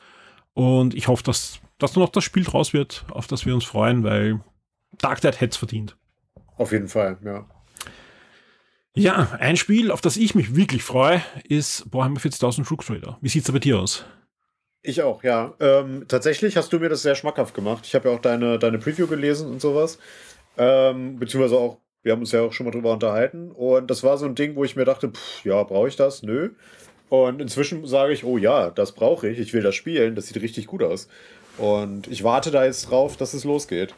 Und 0.53 0.93
ich 0.93 1.07
hoffe, 1.07 1.23
dass, 1.23 1.59
dass 1.77 1.95
noch 1.95 2.09
das 2.09 2.23
Spiel 2.23 2.43
draus 2.43 2.73
wird, 2.73 3.05
auf 3.11 3.27
das 3.27 3.45
wir 3.45 3.53
uns 3.53 3.65
freuen, 3.65 4.03
weil 4.03 4.41
Dark 4.99 5.21
Tide 5.21 5.37
hätte 5.37 5.51
es 5.51 5.57
verdient. 5.57 5.97
Auf 6.57 6.71
jeden 6.71 6.87
Fall, 6.87 7.17
ja. 7.23 7.45
Ja, 8.95 9.37
ein 9.39 9.57
Spiel, 9.57 9.89
auf 9.89 10.01
das 10.01 10.17
ich 10.17 10.35
mich 10.35 10.55
wirklich 10.55 10.83
freue, 10.83 11.23
ist 11.49 11.91
Warhammer 11.91 12.19
40.000 12.19 12.69
Rook 12.69 12.85
Trader. 12.85 13.17
Wie 13.21 13.29
sieht 13.29 13.41
es 13.41 13.47
da 13.47 13.53
bei 13.53 13.59
dir 13.59 13.79
aus? 13.79 14.05
Ich 14.83 15.01
auch, 15.01 15.23
ja. 15.23 15.55
Ähm, 15.59 16.05
tatsächlich 16.07 16.57
hast 16.57 16.71
du 16.73 16.79
mir 16.79 16.89
das 16.89 17.01
sehr 17.01 17.15
schmackhaft 17.15 17.55
gemacht. 17.55 17.85
Ich 17.87 17.95
habe 17.95 18.09
ja 18.09 18.15
auch 18.15 18.19
deine, 18.21 18.59
deine 18.59 18.77
Preview 18.77 19.07
gelesen 19.07 19.49
und 19.49 19.61
sowas. 19.61 19.97
Ähm, 20.57 21.17
beziehungsweise 21.17 21.57
auch, 21.57 21.79
wir 22.03 22.11
haben 22.11 22.19
uns 22.19 22.33
ja 22.33 22.41
auch 22.41 22.53
schon 22.53 22.65
mal 22.65 22.71
drüber 22.71 22.91
unterhalten. 22.93 23.49
Und 23.51 23.89
das 23.89 24.03
war 24.03 24.17
so 24.17 24.25
ein 24.25 24.35
Ding, 24.35 24.55
wo 24.55 24.63
ich 24.63 24.75
mir 24.75 24.85
dachte, 24.85 25.09
pff, 25.09 25.43
ja, 25.43 25.63
brauche 25.63 25.87
ich 25.87 25.95
das? 25.95 26.21
Nö. 26.21 26.51
Und 27.09 27.41
inzwischen 27.41 27.87
sage 27.87 28.13
ich, 28.13 28.25
oh 28.25 28.37
ja, 28.37 28.69
das 28.69 28.91
brauche 28.91 29.27
ich. 29.27 29.39
Ich 29.39 29.53
will 29.53 29.63
das 29.63 29.73
spielen. 29.73 30.15
Das 30.15 30.27
sieht 30.27 30.41
richtig 30.41 30.67
gut 30.67 30.83
aus. 30.83 31.07
Und 31.57 32.07
ich 32.07 32.23
warte 32.23 32.51
da 32.51 32.65
jetzt 32.65 32.91
drauf, 32.91 33.17
dass 33.17 33.33
es 33.33 33.43
losgeht. 33.43 33.95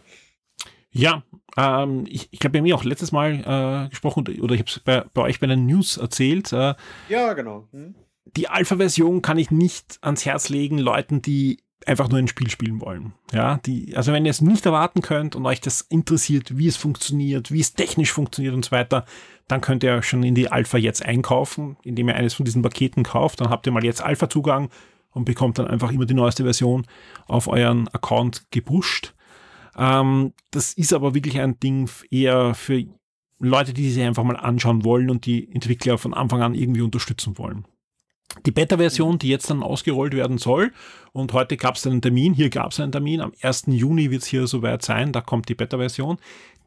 Ja, 0.95 1.23
ähm, 1.57 2.05
ich, 2.07 2.29
ich 2.31 2.39
habe 2.39 2.51
bei 2.51 2.61
mir 2.61 2.75
auch 2.75 2.83
letztes 2.83 3.11
Mal 3.11 3.85
äh, 3.85 3.89
gesprochen 3.89 4.25
oder 4.39 4.55
ich 4.55 4.61
habe 4.61 4.69
es 4.69 4.79
bei, 4.79 5.03
bei, 5.13 5.21
euch 5.23 5.39
bei 5.39 5.47
den 5.47 5.65
News 5.65 5.97
erzählt. 5.97 6.53
Äh, 6.53 6.73
ja, 7.09 7.33
genau. 7.33 7.67
Hm. 7.71 7.95
Die 8.37 8.47
Alpha-Version 8.47 9.21
kann 9.21 9.37
ich 9.37 9.51
nicht 9.51 9.99
ans 10.01 10.25
Herz 10.25 10.49
legen, 10.49 10.77
Leuten, 10.77 11.21
die 11.21 11.59
einfach 11.85 12.09
nur 12.09 12.19
ein 12.19 12.27
Spiel 12.27 12.49
spielen 12.49 12.81
wollen. 12.81 13.13
Ja, 13.31 13.59
die, 13.65 13.95
also 13.95 14.13
wenn 14.13 14.25
ihr 14.25 14.31
es 14.31 14.41
nicht 14.41 14.65
erwarten 14.65 15.01
könnt 15.01 15.35
und 15.35 15.45
euch 15.45 15.61
das 15.61 15.81
interessiert, 15.81 16.57
wie 16.57 16.67
es 16.67 16.77
funktioniert, 16.77 17.51
wie 17.51 17.59
es 17.59 17.73
technisch 17.73 18.11
funktioniert 18.11 18.55
und 18.55 18.65
so 18.65 18.71
weiter, 18.71 19.05
dann 19.47 19.61
könnt 19.61 19.83
ihr 19.83 20.01
schon 20.01 20.23
in 20.23 20.33
die 20.33 20.51
Alpha 20.51 20.77
jetzt 20.77 21.05
einkaufen, 21.05 21.77
indem 21.83 22.07
ihr 22.07 22.15
eines 22.15 22.33
von 22.33 22.45
diesen 22.45 22.61
Paketen 22.61 23.03
kauft. 23.03 23.41
Dann 23.41 23.49
habt 23.49 23.67
ihr 23.67 23.73
mal 23.73 23.83
jetzt 23.83 24.01
Alpha-Zugang 24.01 24.69
und 25.11 25.25
bekommt 25.25 25.59
dann 25.59 25.67
einfach 25.67 25.91
immer 25.91 26.05
die 26.05 26.13
neueste 26.13 26.43
Version 26.43 26.85
auf 27.27 27.47
euren 27.47 27.87
Account 27.89 28.49
gepusht. 28.51 29.14
Ähm, 29.77 30.33
das 30.51 30.73
ist 30.73 30.93
aber 30.93 31.13
wirklich 31.13 31.39
ein 31.39 31.59
Ding 31.59 31.89
eher 32.09 32.53
für 32.53 32.83
Leute, 33.39 33.73
die 33.73 33.91
sich 33.91 34.03
einfach 34.03 34.23
mal 34.23 34.37
anschauen 34.37 34.85
wollen 34.85 35.09
und 35.09 35.25
die 35.25 35.51
Entwickler 35.53 35.97
von 35.97 36.13
Anfang 36.13 36.41
an 36.41 36.55
irgendwie 36.55 36.81
unterstützen 36.81 37.37
wollen. 37.37 37.65
Die 38.45 38.51
Beta-Version, 38.51 39.17
die 39.19 39.29
jetzt 39.29 39.49
dann 39.49 39.63
ausgerollt 39.63 40.13
werden 40.13 40.37
soll, 40.37 40.73
und 41.13 41.31
heute 41.31 41.55
gab 41.55 41.75
es 41.75 41.87
einen 41.87 42.01
Termin, 42.01 42.33
hier 42.33 42.49
gab 42.49 42.71
es 42.71 42.79
einen 42.79 42.91
Termin, 42.91 43.21
am 43.21 43.31
1. 43.41 43.65
Juni 43.67 44.11
wird 44.11 44.23
es 44.23 44.27
hier 44.27 44.47
soweit 44.47 44.81
sein, 44.81 45.13
da 45.13 45.21
kommt 45.21 45.47
die 45.47 45.55
Beta-Version, 45.55 46.17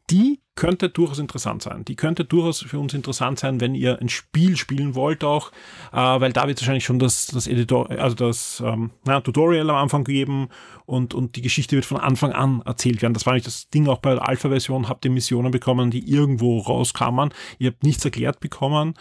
die 0.09 0.39
könnte 0.55 0.89
durchaus 0.89 1.19
interessant 1.19 1.61
sein. 1.61 1.85
Die 1.85 1.95
könnte 1.95 2.25
durchaus 2.25 2.59
für 2.61 2.79
uns 2.79 2.93
interessant 2.93 3.39
sein, 3.39 3.61
wenn 3.61 3.75
ihr 3.75 4.01
ein 4.01 4.09
Spiel 4.09 4.57
spielen 4.57 4.93
wollt 4.93 5.23
auch, 5.23 5.51
äh, 5.93 5.95
weil 5.95 6.33
da 6.33 6.47
wird 6.47 6.59
wahrscheinlich 6.59 6.83
schon 6.83 6.99
das, 6.99 7.27
das 7.27 7.47
Editor, 7.47 7.89
also 7.91 8.15
das 8.15 8.61
ähm, 8.65 8.91
na, 9.05 9.21
Tutorial 9.21 9.69
am 9.69 9.77
Anfang 9.77 10.03
geben 10.03 10.49
und, 10.85 11.13
und 11.13 11.37
die 11.37 11.41
Geschichte 11.41 11.77
wird 11.77 11.85
von 11.85 11.97
Anfang 11.97 12.33
an 12.33 12.61
erzählt 12.65 13.01
werden. 13.01 13.13
Das 13.13 13.25
war 13.25 13.33
nicht 13.33 13.47
das 13.47 13.69
Ding 13.69 13.87
auch 13.87 13.99
bei 13.99 14.15
der 14.15 14.27
Alpha-Version, 14.27 14.89
habt 14.89 15.05
ihr 15.05 15.11
Missionen 15.11 15.51
bekommen, 15.51 15.91
die 15.91 16.11
irgendwo 16.11 16.59
rauskamen. 16.59 17.33
Ihr 17.57 17.71
habt 17.71 17.83
nichts 17.83 18.03
erklärt 18.03 18.41
bekommen 18.41 18.95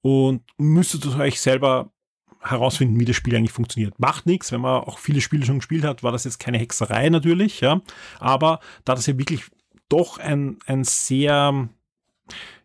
und 0.00 0.42
müsstet 0.56 1.06
euch 1.18 1.42
selber 1.42 1.92
herausfinden, 2.40 2.98
wie 2.98 3.04
das 3.04 3.16
Spiel 3.16 3.36
eigentlich 3.36 3.52
funktioniert. 3.52 3.98
Macht 4.00 4.26
nichts, 4.26 4.50
wenn 4.50 4.62
man 4.62 4.82
auch 4.82 4.98
viele 4.98 5.20
Spiele 5.20 5.44
schon 5.44 5.58
gespielt 5.58 5.84
hat, 5.84 6.02
war 6.02 6.10
das 6.10 6.24
jetzt 6.24 6.40
keine 6.40 6.58
Hexerei 6.58 7.08
natürlich, 7.08 7.60
ja. 7.60 7.82
Aber 8.18 8.60
da 8.84 8.94
das 8.94 9.06
ja 9.06 9.16
wirklich 9.18 9.44
doch 9.92 10.18
ein, 10.18 10.58
ein 10.66 10.84
sehr, 10.84 11.68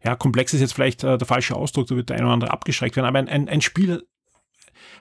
ja, 0.03 0.15
komplex 0.15 0.53
ist 0.53 0.61
jetzt 0.61 0.73
vielleicht 0.73 1.03
äh, 1.03 1.17
der 1.17 1.27
falsche 1.27 1.55
Ausdruck, 1.55 1.87
da 1.87 1.95
wird 1.95 2.09
der 2.09 2.17
eine 2.17 2.25
oder 2.25 2.33
andere 2.33 2.51
abgeschreckt 2.51 2.95
werden, 2.95 3.07
aber 3.07 3.19
ein, 3.19 3.27
ein, 3.27 3.49
ein 3.49 3.61
Spiel, 3.61 4.07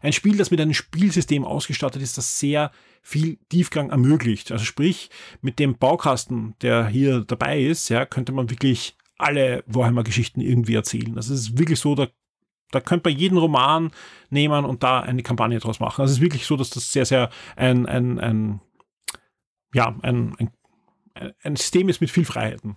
ein 0.03 0.13
Spiel, 0.13 0.37
das 0.37 0.51
mit 0.51 0.61
einem 0.61 0.75
Spielsystem 0.75 1.45
ausgestattet 1.45 2.03
ist, 2.03 2.19
das 2.19 2.39
sehr 2.39 2.71
viel 3.03 3.39
Tiefgang 3.49 3.91
ermöglicht. 3.91 4.51
Also 4.51 4.65
sprich, 4.65 5.11
mit 5.41 5.59
dem 5.59 5.79
Baukasten, 5.79 6.55
der 6.61 6.87
hier 6.89 7.21
dabei 7.21 7.61
ist, 7.61 7.89
ja, 7.89 8.05
könnte 8.05 8.33
man 8.33 8.51
wirklich 8.51 8.97
alle 9.17 9.63
Warhammer-Geschichten 9.67 10.41
irgendwie 10.41 10.75
erzählen. 10.75 11.17
Es 11.17 11.31
ist 11.31 11.59
wirklich 11.59 11.81
so, 11.81 11.95
da, 11.95 12.09
da 12.73 12.81
könnte 12.81 13.09
man 13.09 13.19
jeden 13.19 13.39
Roman 13.39 13.93
nehmen 14.29 14.65
und 14.65 14.83
da 14.83 15.01
eine 15.01 15.23
Kampagne 15.23 15.59
draus 15.59 15.81
machen. 15.81 16.03
Also 16.03 16.13
es 16.13 16.19
ist 16.19 16.23
wirklich 16.23 16.47
so, 16.47 16.57
dass 16.57 16.71
das 16.71 16.93
sehr, 16.93 17.07
sehr 17.07 17.31
ein, 17.55 17.87
ein, 17.87 18.19
ein 18.19 18.61
ja, 19.73 19.95
ein, 20.03 20.35
ein 20.39 20.51
ein 21.43 21.57
System 21.57 21.89
ist 21.89 22.01
mit 22.01 22.11
viel 22.11 22.25
Freiheiten. 22.25 22.77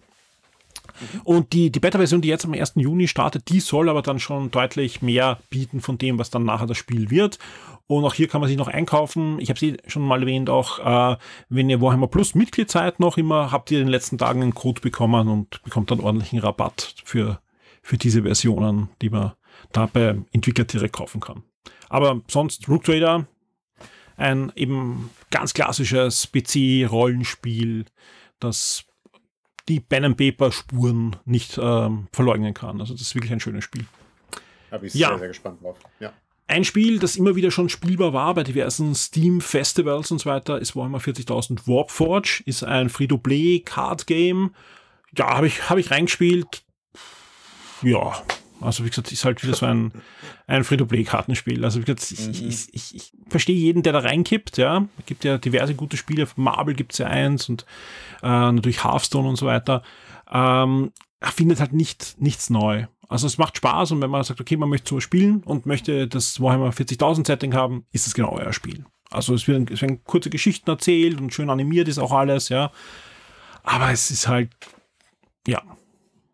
Und 1.24 1.54
die, 1.54 1.72
die 1.72 1.80
Beta-Version, 1.80 2.22
die 2.22 2.28
jetzt 2.28 2.46
am 2.46 2.54
1. 2.54 2.74
Juni 2.76 3.08
startet, 3.08 3.50
die 3.50 3.60
soll 3.60 3.90
aber 3.90 4.02
dann 4.02 4.20
schon 4.20 4.52
deutlich 4.52 5.02
mehr 5.02 5.40
bieten 5.50 5.82
von 5.82 5.98
dem, 5.98 6.20
was 6.20 6.30
dann 6.30 6.44
nachher 6.44 6.68
das 6.68 6.78
Spiel 6.78 7.10
wird. 7.10 7.40
Und 7.88 8.06
auch 8.06 8.14
hier 8.14 8.28
kann 8.28 8.42
man 8.42 8.48
sich 8.48 8.58
noch 8.58 8.68
einkaufen. 8.68 9.40
Ich 9.40 9.50
habe 9.50 9.60
sie 9.60 9.78
schon 9.88 10.04
mal 10.04 10.22
erwähnt, 10.22 10.50
auch 10.50 10.80
äh, 11.14 11.18
wenn 11.50 11.70
ihr 11.70 11.82
Warhammer 11.82 12.08
Plus 12.08 12.36
Mitglied 12.36 12.70
seid 12.70 13.00
noch 13.00 13.18
immer, 13.18 13.52
habt 13.52 13.72
ihr 13.72 13.80
in 13.80 13.86
den 13.86 13.92
letzten 13.92 14.18
Tagen 14.18 14.42
einen 14.44 14.54
Code 14.54 14.82
bekommen 14.82 15.28
und 15.28 15.64
bekommt 15.64 15.90
dann 15.90 16.00
ordentlichen 16.00 16.40
Rabatt 16.40 16.96
für, 17.04 17.40
für 17.82 17.98
diese 17.98 18.24
Versionen, 18.24 18.90
die 19.02 19.10
man 19.10 19.34
da 19.72 19.88
bei 19.88 20.18
Entwickler 20.32 20.66
direkt 20.66 20.94
kaufen 20.94 21.20
kann. 21.20 21.44
Aber 21.90 22.22
sonst 22.28 22.68
Rook 22.70 22.84
Trader, 22.84 23.26
ein 24.18 24.52
eben 24.56 25.10
ganz 25.32 25.54
klassisches 25.54 26.30
PC-Rollenspiel, 26.32 27.86
das 28.40 28.86
die 29.68 29.80
Pen 29.80 30.16
Paper 30.16 30.52
Spuren 30.52 31.16
nicht 31.26 31.60
ähm, 31.62 32.08
verleugnen 32.12 32.54
kann. 32.54 32.80
Also 32.82 32.94
das 32.94 33.04
ist 33.04 33.16
wirklich 33.16 33.32
ein 33.32 33.40
schönes 33.40 33.64
Spiel. 33.64 33.86
Da 34.72 34.78
bin 34.78 34.88
ich 34.88 34.96
ja. 34.96 35.10
sehr, 35.10 35.20
sehr 35.20 35.28
gespannt 35.30 35.62
drauf. 35.62 35.78
Ja. 36.00 36.14
Ein 36.48 36.64
Spiel, 36.64 36.98
das 36.98 37.16
immer 37.16 37.36
wieder 37.36 37.52
schon 37.52 37.70
spielbar 37.70 38.12
war 38.12 38.34
bei 38.34 38.44
diversen 38.44 38.96
Steam-Festivals 38.96 40.10
und 40.10 40.18
so 40.18 40.30
weiter, 40.30 40.60
ist 40.60 40.76
Warhammer 40.76 40.98
40.000 40.98 41.68
Warpforge, 41.68 42.42
ist 42.46 42.64
ein 42.64 42.90
Free-to-Play-Card-Game. 42.90 44.56
Ja, 45.16 45.36
habe 45.36 45.46
ich, 45.46 45.70
hab 45.70 45.78
ich 45.78 45.92
reingespielt. 45.92 46.64
Ja, 47.84 48.24
also 48.62 48.84
wie 48.86 48.90
gesagt, 48.90 49.12
ist 49.12 49.26
halt 49.26 49.44
wieder 49.44 49.56
so 49.56 49.66
ein, 49.66 49.92
ein 50.48 50.64
Free-to-Play-Kartenspiel. 50.64 51.64
Also 51.64 51.80
wie 51.80 51.86
gesagt, 51.86 52.12
ich, 52.12 52.42
mhm. 52.42 52.50
ich, 52.50 52.74
ich, 52.74 52.96
ich, 52.96 53.14
verstehe 53.30 53.56
jeden, 53.56 53.84
der 53.84 53.94
da 53.94 54.00
reinkippt, 54.00 54.58
ja. 54.58 54.88
Es 55.00 55.06
gibt 55.06 55.24
ja 55.24 55.38
diverse 55.38 55.76
gute 55.76 55.98
Spiele, 55.98 56.28
Marvel 56.36 56.74
gibt 56.74 56.94
es 56.94 56.98
ja 56.98 57.08
eins 57.08 57.48
und 57.50 57.66
äh, 58.22 58.28
natürlich 58.28 58.84
Hearthstone 58.84 59.28
und 59.28 59.38
so 59.38 59.46
weiter. 59.46 59.84
Ähm, 60.32 60.92
er 61.20 61.32
findet 61.32 61.60
halt 61.60 61.74
nicht, 61.74 62.16
nichts 62.20 62.50
neu. 62.50 62.86
Also 63.08 63.28
es 63.28 63.38
macht 63.38 63.58
Spaß 63.58 63.92
und 63.92 64.02
wenn 64.02 64.10
man 64.10 64.24
sagt, 64.24 64.40
okay, 64.40 64.56
man 64.56 64.70
möchte 64.70 64.90
so 64.90 65.00
spielen 65.00 65.42
und 65.44 65.66
möchte 65.66 66.08
das 66.08 66.40
Warhammer 66.40 66.70
40.000 66.70 67.26
Setting 67.26 67.56
haben, 67.56 67.86
ist 67.92 68.08
es 68.08 68.14
genau 68.14 68.32
euer 68.34 68.54
Spiel. 68.54 68.86
Also 69.10 69.34
es 69.34 69.48
werden, 69.48 69.68
es 69.72 69.82
werden 69.82 70.04
kurze 70.04 70.30
Geschichten 70.30 70.70
erzählt 70.70 71.20
und 71.20 71.34
schön 71.34 71.50
animiert 71.50 71.88
ist 71.88 71.98
auch 71.98 72.12
alles, 72.12 72.50
ja. 72.50 72.72
Aber 73.64 73.92
es 73.92 74.12
ist 74.12 74.28
halt, 74.28 74.52
ja. 75.48 75.62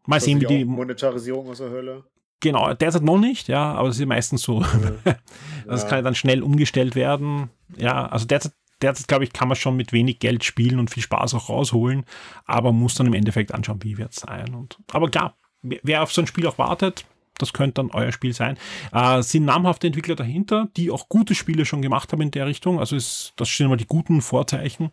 Mal 0.05 0.19
sehen, 0.19 0.41
wie 0.41 0.45
die 0.45 0.65
Monetarisierung 0.65 1.49
aus 1.49 1.59
der 1.59 1.69
Hölle. 1.69 2.03
Genau, 2.41 2.73
derzeit 2.73 3.03
noch 3.03 3.17
nicht, 3.17 3.47
ja, 3.47 3.73
aber 3.73 3.89
es 3.89 3.99
ist 3.99 4.05
meistens 4.05 4.41
so. 4.41 4.61
Ja. 4.61 5.15
das 5.65 5.83
ja. 5.83 5.89
kann 5.89 6.03
dann 6.03 6.15
schnell 6.15 6.43
umgestellt 6.43 6.95
werden. 6.95 7.49
Ja, 7.77 8.05
also 8.07 8.25
derzeit, 8.25 8.53
derzeit 8.81 9.07
glaube 9.07 9.23
ich, 9.23 9.33
kann 9.33 9.47
man 9.47 9.55
schon 9.55 9.75
mit 9.75 9.93
wenig 9.93 10.19
Geld 10.19 10.43
spielen 10.43 10.79
und 10.79 10.89
viel 10.89 11.03
Spaß 11.03 11.33
auch 11.33 11.49
rausholen, 11.49 12.05
aber 12.45 12.71
muss 12.71 12.95
dann 12.95 13.07
im 13.07 13.13
Endeffekt 13.13 13.53
anschauen, 13.53 13.83
wie 13.83 13.97
wird 13.97 14.11
es 14.11 14.17
sein. 14.17 14.53
Und, 14.53 14.77
aber 14.91 15.09
klar, 15.09 15.35
wer 15.61 16.03
auf 16.03 16.13
so 16.13 16.21
ein 16.21 16.27
Spiel 16.27 16.45
auch 16.47 16.57
wartet, 16.57 17.05
das 17.37 17.53
könnte 17.53 17.75
dann 17.75 17.91
euer 17.91 18.11
Spiel 18.11 18.33
sein. 18.33 18.57
Äh, 18.93 19.21
sind 19.21 19.45
namhafte 19.45 19.87
Entwickler 19.87 20.15
dahinter, 20.15 20.69
die 20.77 20.91
auch 20.91 21.09
gute 21.09 21.35
Spiele 21.35 21.65
schon 21.65 21.81
gemacht 21.81 22.11
haben 22.11 22.21
in 22.21 22.31
der 22.31 22.45
Richtung. 22.47 22.79
Also 22.79 22.95
ist, 22.95 23.33
das 23.35 23.49
stehen 23.49 23.67
immer 23.67 23.77
die 23.77 23.87
guten 23.87 24.21
Vorzeichen. 24.21 24.91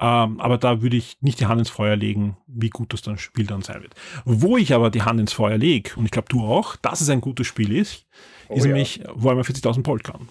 Ähm, 0.00 0.40
aber 0.40 0.56
da 0.56 0.80
würde 0.80 0.96
ich 0.96 1.18
nicht 1.20 1.40
die 1.40 1.46
Hand 1.46 1.58
ins 1.58 1.68
Feuer 1.68 1.94
legen, 1.94 2.38
wie 2.46 2.70
gut 2.70 2.94
das 2.94 3.02
dann 3.02 3.18
Spiel 3.18 3.46
dann 3.46 3.60
sein 3.60 3.82
wird. 3.82 3.94
Wo 4.24 4.56
ich 4.56 4.72
aber 4.72 4.90
die 4.90 5.02
Hand 5.02 5.20
ins 5.20 5.34
Feuer 5.34 5.58
lege, 5.58 5.90
und 5.96 6.06
ich 6.06 6.10
glaube 6.10 6.28
du 6.30 6.42
auch, 6.42 6.76
dass 6.76 7.02
es 7.02 7.10
ein 7.10 7.20
gutes 7.20 7.46
Spiel 7.46 7.76
ist, 7.76 8.06
oh, 8.48 8.56
ist 8.56 8.64
ja. 8.64 8.68
nämlich 8.68 9.02
Warhammer 9.14 9.42
40.000 9.42 9.82
Polkan. 9.82 10.28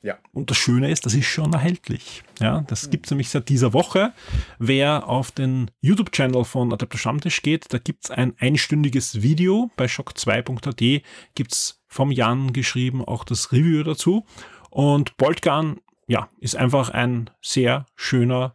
Ja. 0.00 0.16
Und 0.32 0.50
das 0.50 0.56
Schöne 0.56 0.90
ist, 0.90 1.04
das 1.04 1.14
ist 1.14 1.26
schon 1.26 1.52
erhältlich. 1.52 2.22
Ja, 2.40 2.62
das 2.62 2.86
mhm. 2.86 2.90
gibt 2.92 3.06
es 3.06 3.10
nämlich 3.10 3.28
seit 3.28 3.48
dieser 3.48 3.72
Woche. 3.72 4.12
Wer 4.58 5.08
auf 5.08 5.32
den 5.32 5.70
YouTube-Channel 5.80 6.44
von 6.44 6.72
Adapter 6.72 6.98
Stammtisch 6.98 7.42
geht, 7.42 7.66
da 7.72 7.78
gibt 7.78 8.04
es 8.04 8.10
ein 8.10 8.34
einstündiges 8.38 9.22
Video. 9.22 9.70
Bei 9.76 9.86
shock2.at 9.86 11.02
gibt 11.34 11.52
es 11.52 11.82
vom 11.88 12.12
Jan 12.12 12.52
geschrieben 12.52 13.04
auch 13.04 13.24
das 13.24 13.52
Review 13.52 13.82
dazu. 13.82 14.24
Und 14.70 15.16
Boltgun, 15.16 15.80
ja, 16.06 16.30
ist 16.38 16.56
einfach 16.56 16.90
ein 16.90 17.28
sehr 17.42 17.84
schöner 17.96 18.54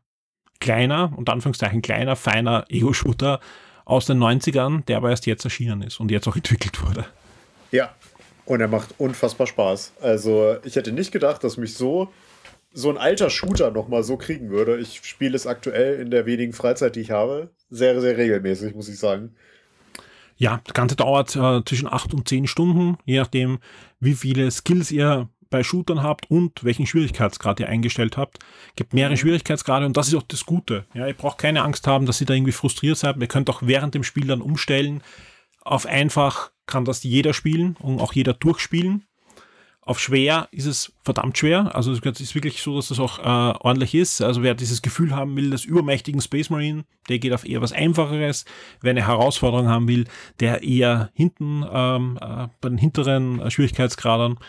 kleiner, 0.63 1.13
unter 1.15 1.33
Anführungszeichen 1.33 1.81
kleiner, 1.81 2.15
feiner 2.15 2.65
Ego-Shooter 2.69 3.39
aus 3.85 4.05
den 4.05 4.17
90ern, 4.17 4.85
der 4.85 4.97
aber 4.97 5.09
erst 5.09 5.25
jetzt 5.25 5.43
erschienen 5.43 5.81
ist 5.81 5.99
und 5.99 6.09
jetzt 6.09 6.27
auch 6.27 6.35
entwickelt 6.35 6.81
wurde. 6.81 7.05
Ja, 7.71 7.93
und 8.45 8.61
er 8.61 8.67
macht 8.67 8.95
unfassbar 8.97 9.45
Spaß. 9.45 9.93
Also 10.01 10.57
ich 10.63 10.75
hätte 10.75 10.91
nicht 10.93 11.11
gedacht, 11.11 11.43
dass 11.43 11.57
mich 11.57 11.75
so 11.75 12.09
so 12.75 12.89
ein 12.89 12.97
alter 12.97 13.29
Shooter 13.29 13.69
noch 13.69 13.87
mal 13.87 14.03
so 14.03 14.17
kriegen 14.17 14.49
würde. 14.49 14.79
Ich 14.79 15.01
spiele 15.03 15.35
es 15.35 15.45
aktuell 15.45 15.99
in 15.99 16.09
der 16.09 16.25
wenigen 16.25 16.53
Freizeit, 16.53 16.95
die 16.95 17.01
ich 17.01 17.11
habe, 17.11 17.51
sehr, 17.69 18.01
sehr 18.01 18.17
regelmäßig, 18.17 18.73
muss 18.73 18.89
ich 18.89 18.97
sagen. 18.97 19.35
Ja, 20.37 20.59
das 20.63 20.73
Ganze 20.73 20.95
dauert 20.95 21.35
äh, 21.35 21.61
zwischen 21.65 21.87
8 21.87 22.15
und 22.15 22.27
10 22.27 22.47
Stunden, 22.47 22.97
je 23.05 23.19
nachdem, 23.19 23.59
wie 23.99 24.15
viele 24.15 24.49
Skills 24.49 24.91
ihr 24.91 25.29
bei 25.53 25.63
Shootern 25.63 26.01
habt 26.01 26.31
und 26.31 26.63
welchen 26.63 26.87
Schwierigkeitsgrad 26.87 27.59
ihr 27.59 27.69
eingestellt 27.69 28.17
habt. 28.17 28.39
Es 28.69 28.75
gibt 28.75 28.95
mehrere 28.95 29.13
mhm. 29.13 29.17
Schwierigkeitsgrade 29.17 29.85
und 29.85 29.95
das 29.95 30.07
ist 30.07 30.15
auch 30.15 30.23
das 30.23 30.47
Gute. 30.47 30.85
Ja, 30.95 31.05
ihr 31.05 31.13
braucht 31.13 31.37
keine 31.37 31.61
Angst 31.61 31.85
haben, 31.85 32.07
dass 32.07 32.19
ihr 32.19 32.25
da 32.25 32.33
irgendwie 32.33 32.51
frustriert 32.51 32.97
seid. 32.97 33.17
Ihr 33.21 33.27
könnt 33.27 33.51
auch 33.51 33.61
während 33.61 33.93
dem 33.93 34.03
Spiel 34.03 34.25
dann 34.25 34.41
umstellen. 34.41 35.03
Auf 35.61 35.85
einfach 35.85 36.49
kann 36.65 36.85
das 36.85 37.03
jeder 37.03 37.35
spielen 37.35 37.77
und 37.79 38.01
auch 38.01 38.13
jeder 38.13 38.33
durchspielen. 38.33 39.05
Auf 39.81 39.99
schwer 39.99 40.47
ist 40.49 40.65
es 40.65 40.91
verdammt 41.03 41.37
schwer. 41.37 41.75
Also 41.75 41.91
es 41.91 41.99
ist 42.19 42.33
wirklich 42.33 42.63
so, 42.63 42.75
dass 42.77 42.87
das 42.87 42.99
auch 42.99 43.19
äh, 43.19 43.57
ordentlich 43.59 43.93
ist. 43.93 44.21
Also 44.21 44.41
wer 44.41 44.55
dieses 44.55 44.81
Gefühl 44.81 45.15
haben 45.15 45.35
will, 45.35 45.51
des 45.51 45.65
übermächtigen 45.65 46.21
Space 46.21 46.49
Marine, 46.49 46.85
der 47.09 47.19
geht 47.19 47.33
auf 47.33 47.45
eher 47.45 47.61
was 47.61 47.73
Einfacheres. 47.73 48.45
Wer 48.81 48.91
eine 48.91 49.05
Herausforderung 49.05 49.67
haben 49.67 49.87
will, 49.87 50.05
der 50.39 50.63
eher 50.63 51.11
hinten 51.13 51.63
ähm, 51.71 52.17
äh, 52.19 52.47
bei 52.59 52.69
den 52.69 52.79
hinteren 52.79 53.39
äh, 53.39 53.51
Schwierigkeitsgraden. 53.51 54.39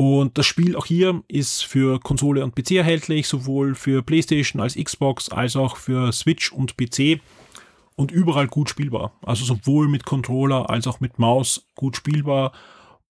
Und 0.00 0.38
das 0.38 0.46
Spiel 0.46 0.76
auch 0.76 0.86
hier 0.86 1.22
ist 1.28 1.62
für 1.62 2.00
Konsole 2.00 2.42
und 2.42 2.54
PC 2.54 2.70
erhältlich, 2.70 3.28
sowohl 3.28 3.74
für 3.74 4.02
PlayStation 4.02 4.62
als 4.62 4.74
Xbox 4.74 5.28
als 5.28 5.56
auch 5.56 5.76
für 5.76 6.10
Switch 6.10 6.50
und 6.52 6.78
PC 6.78 7.20
und 7.96 8.10
überall 8.10 8.46
gut 8.46 8.70
spielbar. 8.70 9.12
Also 9.20 9.44
sowohl 9.44 9.88
mit 9.88 10.06
Controller 10.06 10.70
als 10.70 10.86
auch 10.86 11.00
mit 11.00 11.18
Maus 11.18 11.66
gut 11.74 11.98
spielbar 11.98 12.52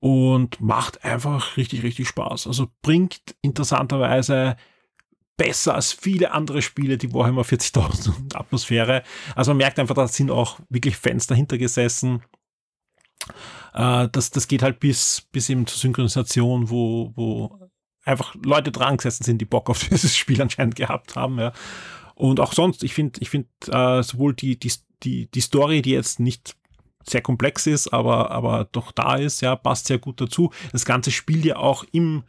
und 0.01 0.61
macht 0.61 1.05
einfach 1.05 1.57
richtig, 1.57 1.85
richtig 1.85 2.09
Spaß. 2.09 2.49
Also 2.49 2.67
bringt 2.83 3.37
interessanterweise 3.41 4.57
besser 5.37 5.77
als 5.77 5.93
viele 5.93 6.33
andere 6.33 6.61
Spiele 6.61 6.99
die 6.99 7.15
Warhammer 7.15 7.43
40.000 7.43 8.35
Atmosphäre. 8.35 9.05
Also 9.37 9.53
man 9.53 9.59
merkt 9.59 9.79
einfach, 9.79 9.95
da 9.95 10.09
sind 10.09 10.33
auch 10.33 10.59
wirklich 10.69 10.97
Fans 10.97 11.29
dahinter 11.29 11.57
gesessen 11.57 12.25
Äh, 13.75 14.09
das, 14.11 14.31
das 14.31 14.49
geht 14.49 14.63
halt 14.63 14.81
bis, 14.81 15.23
bis 15.33 15.49
eben 15.49 15.67
zur 15.67 15.79
Synchronisation, 15.79 16.71
wo, 16.71 17.13
wo 17.15 17.71
einfach 18.05 18.35
Leute 18.45 18.73
dran 18.73 18.97
gesessen 18.97 19.25
sind, 19.25 19.39
die 19.39 19.47
Bock 19.47 19.71
auf 19.71 19.85
dieses 19.89 20.17
Spiel 20.17 20.41
anscheinend 20.41 20.77
gehabt 20.77 21.17
haben. 21.17 21.39
Ja. 21.39 21.53
Und 22.15 22.41
auch 22.41 22.53
sonst, 22.53 22.83
ich 22.85 22.95
finde, 22.95 23.21
ich 23.21 23.31
finde 23.31 23.49
äh, 23.69 24.03
sowohl 24.03 24.35
die, 24.35 24.59
die, 24.59 24.73
die, 25.03 25.31
die 25.31 25.41
Story, 25.41 25.83
die 25.83 25.93
jetzt 25.93 26.21
nicht 26.21 26.57
sehr 27.03 27.23
komplex 27.23 27.67
ist, 27.67 27.89
aber, 27.89 28.31
aber 28.31 28.69
doch 28.73 28.93
da 28.93 29.17
ist, 29.17 29.41
ja, 29.41 29.57
passt 29.57 29.87
sehr 29.87 29.99
gut 29.99 30.21
dazu. 30.21 30.53
Das 30.73 30.85
Ganze 30.85 31.11
spielt 31.11 31.45
ja 31.47 31.57
auch 31.57 31.85
im, 31.93 32.25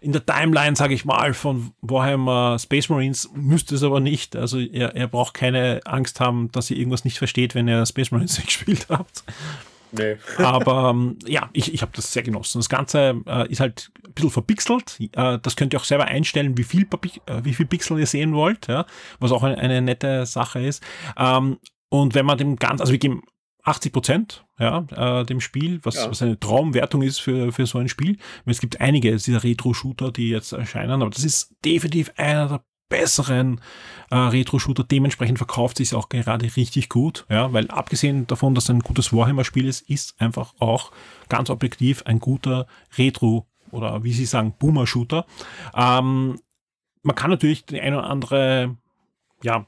in 0.00 0.12
der 0.12 0.24
Timeline, 0.24 0.76
sage 0.76 0.94
ich 0.94 1.04
mal, 1.04 1.34
von 1.34 1.72
Warhammer 1.80 2.58
Space 2.60 2.88
Marines, 2.88 3.28
müsste 3.34 3.74
es 3.74 3.82
aber 3.82 3.98
nicht. 3.98 4.36
Also 4.36 4.60
er, 4.60 4.94
er 4.94 5.08
braucht 5.08 5.34
keine 5.34 5.80
Angst 5.84 6.20
haben, 6.20 6.52
dass 6.52 6.70
ihr 6.70 6.76
irgendwas 6.76 7.04
nicht 7.04 7.18
versteht, 7.18 7.54
wenn 7.56 7.66
ihr 7.66 7.84
Space 7.84 8.12
Marines 8.12 8.40
gespielt 8.44 8.86
habt. 8.88 9.24
Nee. 9.92 10.16
Aber 10.38 10.90
ähm, 10.90 11.18
ja, 11.26 11.48
ich, 11.52 11.72
ich 11.72 11.82
habe 11.82 11.92
das 11.94 12.12
sehr 12.12 12.22
genossen. 12.22 12.58
Das 12.58 12.68
Ganze 12.68 13.22
äh, 13.26 13.50
ist 13.50 13.60
halt 13.60 13.90
ein 14.04 14.12
bisschen 14.12 14.30
verpixelt. 14.30 14.98
Äh, 15.00 15.38
das 15.40 15.56
könnt 15.56 15.72
ihr 15.72 15.80
auch 15.80 15.84
selber 15.84 16.06
einstellen, 16.06 16.56
wie 16.58 16.64
viel, 16.64 16.86
äh, 17.26 17.44
wie 17.44 17.54
viel 17.54 17.66
Pixel 17.66 17.98
ihr 17.98 18.06
sehen 18.06 18.34
wollt, 18.34 18.66
ja? 18.68 18.86
was 19.20 19.32
auch 19.32 19.42
eine, 19.42 19.58
eine 19.58 19.82
nette 19.82 20.26
Sache 20.26 20.60
ist. 20.60 20.82
Ähm, 21.16 21.58
und 21.88 22.14
wenn 22.14 22.26
man 22.26 22.38
dem 22.38 22.56
Ganzen, 22.56 22.80
also 22.80 22.92
wir 22.92 22.98
geben 22.98 23.22
80 23.62 23.92
Prozent 23.92 24.46
ja, 24.58 24.86
äh, 24.94 25.24
dem 25.24 25.40
Spiel, 25.40 25.80
was, 25.82 25.96
ja. 25.96 26.10
was 26.10 26.22
eine 26.22 26.38
Traumwertung 26.38 27.02
ist 27.02 27.18
für, 27.18 27.52
für 27.52 27.66
so 27.66 27.78
ein 27.78 27.88
Spiel. 27.88 28.16
Es 28.44 28.60
gibt 28.60 28.80
einige 28.80 29.12
dieser 29.12 29.42
Retro-Shooter, 29.42 30.12
die 30.12 30.30
jetzt 30.30 30.52
erscheinen, 30.52 31.02
aber 31.02 31.10
das 31.10 31.24
ist 31.24 31.54
definitiv 31.64 32.12
einer 32.16 32.48
der 32.48 32.64
besseren 32.88 33.60
äh, 34.10 34.16
Retro-Shooter. 34.16 34.84
Dementsprechend 34.84 35.38
verkauft 35.38 35.78
sich 35.78 35.94
auch 35.94 36.08
gerade 36.08 36.56
richtig 36.56 36.88
gut, 36.88 37.26
ja, 37.28 37.52
weil 37.52 37.70
abgesehen 37.70 38.26
davon, 38.26 38.54
dass 38.54 38.64
es 38.64 38.70
ein 38.70 38.80
gutes 38.80 39.12
Warhammer-Spiel 39.12 39.66
ist, 39.66 39.88
ist 39.88 40.20
einfach 40.20 40.54
auch 40.58 40.92
ganz 41.28 41.50
objektiv 41.50 42.02
ein 42.06 42.20
guter 42.20 42.66
Retro- 42.96 43.46
oder 43.70 44.04
wie 44.04 44.12
Sie 44.12 44.26
sagen, 44.26 44.54
Boomer-Shooter. 44.58 45.26
Ähm, 45.74 46.40
man 47.02 47.16
kann 47.16 47.30
natürlich 47.30 47.64
die 47.66 47.80
eine 47.80 47.98
oder 47.98 48.10
andere 48.10 48.76
ja, 49.42 49.66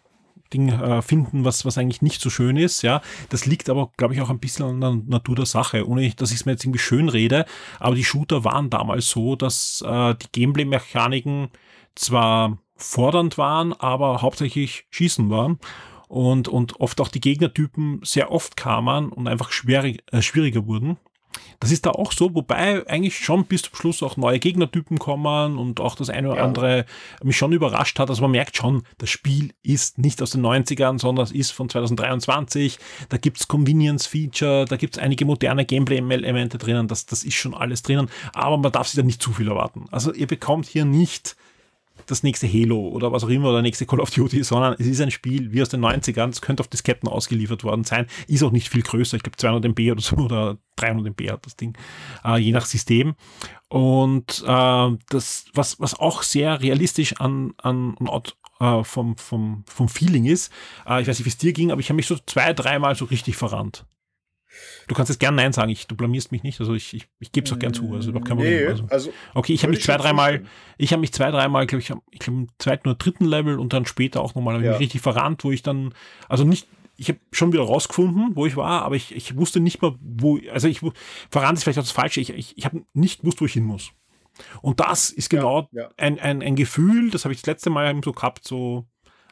Ding 0.52 0.68
äh, 0.68 1.02
finden, 1.02 1.44
was, 1.44 1.64
was 1.64 1.78
eigentlich 1.78 2.02
nicht 2.02 2.20
so 2.20 2.30
schön 2.30 2.56
ist. 2.56 2.82
Ja, 2.82 3.02
das 3.28 3.46
liegt 3.46 3.68
aber, 3.68 3.90
glaube 3.96 4.14
ich, 4.14 4.20
auch 4.20 4.30
ein 4.30 4.38
bisschen 4.38 4.64
an 4.64 4.80
der 4.80 4.94
Natur 5.06 5.36
der 5.36 5.46
Sache, 5.46 5.86
ohne 5.86 6.08
dass 6.10 6.30
ich 6.30 6.38
es 6.38 6.46
mir 6.46 6.52
jetzt 6.52 6.64
irgendwie 6.64 6.78
schön 6.78 7.08
rede. 7.08 7.44
Aber 7.78 7.94
die 7.94 8.04
Shooter 8.04 8.44
waren 8.44 8.70
damals 8.70 9.10
so, 9.10 9.36
dass 9.36 9.82
äh, 9.86 10.14
die 10.14 10.32
Gameplay-Mechaniken 10.32 11.48
zwar 11.94 12.58
fordernd 12.78 13.38
waren, 13.38 13.72
aber 13.72 14.22
hauptsächlich 14.22 14.86
schießen 14.90 15.28
waren. 15.30 15.58
Und, 16.08 16.48
und 16.48 16.80
oft 16.80 17.02
auch 17.02 17.08
die 17.08 17.20
Gegnertypen 17.20 18.00
sehr 18.02 18.32
oft 18.32 18.56
kamen 18.56 19.10
und 19.10 19.28
einfach 19.28 19.50
schwierig, 19.50 20.02
äh, 20.10 20.22
schwieriger 20.22 20.66
wurden. 20.66 20.96
Das 21.60 21.72
ist 21.72 21.86
da 21.86 21.90
auch 21.90 22.12
so, 22.12 22.34
wobei 22.34 22.86
eigentlich 22.88 23.18
schon 23.18 23.44
bis 23.44 23.62
zum 23.62 23.74
Schluss 23.74 24.02
auch 24.02 24.16
neue 24.16 24.38
Gegnertypen 24.38 24.98
kommen 24.98 25.58
und 25.58 25.80
auch 25.80 25.94
das 25.94 26.08
eine 26.08 26.28
oder 26.28 26.38
ja. 26.38 26.44
andere 26.44 26.86
mich 27.22 27.36
schon 27.36 27.52
überrascht 27.52 27.98
hat. 27.98 28.10
Also 28.10 28.22
man 28.22 28.30
merkt 28.30 28.56
schon, 28.56 28.82
das 28.98 29.10
Spiel 29.10 29.52
ist 29.62 29.98
nicht 29.98 30.22
aus 30.22 30.30
den 30.30 30.42
90ern, 30.42 30.98
sondern 30.98 31.24
es 31.24 31.32
ist 31.32 31.50
von 31.50 31.68
2023. 31.68 32.78
Da 33.08 33.16
gibt's 33.16 33.48
Convenience-Feature, 33.48 34.66
da 34.66 34.76
gibt's 34.76 34.98
einige 34.98 35.24
moderne 35.24 35.64
Gameplay-Elemente 35.64 36.58
drinnen, 36.58 36.88
das, 36.88 37.06
das 37.06 37.24
ist 37.24 37.34
schon 37.34 37.54
alles 37.54 37.82
drinnen, 37.82 38.08
aber 38.32 38.56
man 38.56 38.72
darf 38.72 38.88
sich 38.88 38.96
da 38.96 39.02
nicht 39.02 39.22
zu 39.22 39.32
viel 39.32 39.48
erwarten. 39.48 39.86
Also 39.90 40.12
ihr 40.12 40.26
bekommt 40.26 40.66
hier 40.66 40.84
nicht 40.84 41.36
das 42.10 42.22
nächste 42.22 42.48
Halo 42.48 42.88
oder 42.88 43.12
was 43.12 43.24
auch 43.24 43.28
immer 43.28 43.50
oder 43.50 43.62
nächste 43.62 43.86
Call 43.86 44.00
of 44.00 44.10
Duty, 44.10 44.42
sondern 44.42 44.74
es 44.78 44.86
ist 44.86 45.00
ein 45.00 45.10
Spiel 45.10 45.52
wie 45.52 45.62
aus 45.62 45.68
den 45.68 45.84
90ern. 45.84 46.30
Es 46.30 46.40
könnte 46.40 46.62
auf 46.62 46.68
Disketten 46.68 47.08
ausgeliefert 47.08 47.64
worden 47.64 47.84
sein. 47.84 48.06
Ist 48.26 48.42
auch 48.42 48.50
nicht 48.50 48.68
viel 48.68 48.82
größer. 48.82 49.16
Ich 49.16 49.22
glaube 49.22 49.36
200 49.36 49.64
MB 49.66 49.92
oder 49.92 50.00
so 50.00 50.16
oder 50.24 50.58
300 50.76 51.06
MB 51.06 51.30
hat 51.30 51.46
das 51.46 51.56
Ding, 51.56 51.76
äh, 52.24 52.38
je 52.38 52.52
nach 52.52 52.66
System. 52.66 53.14
Und 53.68 54.42
äh, 54.46 54.96
das, 55.10 55.44
was, 55.54 55.78
was 55.80 55.98
auch 55.98 56.22
sehr 56.22 56.60
realistisch 56.60 57.20
an, 57.20 57.52
an, 57.58 57.96
an 57.98 58.22
äh, 58.60 58.84
vom, 58.84 59.16
vom, 59.16 59.64
vom 59.66 59.88
Feeling 59.88 60.24
ist, 60.24 60.52
äh, 60.86 61.02
ich 61.02 61.08
weiß 61.08 61.18
nicht, 61.18 61.26
wie 61.26 61.30
es 61.30 61.38
dir 61.38 61.52
ging, 61.52 61.70
aber 61.70 61.80
ich 61.80 61.88
habe 61.88 61.96
mich 61.96 62.06
so 62.06 62.16
zwei, 62.26 62.52
dreimal 62.52 62.94
so 62.94 63.04
richtig 63.04 63.36
verrannt. 63.36 63.84
Du 64.86 64.94
kannst 64.94 65.10
jetzt 65.10 65.18
gern 65.18 65.34
Nein 65.34 65.52
sagen, 65.52 65.70
ich, 65.70 65.86
du 65.86 65.94
blamierst 65.94 66.32
mich 66.32 66.42
nicht, 66.42 66.60
also 66.60 66.74
ich, 66.74 66.94
ich, 66.94 67.08
ich 67.20 67.32
gebe 67.32 67.46
es 67.46 67.52
auch 67.52 67.58
gern 67.58 67.74
zu. 67.74 67.92
Also 67.92 68.10
überhaupt 68.10 68.28
kein 68.28 68.38
Problem. 68.38 68.68
Also, 68.68 68.84
also, 68.88 69.12
okay, 69.34 69.52
ich 69.52 69.62
habe 69.62 69.72
mich 69.72 69.82
zwei, 69.82 69.96
dreimal, 69.96 70.44
ich 70.78 70.92
habe 70.92 71.00
mich 71.00 71.12
zwei, 71.12 71.30
dreimal, 71.30 71.66
glaube 71.66 71.82
ich, 71.82 71.92
ich 72.10 72.18
glaube 72.20 72.38
im 72.40 72.48
zweiten 72.58 72.88
oder 72.88 72.96
dritten 72.96 73.24
Level 73.24 73.58
und 73.58 73.72
dann 73.72 73.86
später 73.86 74.22
auch 74.22 74.34
nochmal 74.34 74.64
ja. 74.64 74.76
richtig 74.76 75.00
verrannt, 75.00 75.44
wo 75.44 75.50
ich 75.50 75.62
dann, 75.62 75.94
also 76.28 76.44
nicht, 76.44 76.66
ich 76.96 77.08
habe 77.08 77.18
schon 77.30 77.52
wieder 77.52 77.62
rausgefunden, 77.62 78.34
wo 78.34 78.46
ich 78.46 78.56
war, 78.56 78.82
aber 78.82 78.96
ich, 78.96 79.14
ich 79.14 79.36
wusste 79.36 79.60
nicht 79.60 79.82
mehr, 79.82 79.94
wo, 80.00 80.38
also 80.52 80.68
ich, 80.68 80.80
verrannt 81.30 81.58
ist 81.58 81.64
vielleicht 81.64 81.78
auch 81.78 81.84
das 81.84 81.92
Falsche, 81.92 82.20
ich, 82.20 82.30
ich, 82.30 82.56
ich 82.56 82.64
habe 82.64 82.82
nicht 82.94 83.20
gewusst, 83.20 83.40
wo 83.40 83.44
ich 83.44 83.52
hin 83.52 83.64
muss. 83.64 83.92
Und 84.62 84.80
das 84.80 85.10
ist 85.10 85.30
genau 85.30 85.68
ja, 85.72 85.82
ja. 85.82 85.90
Ein, 85.96 86.18
ein, 86.18 86.42
ein 86.42 86.56
Gefühl, 86.56 87.10
das 87.10 87.24
habe 87.24 87.34
ich 87.34 87.40
das 87.40 87.46
letzte 87.46 87.70
Mal 87.70 88.00
so 88.04 88.12
gehabt, 88.12 88.46
so 88.46 88.86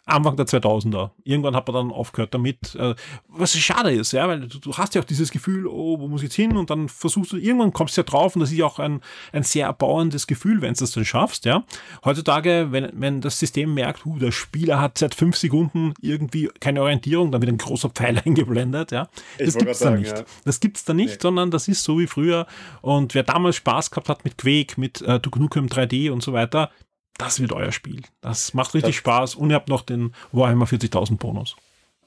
Anfang 0.06 0.36
der 0.36 0.46
2000er. 0.46 1.10
Irgendwann 1.24 1.56
hat 1.56 1.66
man 1.66 1.74
dann 1.74 1.90
aufgehört 1.90 2.32
damit, 2.32 2.76
äh, 2.76 2.94
was 3.26 3.56
schade 3.58 3.90
ist, 3.90 4.12
ja, 4.12 4.28
weil 4.28 4.46
du, 4.46 4.72
hast 4.74 4.94
ja 4.94 5.00
auch 5.00 5.04
dieses 5.04 5.32
Gefühl, 5.32 5.66
oh, 5.66 5.98
wo 5.98 6.06
muss 6.06 6.20
ich 6.22 6.28
jetzt 6.28 6.36
hin? 6.36 6.56
Und 6.56 6.70
dann 6.70 6.88
versuchst 6.88 7.32
du, 7.32 7.36
irgendwann 7.36 7.72
kommst 7.72 7.96
du 7.96 8.02
ja 8.02 8.04
drauf 8.04 8.36
und 8.36 8.40
das 8.40 8.52
ist 8.52 8.58
ja 8.58 8.66
auch 8.66 8.78
ein, 8.78 9.00
ein 9.32 9.42
sehr 9.42 9.66
erbauendes 9.66 10.28
Gefühl, 10.28 10.62
wenn 10.62 10.74
du 10.74 10.80
das 10.80 10.92
dann 10.92 11.04
schaffst, 11.04 11.44
ja. 11.44 11.64
Heutzutage, 12.04 12.68
wenn, 12.70 12.90
wenn 12.94 13.20
das 13.20 13.40
System 13.40 13.74
merkt, 13.74 14.06
uh, 14.06 14.16
der 14.18 14.30
Spieler 14.30 14.80
hat 14.80 14.96
seit 14.96 15.16
fünf 15.16 15.36
Sekunden 15.36 15.94
irgendwie 16.00 16.50
keine 16.60 16.82
Orientierung, 16.82 17.32
dann 17.32 17.42
wird 17.42 17.50
ein 17.50 17.58
großer 17.58 17.90
Pfeil 17.90 18.18
eingeblendet, 18.24 18.92
ja. 18.92 19.08
Das 19.38 19.58
gibt's 19.58 19.80
da 19.80 19.90
nicht. 19.90 20.16
Ja. 20.16 20.24
Das 20.44 20.60
gibt's 20.60 20.84
da 20.84 20.94
nicht, 20.94 21.14
nee. 21.14 21.18
sondern 21.20 21.50
das 21.50 21.66
ist 21.66 21.82
so 21.82 21.98
wie 21.98 22.06
früher. 22.06 22.46
Und 22.80 23.14
wer 23.14 23.24
damals 23.24 23.56
Spaß 23.56 23.90
gehabt 23.90 24.08
hat 24.08 24.24
mit 24.24 24.38
Quake, 24.38 24.80
mit 24.80 25.02
äh, 25.02 25.18
Duke 25.18 25.40
Nukem 25.40 25.66
3D 25.66 26.12
und 26.12 26.22
so 26.22 26.32
weiter, 26.32 26.70
das 27.18 27.40
wird 27.40 27.52
euer 27.52 27.72
Spiel. 27.72 28.02
Das 28.20 28.54
macht 28.54 28.74
richtig 28.74 28.94
das 28.94 28.96
Spaß 28.96 29.34
und 29.34 29.50
ihr 29.50 29.56
habt 29.56 29.68
noch 29.68 29.82
den 29.82 30.14
Warhammer 30.32 30.66
40.000 30.66 31.18
Bonus. 31.18 31.56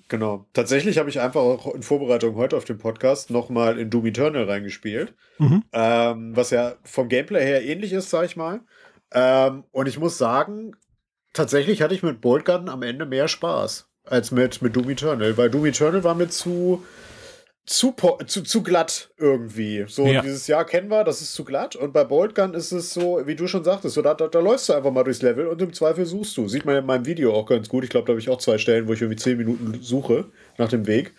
Genau. 0.10 0.46
Tatsächlich 0.54 0.98
habe 0.98 1.10
ich 1.10 1.20
einfach 1.20 1.42
auch 1.42 1.74
in 1.74 1.84
Vorbereitung 1.84 2.36
heute 2.36 2.58
auf 2.58 2.66
den 2.66 2.80
Podcast 2.80 3.30
nochmal 3.30 3.78
in 3.78 3.92
Doom 3.92 4.08
Eternal 4.08 4.46
reingespielt. 4.46 5.14
Mhm. 5.38 5.64
Ähm, 5.72 6.36
was 6.36 6.50
ja 6.50 6.74
vom 6.84 7.10
Gameplay 7.10 7.46
her 7.46 7.64
ähnlich 7.64 7.94
ist, 7.94 8.10
sag 8.10 8.26
ich 8.26 8.36
mal. 8.36 8.62
Ähm, 9.12 9.64
und 9.72 9.88
ich 9.88 10.00
muss 10.00 10.18
sagen, 10.18 10.76
tatsächlich 11.34 11.84
hatte 11.84 11.94
ich 11.94 12.04
mit 12.04 12.22
Boltgun 12.22 12.70
am 12.70 12.82
Ende 12.82 13.06
mehr 13.06 13.28
Spaß 13.28 13.88
als 14.06 14.32
mit, 14.32 14.62
mit 14.64 14.76
Doom 14.76 14.90
Eternal, 14.90 15.38
weil 15.38 15.52
Doom 15.52 15.66
Eternal 15.66 16.04
war 16.04 16.16
mir 16.16 16.30
zu, 16.30 16.84
zu, 17.70 17.94
zu, 18.26 18.42
zu 18.42 18.64
glatt 18.64 19.12
irgendwie. 19.18 19.86
So 19.88 20.08
ja. 20.08 20.24
dieses 20.24 20.48
Jahr 20.48 20.66
kennen 20.66 20.90
wir, 20.90 21.04
das 21.04 21.22
ist 21.22 21.34
zu 21.34 21.46
glatt. 21.46 21.76
Und 21.76 21.94
bei 21.94 22.04
Boltgun 22.04 22.56
ist 22.56 22.72
es 22.72 22.92
so, 22.96 23.22
wie 23.26 23.36
du 23.36 23.48
schon 23.48 23.64
sagtest, 23.64 23.94
so, 23.94 24.02
da, 24.02 24.16
da, 24.16 24.28
da, 24.28 24.40
läufst 24.40 24.70
du 24.70 24.74
einfach 24.74 24.92
mal 24.92 25.04
durchs 25.04 25.22
Level 25.22 25.46
und 25.46 25.62
im 25.62 25.72
Zweifel 25.72 26.08
suchst 26.08 26.36
du. 26.36 26.48
Sieht 26.48 26.66
man 26.66 26.78
in 26.78 26.86
meinem 26.88 27.06
Video 27.06 27.32
auch 27.32 27.46
ganz 27.46 27.70
gut. 27.70 27.84
Ich 27.84 27.92
glaube, 27.92 28.08
da 28.08 28.14
habe 28.14 28.20
ich 28.20 28.28
auch 28.30 28.40
zwei 28.40 28.58
Stellen, 28.58 28.88
wo 28.88 28.94
ich 28.94 29.02
irgendwie 29.02 29.22
zehn 29.22 29.38
Minuten 29.38 29.84
suche 29.84 30.26
nach 30.58 30.70
dem 30.70 30.88
Weg. 30.88 31.14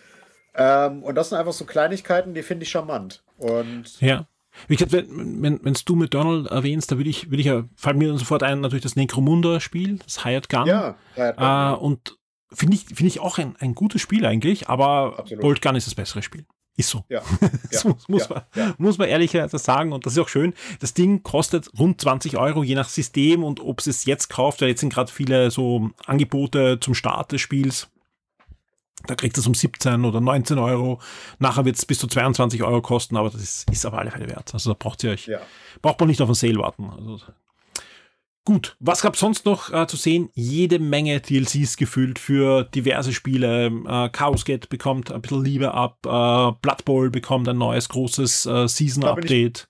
Ähm, 0.53 1.03
und 1.03 1.15
das 1.15 1.29
sind 1.29 1.37
einfach 1.37 1.53
so 1.53 1.63
Kleinigkeiten, 1.63 2.33
die 2.33 2.43
finde 2.43 2.63
ich 2.63 2.69
charmant. 2.69 3.23
Und 3.37 4.01
ja. 4.01 4.27
Wie 4.67 4.75
gesagt, 4.75 4.91
wenn, 4.91 5.41
wenn, 5.41 5.63
wenn 5.63 5.77
du 5.85 5.95
mit 5.95 6.13
Donald 6.13 6.47
erwähnst, 6.47 6.91
da 6.91 6.97
würde 6.97 7.09
ich, 7.09 7.31
würde 7.31 7.39
ich 7.39 7.47
ja, 7.47 7.63
fällt 7.77 7.95
mir 7.95 8.17
sofort 8.17 8.43
ein, 8.43 8.59
natürlich 8.59 8.83
das 8.83 8.97
Necromunda-Spiel, 8.97 9.99
das 10.03 10.25
Hired 10.25 10.49
Gun. 10.49 10.65
Ja, 10.65 10.97
Hired 11.15 11.37
Gun. 11.37 11.45
Äh, 11.47 11.75
und 11.77 12.17
Finde 12.53 12.75
ich, 12.75 12.85
finde 12.85 13.07
ich 13.07 13.19
auch 13.19 13.37
ein, 13.37 13.55
ein 13.59 13.75
gutes 13.75 14.01
Spiel 14.01 14.25
eigentlich, 14.25 14.69
aber 14.69 15.19
Absolut. 15.19 15.41
Bolt 15.41 15.61
Gun 15.61 15.75
ist 15.75 15.87
das 15.87 15.95
bessere 15.95 16.21
Spiel. 16.21 16.45
Ist 16.77 16.89
so. 16.89 17.03
Ja. 17.09 17.21
das 17.71 17.83
ja. 17.83 17.95
muss, 18.07 18.27
ja. 18.29 18.45
Man, 18.55 18.75
muss 18.77 18.97
man 18.97 19.09
ehrlicherweise 19.09 19.57
sagen. 19.57 19.91
Und 19.91 20.05
das 20.05 20.13
ist 20.13 20.19
auch 20.19 20.29
schön. 20.29 20.53
Das 20.79 20.93
Ding 20.93 21.21
kostet 21.23 21.69
rund 21.77 21.99
20 21.99 22.37
Euro, 22.37 22.63
je 22.63 22.75
nach 22.75 22.89
System 22.89 23.43
und 23.43 23.59
ob 23.59 23.85
es 23.85 24.05
jetzt 24.05 24.29
kauft. 24.29 24.61
Weil 24.61 24.69
jetzt 24.69 24.79
sind 24.79 24.93
gerade 24.93 25.11
viele 25.11 25.51
so 25.51 25.89
Angebote 26.05 26.79
zum 26.79 26.93
Start 26.93 27.31
des 27.31 27.41
Spiels. 27.41 27.89
Da 29.07 29.15
kriegt 29.15 29.37
es 29.37 29.47
um 29.47 29.53
17 29.53 30.05
oder 30.05 30.21
19 30.21 30.59
Euro. 30.59 31.01
Nachher 31.39 31.65
wird 31.65 31.75
es 31.75 31.85
bis 31.85 31.99
zu 31.99 32.07
22 32.07 32.63
Euro 32.63 32.81
kosten, 32.81 33.17
aber 33.17 33.29
das 33.29 33.41
ist, 33.41 33.69
ist 33.71 33.85
aber 33.85 33.99
alle 33.99 34.11
Fälle 34.11 34.29
wert. 34.29 34.53
Also 34.53 34.71
da 34.71 34.77
braucht 34.77 35.03
ihr 35.03 35.11
euch, 35.11 35.27
ja. 35.27 35.39
braucht 35.81 35.99
man 35.99 36.07
nicht 36.07 36.21
auf 36.21 36.29
den 36.29 36.35
Sale 36.35 36.59
warten. 36.59 36.89
Also 36.89 37.19
Gut, 38.43 38.75
was 38.79 39.03
gab 39.03 39.15
sonst 39.15 39.45
noch 39.45 39.71
äh, 39.71 39.85
zu 39.85 39.97
sehen? 39.97 40.29
Jede 40.33 40.79
Menge 40.79 41.21
DLCs 41.21 41.77
gefüllt 41.77 42.17
für 42.17 42.63
diverse 42.63 43.13
Spiele. 43.13 43.67
Äh, 43.67 44.09
Chaos 44.09 44.45
Gate 44.45 44.67
bekommt 44.67 45.11
ein 45.11 45.21
bisschen 45.21 45.43
Liebe 45.43 45.73
ab. 45.75 45.99
Äh, 46.05 46.57
Blood 46.61 46.83
Bowl 46.85 47.11
bekommt 47.11 47.47
ein 47.47 47.59
neues 47.59 47.87
großes 47.89 48.47
äh, 48.47 48.67
Season-Update. 48.67 49.67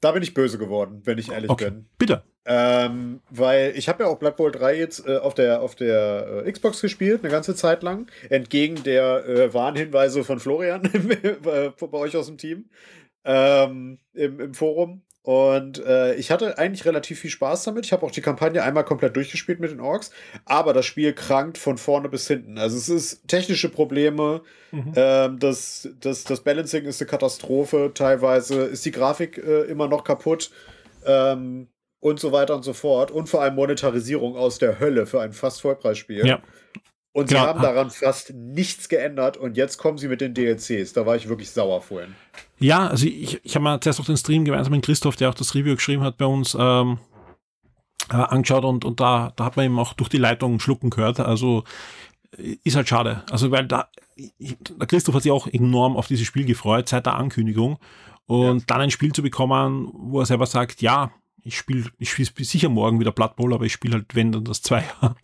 Da, 0.00 0.08
da, 0.08 0.12
bin 0.12 0.22
ich 0.22 0.32
böse 0.32 0.56
geworden, 0.56 1.02
wenn 1.04 1.18
ich 1.18 1.30
ehrlich 1.30 1.50
okay. 1.50 1.70
bin. 1.70 1.86
Bitte. 1.98 2.22
Ähm, 2.48 3.20
weil 3.28 3.74
ich 3.76 3.88
habe 3.88 4.04
ja 4.04 4.08
auch 4.08 4.18
Blood 4.18 4.36
Bowl 4.36 4.52
3 4.52 4.78
jetzt 4.78 5.06
äh, 5.06 5.16
auf 5.18 5.34
der, 5.34 5.60
auf 5.60 5.74
der 5.74 6.44
äh, 6.46 6.52
Xbox 6.52 6.80
gespielt, 6.80 7.22
eine 7.22 7.30
ganze 7.30 7.54
Zeit 7.54 7.82
lang. 7.82 8.10
Entgegen 8.30 8.82
der 8.82 9.26
äh, 9.28 9.52
Warnhinweise 9.52 10.24
von 10.24 10.38
Florian 10.38 10.82
bei 11.42 11.98
euch 11.98 12.16
aus 12.16 12.28
dem 12.28 12.38
Team 12.38 12.70
ähm, 13.26 13.98
im, 14.14 14.40
im 14.40 14.54
Forum. 14.54 15.02
Und 15.22 15.84
äh, 15.84 16.14
ich 16.14 16.30
hatte 16.30 16.56
eigentlich 16.56 16.84
relativ 16.84 17.18
viel 17.18 17.30
Spaß 17.30 17.64
damit. 17.64 17.84
Ich 17.84 17.92
habe 17.92 18.06
auch 18.06 18.12
die 18.12 18.20
Kampagne 18.20 18.62
einmal 18.62 18.84
komplett 18.84 19.16
durchgespielt 19.16 19.58
mit 19.58 19.72
den 19.72 19.80
Orks. 19.80 20.12
Aber 20.44 20.72
das 20.72 20.86
Spiel 20.86 21.12
krankt 21.14 21.58
von 21.58 21.78
vorne 21.78 22.08
bis 22.08 22.28
hinten. 22.28 22.58
Also 22.58 22.76
es 22.76 22.88
ist 22.88 23.26
technische 23.26 23.68
Probleme. 23.68 24.42
Mhm. 24.70 24.92
Ähm, 24.94 25.38
das, 25.40 25.88
das, 26.00 26.22
das 26.22 26.42
Balancing 26.42 26.84
ist 26.84 27.02
eine 27.02 27.10
Katastrophe. 27.10 27.90
Teilweise 27.92 28.62
ist 28.66 28.84
die 28.84 28.92
Grafik 28.92 29.38
äh, 29.38 29.62
immer 29.62 29.88
noch 29.88 30.04
kaputt. 30.04 30.52
Ähm, 31.04 31.66
und 31.98 32.20
so 32.20 32.30
weiter 32.30 32.54
und 32.54 32.62
so 32.62 32.72
fort. 32.72 33.10
Und 33.10 33.28
vor 33.28 33.42
allem 33.42 33.56
Monetarisierung 33.56 34.36
aus 34.36 34.58
der 34.58 34.78
Hölle 34.78 35.06
für 35.06 35.20
ein 35.20 35.32
fast 35.32 35.60
Vollpreisspiel. 35.60 36.24
Ja. 36.24 36.40
Und 37.16 37.30
sie 37.30 37.38
haben 37.38 37.62
daran 37.62 37.88
fast 37.88 38.34
nichts 38.34 38.90
geändert 38.90 39.38
und 39.38 39.56
jetzt 39.56 39.78
kommen 39.78 39.96
sie 39.96 40.06
mit 40.06 40.20
den 40.20 40.34
DLCs. 40.34 40.92
Da 40.92 41.06
war 41.06 41.16
ich 41.16 41.30
wirklich 41.30 41.50
sauer 41.50 41.80
vorhin. 41.80 42.14
Ja, 42.58 42.88
also 42.88 43.06
ich, 43.06 43.42
ich 43.42 43.54
habe 43.54 43.62
mir 43.62 43.80
zuerst 43.80 43.98
auch 44.00 44.04
den 44.04 44.18
Stream 44.18 44.44
gemeinsam 44.44 44.74
mit 44.74 44.84
Christoph, 44.84 45.16
der 45.16 45.30
auch 45.30 45.34
das 45.34 45.54
Review 45.54 45.76
geschrieben 45.76 46.02
hat, 46.02 46.18
bei 46.18 46.26
uns 46.26 46.54
ähm, 46.60 46.98
äh, 48.10 48.16
angeschaut 48.16 48.66
und, 48.66 48.84
und 48.84 49.00
da, 49.00 49.32
da 49.34 49.46
hat 49.46 49.56
man 49.56 49.64
ihm 49.64 49.78
auch 49.78 49.94
durch 49.94 50.10
die 50.10 50.18
Leitung 50.18 50.60
schlucken 50.60 50.90
gehört. 50.90 51.18
Also 51.18 51.64
ist 52.36 52.76
halt 52.76 52.86
schade. 52.86 53.22
Also 53.30 53.50
weil 53.50 53.66
da, 53.66 53.88
der 54.18 54.86
Christoph 54.86 55.14
hat 55.14 55.22
sich 55.22 55.32
auch 55.32 55.46
enorm 55.46 55.96
auf 55.96 56.08
dieses 56.08 56.26
Spiel 56.26 56.44
gefreut 56.44 56.86
seit 56.86 57.06
der 57.06 57.14
Ankündigung 57.14 57.78
und 58.26 58.58
ja. 58.58 58.64
dann 58.66 58.82
ein 58.82 58.90
Spiel 58.90 59.12
zu 59.12 59.22
bekommen, 59.22 59.90
wo 59.94 60.20
er 60.20 60.26
selber 60.26 60.44
sagt, 60.44 60.82
ja, 60.82 61.12
ich 61.42 61.56
spiele 61.56 61.86
ich 61.98 62.10
spiel 62.10 62.44
sicher 62.44 62.68
morgen 62.68 63.00
wieder 63.00 63.12
Blood 63.12 63.36
Bowl, 63.36 63.54
aber 63.54 63.64
ich 63.64 63.72
spiele 63.72 63.94
halt, 63.94 64.14
wenn 64.14 64.32
dann 64.32 64.44
das 64.44 64.60
Zweier, 64.60 65.16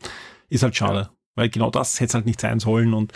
ist 0.48 0.62
halt 0.62 0.74
schade. 0.74 0.98
Ja. 1.00 1.21
Weil 1.34 1.48
genau 1.48 1.70
das 1.70 2.00
hätte 2.00 2.08
es 2.08 2.14
halt 2.14 2.26
nicht 2.26 2.40
sein 2.40 2.60
sollen 2.60 2.94
und 2.94 3.12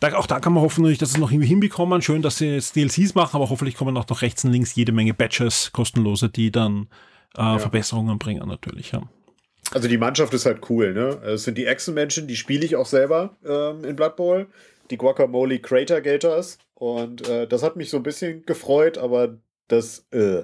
da, 0.00 0.14
auch 0.16 0.26
da 0.26 0.40
kann 0.40 0.52
man 0.52 0.62
hoffen, 0.62 0.84
dass 0.84 0.98
sie 0.98 1.04
es 1.04 1.16
noch 1.18 1.30
irgendwie 1.30 1.48
hinbekommen. 1.48 2.02
Schön, 2.02 2.22
dass 2.22 2.38
sie 2.38 2.54
jetzt 2.54 2.76
DLCs 2.76 3.14
machen, 3.14 3.36
aber 3.36 3.50
hoffentlich 3.50 3.76
kommen 3.76 3.96
auch 3.96 4.08
noch 4.08 4.22
rechts 4.22 4.44
und 4.44 4.52
links 4.52 4.74
jede 4.74 4.92
Menge 4.92 5.14
Batches, 5.14 5.70
kostenlose, 5.72 6.28
die 6.28 6.50
dann 6.50 6.88
äh, 7.36 7.42
ja. 7.42 7.58
Verbesserungen 7.58 8.18
bringen 8.18 8.46
natürlich. 8.48 8.92
Ja. 8.92 9.02
Also 9.72 9.88
die 9.88 9.98
Mannschaft 9.98 10.34
ist 10.34 10.46
halt 10.46 10.68
cool, 10.68 10.92
ne? 10.92 11.20
Es 11.24 11.44
sind 11.44 11.56
die 11.56 11.66
Echsenmenschen, 11.66 12.26
die 12.26 12.36
spiele 12.36 12.64
ich 12.64 12.76
auch 12.76 12.86
selber 12.86 13.36
ähm, 13.44 13.84
in 13.84 13.96
Blood 13.96 14.16
Bowl. 14.16 14.46
Die 14.90 14.98
Guacamole 14.98 15.58
Crater 15.60 16.00
Gators. 16.00 16.58
Und 16.74 17.26
äh, 17.28 17.46
das 17.46 17.62
hat 17.62 17.76
mich 17.76 17.88
so 17.88 17.96
ein 17.96 18.02
bisschen 18.02 18.44
gefreut, 18.44 18.98
aber 18.98 19.38
das, 19.68 20.06
äh, 20.10 20.42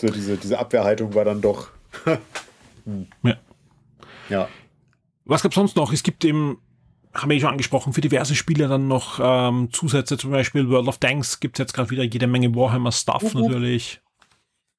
so 0.00 0.08
diese, 0.08 0.36
diese 0.36 0.58
Abwehrhaltung 0.58 1.14
war 1.14 1.24
dann 1.24 1.40
doch. 1.40 1.70
hm. 2.84 3.06
Ja. 3.22 3.36
Ja. 4.28 4.48
Was 5.24 5.42
gab 5.42 5.52
es 5.52 5.56
sonst 5.56 5.76
noch? 5.76 5.92
Es 5.92 6.02
gibt 6.02 6.24
eben, 6.24 6.58
haben 7.12 7.30
wir 7.30 7.36
eh 7.36 7.40
schon 7.40 7.50
angesprochen, 7.50 7.92
für 7.92 8.00
diverse 8.00 8.34
Spiele 8.34 8.68
dann 8.68 8.88
noch 8.88 9.20
ähm, 9.22 9.70
Zusätze, 9.72 10.18
zum 10.18 10.30
Beispiel 10.30 10.68
World 10.68 10.88
of 10.88 10.98
Tanks 10.98 11.40
gibt 11.40 11.56
es 11.56 11.64
jetzt 11.64 11.72
gerade 11.72 11.90
wieder 11.90 12.02
jede 12.02 12.26
Menge 12.26 12.54
Warhammer-Stuff 12.54 13.22
uh 13.22 13.28
-huh. 13.28 13.48
natürlich. 13.48 14.00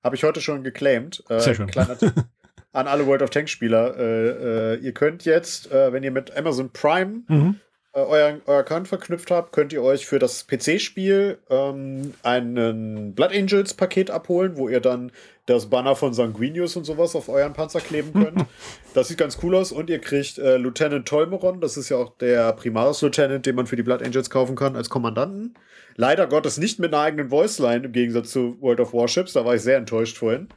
Habe 0.03 0.15
ich 0.15 0.23
heute 0.23 0.41
schon 0.41 0.63
geclaimed. 0.63 1.23
Äh, 1.29 1.39
Sehr 1.39 1.55
schön. 1.55 1.71
an 2.73 2.87
alle 2.87 3.07
World 3.07 3.21
of 3.21 3.29
Tanks-Spieler. 3.31 3.97
Äh, 3.97 4.73
äh, 4.73 4.79
ihr 4.79 4.93
könnt 4.93 5.25
jetzt, 5.25 5.71
äh, 5.71 5.91
wenn 5.93 6.03
ihr 6.03 6.11
mit 6.11 6.35
Amazon 6.35 6.71
Prime 6.71 7.23
mhm. 7.27 7.59
Äh, 7.95 7.99
euer, 7.99 8.41
euer 8.45 8.59
Account 8.59 8.89
verknüpft 8.89 9.31
habt, 9.31 9.53
könnt 9.53 9.71
ihr 9.71 9.81
euch 9.81 10.05
für 10.05 10.19
das 10.19 10.45
PC-Spiel 10.47 11.39
ähm, 11.49 12.13
einen 12.23 13.15
Blood 13.15 13.31
Angels-Paket 13.31 14.11
abholen, 14.11 14.57
wo 14.57 14.67
ihr 14.67 14.81
dann 14.81 15.11
das 15.45 15.69
Banner 15.69 15.95
von 15.95 16.13
Sanguinius 16.13 16.75
und 16.75 16.83
sowas 16.83 17.15
auf 17.15 17.29
euren 17.29 17.53
Panzer 17.53 17.79
kleben 17.79 18.11
könnt. 18.21 18.45
das 18.93 19.07
sieht 19.07 19.17
ganz 19.17 19.37
cool 19.41 19.55
aus 19.55 19.71
und 19.71 19.89
ihr 19.89 19.99
kriegt 19.99 20.37
äh, 20.37 20.57
Lieutenant 20.57 21.07
Tolmeron, 21.07 21.61
das 21.61 21.77
ist 21.77 21.89
ja 21.89 21.97
auch 21.97 22.17
der 22.17 22.51
Primaris-Lieutenant, 22.53 23.45
den 23.45 23.55
man 23.55 23.65
für 23.65 23.77
die 23.77 23.83
Blood 23.83 24.03
Angels 24.03 24.29
kaufen 24.29 24.57
kann, 24.57 24.75
als 24.75 24.89
Kommandanten. 24.89 25.53
Leider 25.95 26.27
Gottes 26.27 26.57
nicht 26.57 26.79
mit 26.79 26.93
einer 26.93 27.03
eigenen 27.03 27.29
Voice-Line 27.29 27.85
im 27.85 27.91
Gegensatz 27.93 28.31
zu 28.31 28.59
World 28.59 28.81
of 28.81 28.93
Warships, 28.93 29.31
da 29.31 29.45
war 29.45 29.55
ich 29.55 29.61
sehr 29.61 29.77
enttäuscht 29.77 30.17
vorhin. 30.17 30.49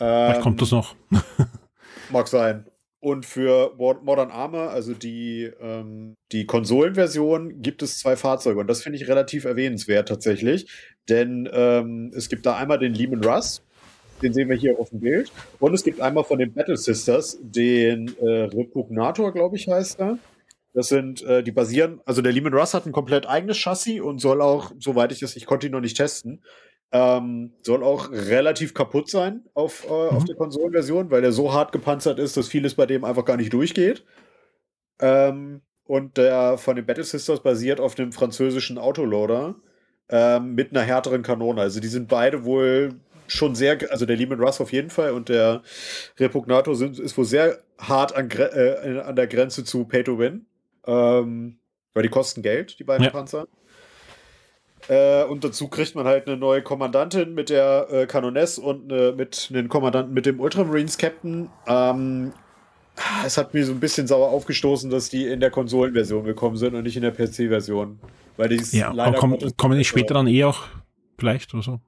Ähm, 0.00 0.40
kommt 0.40 0.62
das 0.62 0.70
noch. 0.70 0.94
mag 2.10 2.26
sein. 2.26 2.64
Und 3.04 3.26
für 3.26 3.74
Modern 3.76 4.30
Armor, 4.30 4.70
also 4.70 4.94
die, 4.94 5.50
ähm, 5.60 6.14
die 6.30 6.46
Konsolenversion, 6.46 7.60
gibt 7.60 7.82
es 7.82 7.98
zwei 7.98 8.14
Fahrzeuge. 8.14 8.60
Und 8.60 8.68
das 8.68 8.84
finde 8.84 8.96
ich 8.96 9.08
relativ 9.08 9.44
erwähnenswert 9.44 10.06
tatsächlich. 10.06 10.70
Denn 11.08 11.48
ähm, 11.52 12.12
es 12.14 12.28
gibt 12.28 12.46
da 12.46 12.56
einmal 12.56 12.78
den 12.78 12.94
Lehman 12.94 13.24
Russ, 13.24 13.60
den 14.22 14.32
sehen 14.32 14.48
wir 14.48 14.54
hier 14.54 14.78
auf 14.78 14.90
dem 14.90 15.00
Bild. 15.00 15.32
Und 15.58 15.74
es 15.74 15.82
gibt 15.82 16.00
einmal 16.00 16.22
von 16.22 16.38
den 16.38 16.52
Battle 16.52 16.76
Sisters 16.76 17.38
den 17.42 18.16
äh, 18.20 18.44
Repugnator, 18.44 19.32
glaube 19.32 19.56
ich, 19.56 19.66
heißt 19.66 19.98
er. 19.98 20.18
Das 20.72 20.86
sind, 20.86 21.24
äh, 21.24 21.42
die 21.42 21.50
basieren, 21.50 22.00
also 22.04 22.22
der 22.22 22.30
Lehman 22.30 22.54
Russ 22.54 22.72
hat 22.72 22.86
ein 22.86 22.92
komplett 22.92 23.26
eigenes 23.26 23.58
Chassis 23.58 24.00
und 24.00 24.20
soll 24.20 24.40
auch, 24.40 24.70
soweit 24.78 25.10
ich 25.10 25.18
das, 25.18 25.34
ich 25.34 25.46
konnte 25.46 25.66
ihn 25.66 25.72
noch 25.72 25.80
nicht 25.80 25.96
testen, 25.96 26.40
ähm, 26.92 27.52
soll 27.62 27.82
auch 27.82 28.10
relativ 28.10 28.74
kaputt 28.74 29.08
sein 29.08 29.42
auf, 29.54 29.84
äh, 29.84 29.88
mhm. 29.88 30.16
auf 30.16 30.24
der 30.24 30.36
Konsolenversion, 30.36 31.10
weil 31.10 31.22
der 31.22 31.32
so 31.32 31.52
hart 31.52 31.72
gepanzert 31.72 32.18
ist, 32.18 32.36
dass 32.36 32.48
vieles 32.48 32.74
bei 32.74 32.86
dem 32.86 33.04
einfach 33.04 33.24
gar 33.24 33.36
nicht 33.36 33.52
durchgeht. 33.52 34.04
Ähm, 35.00 35.62
und 35.84 36.16
der 36.16 36.58
von 36.58 36.76
den 36.76 36.86
Battle 36.86 37.04
Sisters 37.04 37.42
basiert 37.42 37.80
auf 37.80 37.94
dem 37.94 38.12
französischen 38.12 38.78
Autoloader 38.78 39.56
ähm, 40.10 40.54
mit 40.54 40.70
einer 40.70 40.82
härteren 40.82 41.22
Kanone. 41.22 41.60
Also 41.60 41.80
die 41.80 41.88
sind 41.88 42.08
beide 42.08 42.44
wohl 42.44 42.94
schon 43.26 43.54
sehr, 43.54 43.78
also 43.90 44.04
der 44.04 44.16
Lehman 44.16 44.40
Russ 44.40 44.60
auf 44.60 44.72
jeden 44.72 44.90
Fall 44.90 45.12
und 45.12 45.28
der 45.28 45.62
Repugnator 46.18 46.76
sind, 46.76 46.98
ist 46.98 47.16
wohl 47.16 47.24
sehr 47.24 47.58
hart 47.78 48.14
an, 48.14 48.30
äh, 48.30 49.00
an 49.00 49.16
der 49.16 49.26
Grenze 49.26 49.64
zu 49.64 49.84
Pay 49.86 50.04
to 50.04 50.18
Win. 50.18 50.46
Ähm, 50.86 51.58
weil 51.94 52.02
die 52.02 52.08
kosten 52.08 52.42
Geld, 52.42 52.78
die 52.78 52.84
beiden 52.84 53.04
ja. 53.04 53.10
Panzer. 53.10 53.46
Äh, 54.88 55.24
und 55.24 55.44
dazu 55.44 55.68
kriegt 55.68 55.94
man 55.94 56.06
halt 56.06 56.26
eine 56.26 56.36
neue 56.36 56.62
Kommandantin 56.62 57.34
mit 57.34 57.50
der 57.50 57.86
äh, 57.90 58.06
Kanoness 58.06 58.58
und 58.58 58.92
eine, 58.92 59.12
mit 59.12 59.48
einem 59.50 59.68
Kommandanten 59.68 60.12
mit 60.12 60.26
dem 60.26 60.40
Ultramarines 60.40 60.98
Captain. 60.98 61.48
Ähm, 61.66 62.32
es 63.24 63.38
hat 63.38 63.54
mir 63.54 63.64
so 63.64 63.72
ein 63.72 63.80
bisschen 63.80 64.06
sauer 64.06 64.30
aufgestoßen, 64.30 64.90
dass 64.90 65.08
die 65.08 65.26
in 65.26 65.40
der 65.40 65.50
Konsolenversion 65.50 66.24
gekommen 66.24 66.56
sind 66.56 66.74
und 66.74 66.82
nicht 66.82 66.96
in 66.96 67.02
der 67.02 67.12
PC-Version. 67.12 67.98
Weil 68.36 68.48
die 68.48 68.76
ja, 68.76 68.92
leider 68.92 69.18
komm, 69.18 69.38
kommen 69.56 69.78
die 69.78 69.84
später 69.84 70.14
dann 70.14 70.26
eh 70.26 70.44
auch 70.44 70.64
vielleicht 71.18 71.52
oder 71.54 71.62
so? 71.62 71.80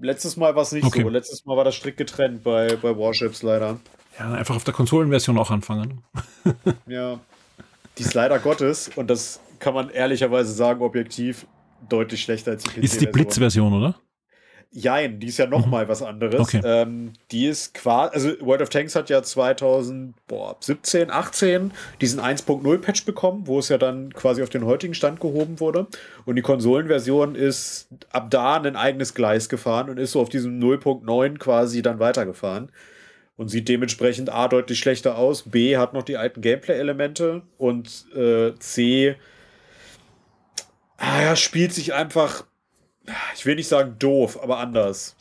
Letztes 0.00 0.36
Mal 0.36 0.54
war 0.54 0.62
es 0.62 0.72
nicht 0.72 0.84
okay. 0.84 1.02
so. 1.02 1.08
Letztes 1.08 1.44
Mal 1.46 1.56
war 1.56 1.64
das 1.64 1.76
strikt 1.76 1.96
getrennt 1.96 2.42
bei, 2.42 2.76
bei 2.76 2.96
Warships 2.96 3.42
leider. 3.42 3.78
Ja, 4.18 4.32
einfach 4.32 4.56
auf 4.56 4.64
der 4.64 4.74
Konsolenversion 4.74 5.38
auch 5.38 5.50
anfangen. 5.50 6.02
ja. 6.86 7.18
Die 7.98 8.02
ist 8.02 8.14
leider 8.14 8.38
Gottes, 8.38 8.90
und 8.96 9.10
das 9.10 9.40
kann 9.58 9.74
man 9.74 9.90
ehrlicherweise 9.90 10.52
sagen, 10.52 10.82
objektiv, 10.82 11.46
deutlich 11.88 12.22
schlechter 12.22 12.52
als 12.52 12.64
die 12.64 12.70
PC. 12.70 12.84
Ist 12.84 13.00
die 13.00 13.06
Blitz-Version, 13.06 13.72
oder? 13.72 13.94
Jein, 14.74 15.20
die 15.20 15.26
ist 15.26 15.36
ja 15.36 15.46
noch 15.46 15.66
mhm. 15.66 15.70
mal 15.70 15.88
was 15.88 16.00
anderes. 16.02 16.40
Okay. 16.40 16.62
Ähm, 16.64 17.12
die 17.30 17.46
ist 17.46 17.74
quasi, 17.74 18.14
also 18.14 18.30
World 18.40 18.62
of 18.62 18.70
Tanks 18.70 18.96
hat 18.96 19.10
ja 19.10 19.22
2017, 19.22 21.10
18 21.10 21.72
diesen 22.00 22.20
1.0 22.20 22.78
Patch 22.78 23.04
bekommen, 23.04 23.46
wo 23.46 23.58
es 23.58 23.68
ja 23.68 23.76
dann 23.76 24.14
quasi 24.14 24.42
auf 24.42 24.48
den 24.48 24.64
heutigen 24.64 24.94
Stand 24.94 25.20
gehoben 25.20 25.60
wurde. 25.60 25.88
Und 26.24 26.36
die 26.36 26.42
Konsolenversion 26.42 27.34
ist 27.34 27.88
ab 28.10 28.30
da 28.30 28.54
ein 28.54 28.74
eigenes 28.74 29.12
Gleis 29.12 29.50
gefahren 29.50 29.90
und 29.90 29.98
ist 29.98 30.12
so 30.12 30.22
auf 30.22 30.30
diesem 30.30 30.58
0.9 30.58 31.36
quasi 31.36 31.82
dann 31.82 31.98
weitergefahren. 31.98 32.72
Und 33.36 33.48
sieht 33.48 33.68
dementsprechend 33.68 34.30
A 34.30 34.48
deutlich 34.48 34.78
schlechter 34.78 35.18
aus, 35.18 35.42
B 35.42 35.76
hat 35.76 35.92
noch 35.92 36.02
die 36.02 36.16
alten 36.16 36.40
Gameplay-Elemente 36.40 37.42
und 37.58 38.06
äh, 38.14 38.54
C 38.58 39.16
ah, 41.02 41.22
ja, 41.22 41.36
spielt 41.36 41.74
sich 41.74 41.92
einfach, 41.92 42.44
ich 43.34 43.44
will 43.44 43.56
nicht 43.56 43.68
sagen 43.68 43.96
doof, 43.98 44.38
aber 44.42 44.58
anders. 44.58 45.16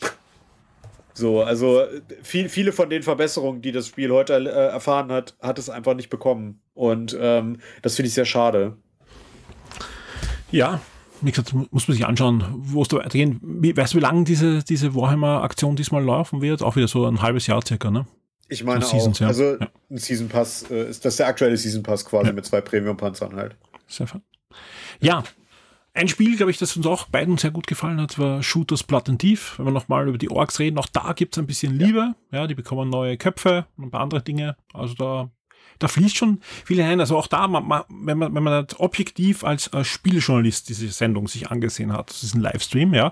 So, 1.14 1.44
also 1.44 1.84
viel, 2.24 2.48
viele 2.48 2.72
von 2.72 2.90
den 2.90 3.04
Verbesserungen, 3.04 3.62
die 3.62 3.72
das 3.72 3.88
Spiel 3.88 4.12
heute 4.12 4.34
äh, 4.34 4.48
erfahren 4.48 5.12
hat, 5.12 5.36
hat 5.42 5.60
es 5.60 5.70
einfach 5.70 5.94
nicht 5.94 6.10
bekommen. 6.10 6.62
Und 6.74 7.18
ähm, 7.20 7.60
das 7.82 7.96
finde 7.96 8.08
ich 8.08 8.14
sehr 8.14 8.26
schade. 8.26 8.78
Ja, 10.52 10.80
wie 11.22 11.32
gesagt, 11.32 11.54
muss 11.54 11.88
man 11.88 11.96
sich 11.96 12.06
anschauen, 12.06 12.44
wo 12.56 12.82
es 12.82 12.88
da 12.88 12.98
weitergehen. 12.98 13.40
Wie, 13.44 13.76
weißt 13.76 13.94
du, 13.94 13.98
wie 13.98 14.02
lange 14.02 14.24
diese, 14.24 14.64
diese 14.64 14.96
Warhammer-Aktion 14.96 15.76
diesmal 15.76 16.04
laufen 16.04 16.42
wird? 16.42 16.64
Auch 16.64 16.76
wieder 16.76 16.88
so 16.88 17.06
ein 17.06 17.22
halbes 17.22 17.46
Jahr 17.48 17.64
circa, 17.66 17.92
ne? 17.92 18.08
Ich 18.48 18.64
meine 18.64 18.84
so 18.84 18.92
Seasons, 18.92 19.18
auch. 19.18 19.22
Ja. 19.22 19.28
Also 19.28 19.44
ja. 19.60 19.68
ein 19.90 19.98
Season 19.98 20.28
Pass, 20.28 20.70
äh, 20.72 20.90
ist 20.90 21.06
das 21.06 21.18
der 21.18 21.28
aktuelle 21.28 21.58
Season 21.58 21.84
Pass 21.84 22.06
quasi 22.06 22.28
ja. 22.28 22.34
mit 22.34 22.46
zwei 22.46 22.62
Premium-Panzern 22.62 23.36
halt. 23.36 23.56
Sehr 23.88 24.08
fein. 24.08 24.22
Ja, 25.00 25.24
ein 25.94 26.08
Spiel, 26.08 26.38
glaube 26.38 26.52
ich, 26.52 26.58
das 26.58 26.78
uns 26.78 26.88
auch 26.88 27.08
beiden 27.08 27.38
sehr 27.38 27.52
gut 27.52 27.68
gefallen 27.68 28.00
hat, 28.00 28.18
war 28.18 28.42
Shooters 28.42 28.84
Blood 28.84 29.10
and 29.10 29.20
Thief. 29.20 29.56
Wenn 29.58 29.66
wir 29.66 29.72
nochmal 29.72 30.08
über 30.08 30.18
die 30.18 30.32
Orks 30.32 30.60
reden, 30.60 30.78
auch 30.78 30.88
da 30.88 31.14
gibt 31.14 31.36
es 31.36 31.40
ein 31.40 31.48
bisschen 31.48 31.78
Liebe. 31.78 32.16
Ja. 32.32 32.40
ja, 32.40 32.48
die 32.48 32.56
bekommen 32.56 32.90
neue 32.90 33.18
Köpfe 33.18 33.66
und 33.78 33.86
ein 33.86 33.92
paar 33.92 34.02
andere 34.02 34.22
Dinge. 34.22 34.56
Also 34.74 34.94
da, 34.94 35.30
da 35.80 35.88
fließt 35.88 36.16
schon 36.16 36.40
viel 36.66 36.78
hinein. 36.78 37.02
Also 37.02 37.18
auch 37.18 37.28
da, 37.28 37.48
man, 37.48 37.68
man, 37.68 37.84
wenn 37.90 38.18
man, 38.18 38.34
wenn 38.34 38.44
man 38.44 38.66
das 38.66 38.80
objektiv 38.80 39.44
als, 39.44 39.74
als 39.74 39.88
Spieljournalist 39.88 40.70
diese 40.70 40.88
Sendung 40.90 41.28
sich 41.28 41.52
angesehen 41.52 41.92
hat, 41.92 42.10
das 42.10 42.24
ist 42.24 42.36
ein 42.36 42.42
Livestream, 42.42 42.94
ja. 42.94 43.12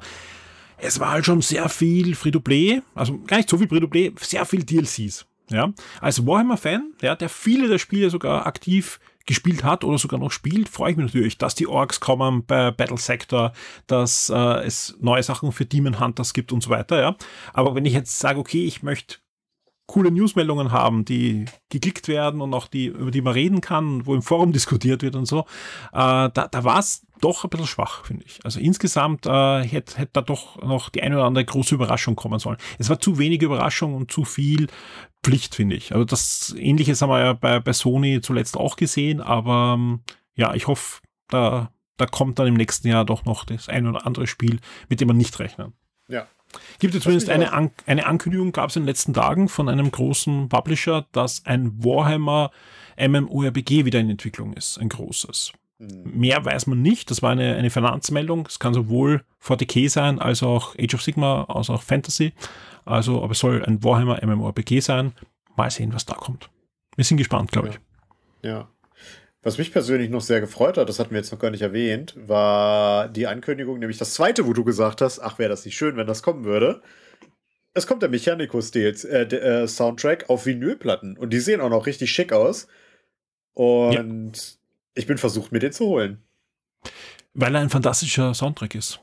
Es 0.82 1.01
war 1.01 1.11
halt 1.11 1.25
schon 1.25 1.41
sehr 1.41 1.67
viel 1.67 2.15
Free-to-Play, 2.15 2.82
also 2.95 3.19
gar 3.27 3.36
nicht 3.36 3.49
so 3.49 3.57
viel 3.57 3.67
Free-to-Play, 3.67 4.13
sehr 4.21 4.45
viel 4.45 4.63
DLCs. 4.63 5.25
Ja, 5.51 5.73
als 5.99 6.25
Warhammer-Fan, 6.25 6.93
ja, 7.01 7.15
der 7.15 7.27
viele 7.27 7.67
der 7.67 7.80
Spiele 7.80 8.11
sogar 8.11 8.45
aktiv 8.45 8.99
gespielt 9.30 9.63
hat 9.63 9.84
oder 9.84 9.99
sogar 9.99 10.19
noch 10.19 10.32
spielt, 10.32 10.67
freue 10.69 10.91
ich 10.91 10.97
mich 10.97 11.05
natürlich, 11.05 11.38
dass 11.38 11.53
die 11.53 11.67
Orks 11.67 11.99
kommen 11.99 12.45
bei 12.45 12.71
Battle 12.71 12.97
Sector, 12.97 13.53
dass 13.86 14.30
äh, 14.30 14.65
es 14.65 14.97
neue 14.99 15.21
Sachen 15.21 15.51
für 15.51 15.65
Demon 15.65 15.99
Hunters 15.99 16.34
gibt 16.34 16.51
und 16.51 16.63
so 16.63 16.71
weiter, 16.71 16.99
ja. 16.99 17.15
Aber 17.53 17.75
wenn 17.75 17.86
ich 17.86 17.93
jetzt 17.93 18.17
sage, 18.17 18.39
okay, 18.39 18.65
ich 18.65 18.82
möchte 18.82 19.17
coole 19.90 20.12
Newsmeldungen 20.12 20.72
haben, 20.72 21.04
die 21.04 21.46
geklickt 21.70 22.08
werden 22.08 22.42
und 22.42 22.54
auch 22.54 22.68
die, 22.68 22.86
über 22.86 23.10
die 23.10 23.22
man 23.22 23.34
reden 23.34 23.60
kann, 23.60 24.06
wo 24.06 24.14
im 24.14 24.22
Forum 24.22 24.52
diskutiert 24.54 25.02
wird 25.02 25.16
und 25.16 25.26
so, 25.26 25.42
äh, 25.92 26.30
da, 26.30 26.30
da 26.30 26.64
war 26.64 26.80
es 26.80 27.06
doch 27.22 27.44
ein 27.44 27.50
bisschen 27.50 27.68
schwach, 27.68 28.06
finde 28.06 28.24
ich. 28.26 28.40
Also 28.46 28.60
insgesamt 28.60 29.26
äh, 29.26 29.64
hätte 29.64 29.98
hätt 29.98 30.12
da 30.14 30.22
doch 30.22 30.62
noch 30.62 30.90
die 30.90 31.02
eine 31.02 31.16
oder 31.16 31.26
andere 31.26 31.44
große 31.44 31.74
Überraschung 31.74 32.16
kommen 32.16 32.40
sollen. 32.40 32.58
Es 32.78 32.90
war 32.90 33.00
zu 33.00 33.18
wenig 33.18 33.42
Überraschung 33.42 33.96
und 33.96 34.12
zu 34.12 34.26
viel 34.26 34.68
Pflicht, 35.24 35.56
finde 35.56 35.76
ich. 35.76 35.92
Also 35.92 36.06
das 36.06 36.56
Ähnliches 36.58 37.02
haben 37.02 37.10
wir 37.10 37.20
ja 37.20 37.34
bei, 37.34 37.60
bei 37.60 37.74
Sony 37.74 38.22
zuletzt 38.22 38.58
auch 38.58 38.76
gesehen, 38.76 39.22
aber 39.22 39.74
ähm, 39.76 40.02
ja, 40.36 40.54
ich 40.54 40.68
hoffe, 40.68 41.02
da, 41.30 41.72
da 41.98 42.06
kommt 42.06 42.38
dann 42.38 42.48
im 42.48 42.54
nächsten 42.54 42.88
Jahr 42.88 43.06
doch 43.06 43.26
noch 43.26 43.44
das 43.44 43.70
ein 43.70 43.88
oder 43.88 44.06
andere 44.06 44.28
Spiel, 44.28 44.60
mit 44.88 45.02
dem 45.02 45.08
man 45.08 45.18
nicht 45.18 45.38
rechnet. 45.40 45.74
Gibt 46.80 46.95
es 46.95 47.04
zumindest 47.04 47.30
eine, 47.30 47.54
An 47.54 47.72
eine 47.86 48.06
Ankündigung, 48.06 48.52
gab 48.52 48.70
es 48.70 48.76
in 48.76 48.84
den 48.84 48.88
letzten 48.88 49.14
Tagen 49.14 49.50
von 49.50 49.70
einem 49.70 49.91
großen 49.91 50.50
Publisher, 50.50 51.06
dass 51.12 51.45
ein 51.45 51.84
Warhammer 51.84 52.52
MMORPG 52.97 53.86
wieder 53.86 54.00
in 54.00 54.10
Entwicklung 54.10 54.54
ist, 54.54 54.78
ein 54.78 54.89
großes. 54.89 55.54
Mhm. 55.80 56.12
Mehr 56.14 56.43
weiß 56.43 56.68
man 56.68 56.82
nicht. 56.82 57.10
Das 57.10 57.22
war 57.22 57.32
eine, 57.32 57.56
eine 57.56 57.70
Finanzmeldung. 57.70 58.45
Es 58.47 58.60
kann 58.60 58.74
sowohl 58.74 59.24
40k 59.43 59.89
sein, 59.89 60.20
als 60.20 60.43
auch 60.43 60.76
Age 60.78 60.95
of 60.95 61.02
Sigma, 61.02 61.45
als 61.45 61.70
auch 61.70 61.82
Fantasy. 61.82 62.34
Also, 62.86 63.24
aber 63.24 63.32
es 63.32 63.39
soll 63.39 63.64
ein 63.64 63.84
Warhammer 63.84 64.20
MMORPG 64.26 64.82
sein. 64.82 65.14
Mal 65.56 65.72
sehen, 65.72 65.93
was 65.93 66.06
da 66.06 66.16
kommt. 66.16 66.50
Wir 66.95 67.06
sind 67.06 67.18
gespannt, 67.18 67.52
glaube 67.52 67.70
ja. 67.70 67.74
ich. 67.74 67.80
Ja. 68.50 68.68
Was 69.42 69.58
mich 69.58 69.72
persönlich 69.72 70.10
noch 70.10 70.22
sehr 70.22 70.42
gefreut 70.42 70.78
hat, 70.78 70.90
das 70.90 71.00
hatten 71.00 71.12
wir 71.12 71.18
jetzt 71.18 71.32
noch 71.32 71.40
gar 71.40 71.50
nicht 71.50 71.62
erwähnt, 71.62 72.14
war 72.18 73.08
die 73.08 73.26
Ankündigung, 73.26 73.80
nämlich 73.80 73.98
das 73.98 74.14
zweite, 74.14 74.46
wo 74.46 74.52
du 74.54 74.66
gesagt 74.66 75.02
hast, 75.02 75.20
ach, 75.20 75.40
wäre 75.40 75.50
das 75.50 75.64
nicht 75.64 75.78
schön, 75.78 75.96
wenn 75.96 76.08
das 76.08 76.24
kommen 76.24 76.44
würde. 76.44 76.82
Es 77.74 77.88
kommt 77.88 78.02
der 78.02 78.10
Mechanicus 78.10 78.76
äh, 78.76 78.90
äh, 78.90 79.68
Soundtrack 79.68 80.30
auf 80.30 80.46
Vinylplatten 80.46 81.18
und 81.18 81.32
die 81.32 81.40
sehen 81.40 81.62
auch 81.62 81.70
noch 81.70 81.86
richtig 81.86 82.12
schick 82.12 82.34
aus. 82.34 82.68
Und 83.54 83.94
ja. 83.94 84.04
ich 84.96 85.08
bin 85.08 85.18
versucht, 85.18 85.52
mir 85.52 85.60
den 85.60 85.72
zu 85.72 85.86
holen. 85.86 86.22
Weil 87.34 87.56
er 87.56 87.62
ein 87.62 87.70
fantastischer 87.70 88.34
Soundtrack 88.34 88.76
ist. 88.76 89.00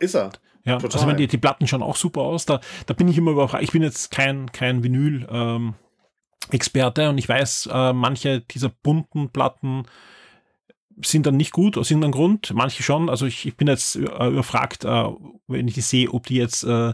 Ist 0.00 0.14
er. 0.14 0.32
Ja, 0.64 0.78
Total. 0.78 0.98
also 0.98 1.08
wenn 1.08 1.16
die, 1.16 1.28
die 1.28 1.38
Platten 1.38 1.66
schauen 1.68 1.82
auch 1.82 1.96
super 1.96 2.22
aus. 2.22 2.46
Da, 2.46 2.60
da 2.86 2.94
bin 2.94 3.08
ich 3.08 3.18
immer 3.18 3.30
überrascht. 3.30 3.62
Ich 3.62 3.72
bin 3.72 3.82
jetzt 3.82 4.10
kein, 4.10 4.50
kein 4.50 4.82
Vinyl. 4.82 5.26
Ähm, 5.30 5.74
Experte 6.50 7.08
und 7.08 7.18
ich 7.18 7.28
weiß, 7.28 7.68
äh, 7.72 7.92
manche 7.92 8.40
dieser 8.40 8.68
bunten 8.68 9.30
Platten 9.30 9.84
sind 11.04 11.26
dann 11.26 11.36
nicht 11.36 11.52
gut 11.52 11.78
aus 11.78 11.90
irgendeinem 11.90 12.12
Grund, 12.12 12.52
manche 12.54 12.82
schon. 12.82 13.08
Also 13.08 13.26
ich, 13.26 13.46
ich 13.46 13.56
bin 13.56 13.68
jetzt 13.68 13.96
äh, 13.96 14.00
überfragt, 14.00 14.84
äh, 14.84 15.04
wenn 15.46 15.68
ich 15.68 15.74
die 15.74 15.80
sehe, 15.80 16.10
ob 16.10 16.26
die 16.26 16.36
jetzt 16.36 16.64
äh, 16.64 16.92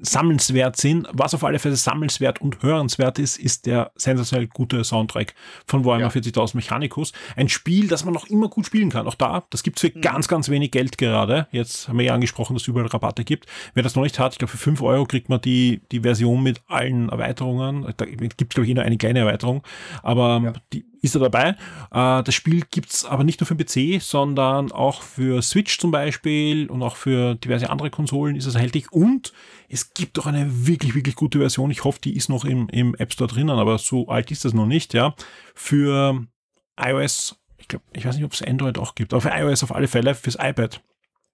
sammelnswert 0.00 0.76
sind. 0.76 1.08
Was 1.12 1.34
auf 1.34 1.44
alle 1.44 1.58
Fälle 1.58 1.76
sammelnswert 1.76 2.40
und 2.40 2.62
hörenswert 2.62 3.18
ist, 3.18 3.38
ist 3.38 3.66
der 3.66 3.92
sensationell 3.96 4.46
gute 4.46 4.84
Soundtrack 4.84 5.34
von 5.66 5.84
Warhammer 5.84 6.12
ja. 6.14 6.20
40.000 6.20 6.56
Mechanicus. 6.56 7.12
Ein 7.36 7.48
Spiel, 7.48 7.88
das 7.88 8.04
man 8.04 8.14
noch 8.14 8.26
immer 8.26 8.48
gut 8.48 8.66
spielen 8.66 8.90
kann. 8.90 9.06
Auch 9.06 9.14
da, 9.14 9.44
das 9.50 9.62
gibt 9.62 9.78
es 9.78 9.90
für 9.90 9.96
mhm. 9.96 10.02
ganz, 10.02 10.28
ganz 10.28 10.48
wenig 10.48 10.70
Geld 10.70 10.98
gerade. 10.98 11.46
Jetzt 11.50 11.88
haben 11.88 11.98
wir 11.98 12.06
ja 12.06 12.14
angesprochen, 12.14 12.54
dass 12.54 12.62
es 12.62 12.68
überall 12.68 12.86
Rabatte 12.86 13.24
gibt. 13.24 13.46
Wer 13.74 13.82
das 13.82 13.94
noch 13.94 14.02
nicht 14.02 14.18
hat, 14.18 14.32
ich 14.32 14.38
glaube, 14.38 14.50
für 14.50 14.58
5 14.58 14.82
Euro 14.82 15.04
kriegt 15.04 15.28
man 15.28 15.40
die, 15.40 15.80
die 15.92 16.00
Version 16.00 16.42
mit 16.42 16.60
allen 16.68 17.08
Erweiterungen. 17.08 17.92
Da 17.96 18.04
gibt 18.04 18.40
es, 18.40 18.48
glaube 18.48 18.66
ich, 18.66 18.70
eh 18.70 18.74
nur 18.74 18.84
eine 18.84 18.98
kleine 18.98 19.20
Erweiterung. 19.20 19.62
Aber 20.02 20.40
ja. 20.44 20.52
die 20.72 20.84
ist 21.02 21.14
er 21.14 21.20
dabei. 21.20 21.54
Äh, 21.90 22.22
das 22.22 22.34
Spiel 22.34 22.64
gibt 22.70 22.92
es 22.92 23.04
aber 23.04 23.24
nicht 23.24 23.40
nur 23.40 23.46
für 23.46 23.54
den 23.54 23.66
PC, 23.66 24.02
sondern 24.02 24.72
auch 24.72 25.02
für 25.02 25.42
Switch 25.42 25.78
zum 25.78 25.90
Beispiel 25.90 26.68
und 26.68 26.82
auch 26.82 26.96
für 26.96 27.34
diverse 27.36 27.70
andere 27.70 27.90
Konsolen 27.90 28.36
ist 28.36 28.46
es 28.46 28.54
erhältlich. 28.54 28.92
Und 28.92 29.32
es 29.68 29.92
gibt 29.92 30.18
auch 30.18 30.26
eine 30.26 30.66
wirklich, 30.66 30.94
wirklich 30.94 31.14
gute 31.14 31.38
Version. 31.38 31.70
Ich 31.70 31.84
hoffe, 31.84 32.00
die 32.02 32.16
ist 32.16 32.28
noch 32.28 32.44
im, 32.44 32.68
im 32.70 32.94
App 32.94 33.12
Store 33.12 33.28
drinnen, 33.28 33.58
aber 33.58 33.78
so 33.78 34.08
alt 34.08 34.30
ist 34.30 34.44
das 34.44 34.54
noch 34.54 34.66
nicht, 34.66 34.94
ja. 34.94 35.14
Für 35.54 36.26
iOS, 36.80 37.36
ich 37.58 37.68
glaube, 37.68 37.84
ich 37.92 38.06
weiß 38.06 38.16
nicht, 38.16 38.24
ob 38.24 38.32
es 38.32 38.42
Android 38.42 38.78
auch 38.78 38.94
gibt, 38.94 39.12
aber 39.12 39.20
für 39.20 39.30
iOS 39.30 39.62
auf 39.62 39.74
alle 39.74 39.88
Fälle, 39.88 40.14
fürs 40.14 40.36
iPad. 40.40 40.82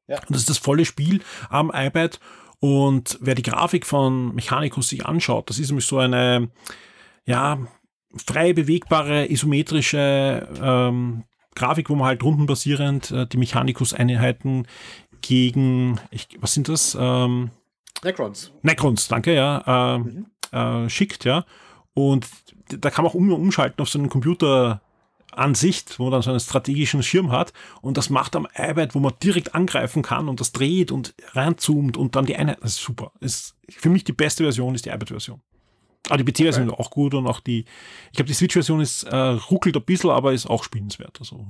Ja. 0.08 0.18
Und 0.20 0.30
das 0.30 0.40
ist 0.40 0.50
das 0.50 0.58
volle 0.58 0.84
Spiel 0.84 1.22
am 1.48 1.70
iPad. 1.72 2.18
Und 2.58 3.18
wer 3.20 3.34
die 3.34 3.42
Grafik 3.42 3.86
von 3.86 4.34
Mechanicus 4.34 4.88
sich 4.88 5.06
anschaut, 5.06 5.50
das 5.50 5.58
ist 5.58 5.68
nämlich 5.68 5.86
so 5.86 5.98
eine, 5.98 6.50
ja, 7.26 7.58
frei 8.26 8.52
bewegbare, 8.52 9.30
isometrische 9.30 10.48
ähm, 10.60 11.24
Grafik, 11.54 11.90
wo 11.90 11.94
man 11.94 12.08
halt 12.08 12.22
rundenbasierend 12.22 13.10
äh, 13.10 13.26
die 13.26 13.36
Mechanicus-Einheiten 13.36 14.66
gegen, 15.20 16.00
ich, 16.10 16.28
was 16.40 16.54
sind 16.54 16.68
das? 16.68 16.96
Ähm, 16.98 17.50
Necrons. 18.04 18.52
Necrons, 18.62 19.08
danke, 19.08 19.34
ja, 19.34 19.96
äh, 19.96 19.98
mhm. 19.98 20.26
äh, 20.52 20.88
schickt, 20.88 21.24
ja. 21.24 21.44
Und 21.94 22.28
da 22.68 22.90
kann 22.90 23.04
man 23.04 23.10
auch 23.10 23.14
um, 23.14 23.32
umschalten 23.32 23.80
auf 23.80 23.88
so 23.88 23.98
einen 23.98 24.08
Computer 24.08 24.80
Ansicht, 25.32 25.98
wo 25.98 26.04
man 26.04 26.12
dann 26.12 26.22
so 26.22 26.30
einen 26.30 26.40
strategischen 26.40 27.02
Schirm 27.02 27.32
hat 27.32 27.52
und 27.82 27.96
das 27.96 28.10
macht 28.10 28.36
am 28.36 28.46
iPad, 28.54 28.94
wo 28.94 29.00
man 29.00 29.12
direkt 29.22 29.54
angreifen 29.54 30.02
kann 30.02 30.28
und 30.28 30.40
das 30.40 30.52
dreht 30.52 30.92
und 30.92 31.14
reinzoomt 31.32 31.96
und 31.96 32.14
dann 32.16 32.26
die 32.26 32.36
Einheit, 32.36 32.58
das 32.60 32.72
ist 32.72 32.82
super. 32.82 33.12
Ist, 33.20 33.56
für 33.68 33.88
mich 33.88 34.04
die 34.04 34.12
beste 34.12 34.44
Version 34.44 34.74
ist 34.74 34.84
die 34.84 34.90
iPad-Version. 34.90 35.40
Aber 36.08 36.22
die 36.22 36.30
PC-Version 36.30 36.68
okay. 36.68 36.74
ist 36.74 36.86
auch 36.86 36.90
gut 36.90 37.14
und 37.14 37.26
auch 37.26 37.40
die, 37.40 37.64
ich 38.10 38.16
glaube, 38.16 38.28
die 38.28 38.34
Switch-Version 38.34 38.80
ist 38.80 39.04
äh, 39.04 39.16
ruckelt 39.16 39.76
ein 39.76 39.82
bisschen, 39.82 40.10
aber 40.10 40.32
ist 40.32 40.46
auch 40.46 40.62
spielenswert. 40.62 41.16
Also. 41.18 41.46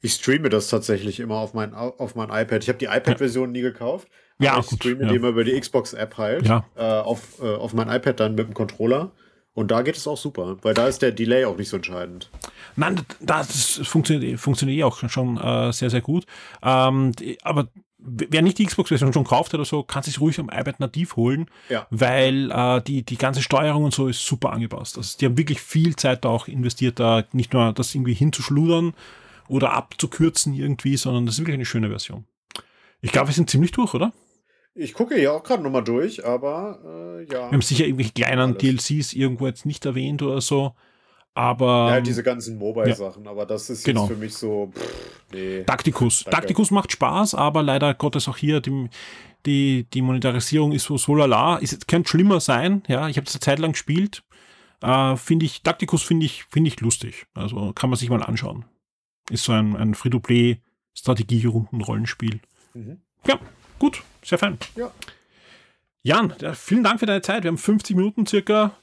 Ich 0.00 0.12
streame 0.12 0.48
das 0.48 0.68
tatsächlich 0.68 1.18
immer 1.20 1.36
auf 1.36 1.54
mein, 1.54 1.74
auf 1.74 2.14
mein 2.14 2.28
iPad. 2.30 2.62
Ich 2.62 2.68
habe 2.68 2.78
die 2.78 2.86
iPad-Version 2.86 3.50
nie 3.50 3.62
gekauft. 3.62 4.08
Ja, 4.38 4.58
ich 4.60 4.66
gut, 4.66 4.78
streame 4.78 5.02
ja. 5.02 5.08
die 5.08 5.16
immer 5.16 5.28
über 5.28 5.44
die 5.44 5.58
Xbox-App 5.58 6.16
halt. 6.16 6.46
Ja. 6.46 6.64
Äh, 6.76 6.82
auf, 6.82 7.40
äh, 7.42 7.54
auf 7.54 7.74
mein 7.74 7.88
iPad 7.88 8.20
dann 8.20 8.34
mit 8.36 8.46
dem 8.46 8.54
Controller. 8.54 9.10
Und 9.54 9.72
da 9.72 9.82
geht 9.82 9.96
es 9.96 10.06
auch 10.06 10.16
super, 10.16 10.56
weil 10.62 10.72
da 10.72 10.86
ist 10.86 11.02
der 11.02 11.10
Delay 11.10 11.44
auch 11.44 11.56
nicht 11.56 11.68
so 11.68 11.76
entscheidend. 11.76 12.30
Nein, 12.76 13.00
das 13.18 13.80
funktioniert, 13.82 14.38
funktioniert 14.38 14.84
auch 14.84 15.08
schon 15.08 15.36
äh, 15.36 15.72
sehr, 15.72 15.90
sehr 15.90 16.00
gut. 16.00 16.26
Ähm, 16.62 17.10
aber 17.42 17.66
wer 17.98 18.42
nicht 18.42 18.58
die 18.58 18.66
Xbox-Version 18.66 19.12
schon 19.12 19.24
kauft 19.24 19.52
oder 19.54 19.64
so, 19.64 19.82
kann 19.82 20.04
sich 20.04 20.20
ruhig 20.20 20.38
am 20.38 20.48
iPad 20.48 20.78
nativ 20.78 21.16
holen, 21.16 21.46
ja. 21.68 21.88
weil 21.90 22.52
äh, 22.52 22.80
die, 22.82 23.02
die 23.02 23.18
ganze 23.18 23.42
Steuerung 23.42 23.82
und 23.82 23.94
so 23.94 24.06
ist 24.06 24.24
super 24.24 24.52
angepasst. 24.52 24.96
Also 24.96 25.18
die 25.18 25.26
haben 25.26 25.36
wirklich 25.36 25.60
viel 25.60 25.96
Zeit 25.96 26.24
da 26.24 26.28
auch 26.28 26.46
investiert, 26.46 27.00
da 27.00 27.24
nicht 27.32 27.52
nur 27.52 27.72
das 27.72 27.92
irgendwie 27.96 28.14
hinzuschludern 28.14 28.94
oder 29.48 29.72
abzukürzen 29.72 30.54
irgendwie, 30.54 30.96
sondern 30.96 31.26
das 31.26 31.36
ist 31.36 31.40
wirklich 31.40 31.54
eine 31.54 31.64
schöne 31.64 31.88
Version. 31.88 32.24
Ich 33.00 33.12
glaube, 33.12 33.28
wir 33.28 33.34
sind 33.34 33.50
ziemlich 33.50 33.70
durch, 33.72 33.94
oder? 33.94 34.12
Ich 34.74 34.94
gucke 34.94 35.16
hier 35.16 35.32
auch 35.32 35.42
gerade 35.42 35.62
nochmal 35.62 35.82
durch, 35.82 36.24
aber 36.24 36.78
äh, 36.84 37.22
ja. 37.24 37.46
Wir 37.46 37.52
haben 37.52 37.62
sicher 37.62 37.84
irgendwelche 37.84 38.12
kleinen 38.12 38.56
Alles. 38.56 38.58
DLCs 38.58 39.12
irgendwo 39.12 39.46
jetzt 39.46 39.66
nicht 39.66 39.84
erwähnt 39.84 40.22
oder 40.22 40.40
so. 40.40 40.74
Aber. 41.34 41.90
Ja, 41.90 42.00
diese 42.00 42.22
ganzen 42.22 42.58
Mobile-Sachen, 42.58 43.24
ja. 43.24 43.30
aber 43.30 43.46
das 43.46 43.70
ist 43.70 43.84
genau. 43.84 44.06
für 44.06 44.16
mich 44.16 44.34
so. 44.34 44.70
Pff, 44.74 45.22
nee. 45.32 45.62
Taktikus. 45.64 46.24
Danke. 46.24 46.36
Taktikus 46.36 46.70
macht 46.70 46.92
Spaß, 46.92 47.34
aber 47.34 47.62
leider 47.62 47.94
Gottes 47.94 48.28
auch 48.28 48.36
hier 48.36 48.60
die, 48.60 48.88
die, 49.46 49.86
die 49.92 50.02
Monetarisierung 50.02 50.72
ist 50.72 50.84
so 50.84 50.96
so 50.96 51.14
lala. 51.14 51.56
Ist, 51.56 51.88
könnte 51.88 52.08
schlimmer 52.08 52.40
sein, 52.40 52.82
ja. 52.88 53.08
Ich 53.08 53.16
habe 53.16 53.24
das 53.24 53.34
eine 53.34 53.40
Zeit 53.40 53.58
lang 53.58 53.72
gespielt. 53.72 54.22
Äh, 54.80 55.16
finde 55.16 55.46
ich, 55.46 55.62
Taktikus 55.62 56.02
finde 56.02 56.26
ich, 56.26 56.44
finde 56.44 56.68
ich 56.68 56.80
lustig. 56.80 57.26
Also 57.34 57.72
kann 57.72 57.90
man 57.90 57.98
sich 57.98 58.10
mal 58.10 58.22
anschauen. 58.22 58.64
Ist 59.30 59.44
so 59.44 59.52
ein, 59.52 59.76
ein 59.76 59.94
Free-to-Play-Strategie-Runden-Rollenspiel. 59.94 62.40
Mhm. 62.74 62.98
Ja, 63.26 63.38
gut, 63.78 64.02
sehr 64.24 64.38
fein. 64.38 64.58
Ja. 64.76 64.90
Jan, 66.02 66.34
vielen 66.54 66.84
Dank 66.84 67.00
für 67.00 67.06
deine 67.06 67.22
Zeit. 67.22 67.42
Wir 67.42 67.48
haben 67.48 67.58
50 67.58 67.96
Minuten 67.96 68.26
circa 68.26 68.76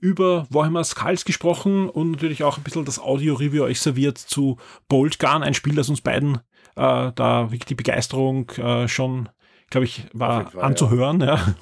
über 0.00 0.46
Warhammer 0.50 0.84
Skulls 0.84 1.24
gesprochen 1.24 1.88
und 1.88 2.12
natürlich 2.12 2.44
auch 2.44 2.56
ein 2.56 2.62
bisschen 2.62 2.84
das 2.84 3.00
Audio-Review 3.00 3.64
euch 3.64 3.80
serviert 3.80 4.18
zu 4.18 4.58
Bolt 4.88 5.18
Gun, 5.18 5.42
ein 5.42 5.54
Spiel, 5.54 5.74
das 5.74 5.88
uns 5.88 6.00
beiden 6.00 6.36
äh, 6.76 7.12
da 7.14 7.50
wirklich 7.50 7.66
die 7.66 7.74
Begeisterung 7.74 8.48
äh, 8.50 8.86
schon, 8.86 9.28
glaube 9.70 9.86
ich, 9.86 10.04
war 10.12 10.50
Fall, 10.50 10.62
anzuhören. 10.62 11.20
Ja. 11.20 11.54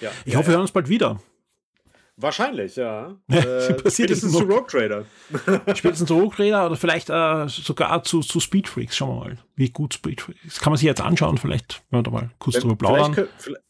ja. 0.00 0.10
Ich 0.24 0.32
ja, 0.32 0.38
hoffe, 0.38 0.48
wir 0.48 0.54
hören 0.54 0.62
uns 0.62 0.72
bald 0.72 0.88
wieder. 0.88 1.20
Wahrscheinlich, 2.20 2.74
ja. 2.74 3.16
äh, 3.28 3.90
spätestens 3.90 4.32
zu 4.32 4.40
Rogue 4.40 4.66
Trader. 4.66 5.04
spätestens 5.74 6.08
zu 6.08 6.18
Rogue 6.18 6.34
Trader 6.34 6.66
oder 6.66 6.76
vielleicht 6.76 7.10
äh, 7.10 7.46
sogar 7.46 8.02
zu, 8.02 8.20
zu 8.20 8.40
Speed 8.40 8.68
Freaks. 8.68 8.96
Schauen 8.96 9.10
wir 9.10 9.24
mal, 9.24 9.38
wie 9.54 9.70
gut 9.70 9.94
Speed 9.94 10.20
Freaks. 10.20 10.60
Kann 10.60 10.72
man 10.72 10.78
sich 10.78 10.86
jetzt 10.86 11.00
anschauen, 11.00 11.38
vielleicht, 11.38 11.82
wenn 11.90 12.00
wir 12.00 12.02
da 12.02 12.10
mal 12.10 12.30
kurz 12.40 12.58
drüber 12.58 12.74
plaudern. 12.74 13.14
Vielleicht, 13.38 13.62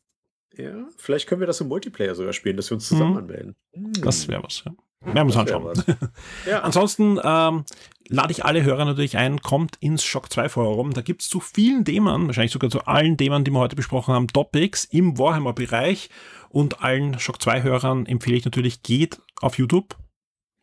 ja, 0.57 0.89
vielleicht 0.97 1.29
können 1.29 1.41
wir 1.41 1.47
das 1.47 1.61
im 1.61 1.69
Multiplayer 1.69 2.15
sogar 2.15 2.33
spielen, 2.33 2.57
dass 2.57 2.71
wir 2.71 2.77
uns 2.77 2.89
zusammen 2.89 3.13
mhm. 3.13 3.19
anmelden. 3.19 3.57
Das 4.01 4.27
wäre 4.29 4.43
was, 4.43 4.65
ja. 4.65 4.73
Wir 5.05 5.23
uns 5.23 5.37
anschauen. 5.37 5.83
ja. 6.47 6.61
Ansonsten 6.61 7.19
ähm, 7.23 7.65
lade 8.09 8.33
ich 8.33 8.45
alle 8.45 8.63
Hörer 8.63 8.85
natürlich 8.85 9.17
ein, 9.17 9.41
kommt 9.41 9.77
ins 9.81 10.03
Shock 10.03 10.33
2 10.33 10.49
Forum. 10.49 10.93
Da 10.93 11.03
gibt 11.03 11.23
es 11.23 11.29
zu 11.29 11.41
vielen 11.41 11.85
Themen, 11.85 12.27
wahrscheinlich 12.27 12.53
sogar 12.53 12.71
zu 12.71 12.85
allen 12.85 13.17
Themen, 13.17 13.45
die 13.45 13.51
wir 13.51 13.61
heute 13.61 13.77
besprochen 13.77 14.15
haben, 14.15 14.29
Topics 14.29 14.85
im 14.85 15.19
Warhammer-Bereich. 15.19 16.11
Und 16.51 16.83
allen 16.83 17.19
Shock 17.19 17.43
2 17.43 17.63
Hörern 17.63 18.07
empfehle 18.07 18.37
ich 18.37 18.45
natürlich, 18.45 18.83
geht 18.83 19.21
auf 19.41 19.59
YouTube 19.59 19.97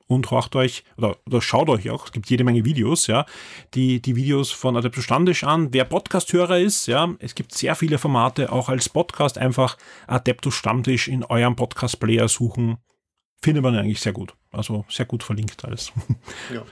und 0.07 0.29
horcht 0.31 0.55
euch 0.55 0.83
oder, 0.97 1.17
oder 1.25 1.41
schaut 1.41 1.69
euch 1.69 1.89
auch, 1.89 2.05
es 2.05 2.11
gibt 2.11 2.29
jede 2.29 2.43
Menge 2.43 2.63
Videos, 2.63 3.07
ja, 3.07 3.25
die, 3.73 4.01
die 4.01 4.15
Videos 4.15 4.51
von 4.51 4.77
Adeptus 4.77 5.03
Standisch 5.03 5.43
an. 5.43 5.73
Wer 5.73 5.85
Podcast-Hörer 5.85 6.59
ist, 6.59 6.87
ja, 6.87 7.15
es 7.19 7.35
gibt 7.35 7.53
sehr 7.53 7.75
viele 7.75 7.97
Formate, 7.97 8.51
auch 8.51 8.69
als 8.69 8.89
Podcast 8.89 9.37
einfach 9.37 9.77
Adeptus 10.07 10.53
Stammtisch 10.55 11.07
in 11.07 11.23
eurem 11.23 11.55
Podcast-Player 11.55 12.27
suchen. 12.27 12.77
Findet 13.45 13.61
man 13.61 13.75
eigentlich 13.75 14.01
sehr 14.01 14.11
gut. 14.11 14.33
Also 14.51 14.85
sehr 14.89 15.05
gut 15.05 15.21
verlinkt 15.21 15.63
alles. 15.65 15.91
Ja. 16.53 16.63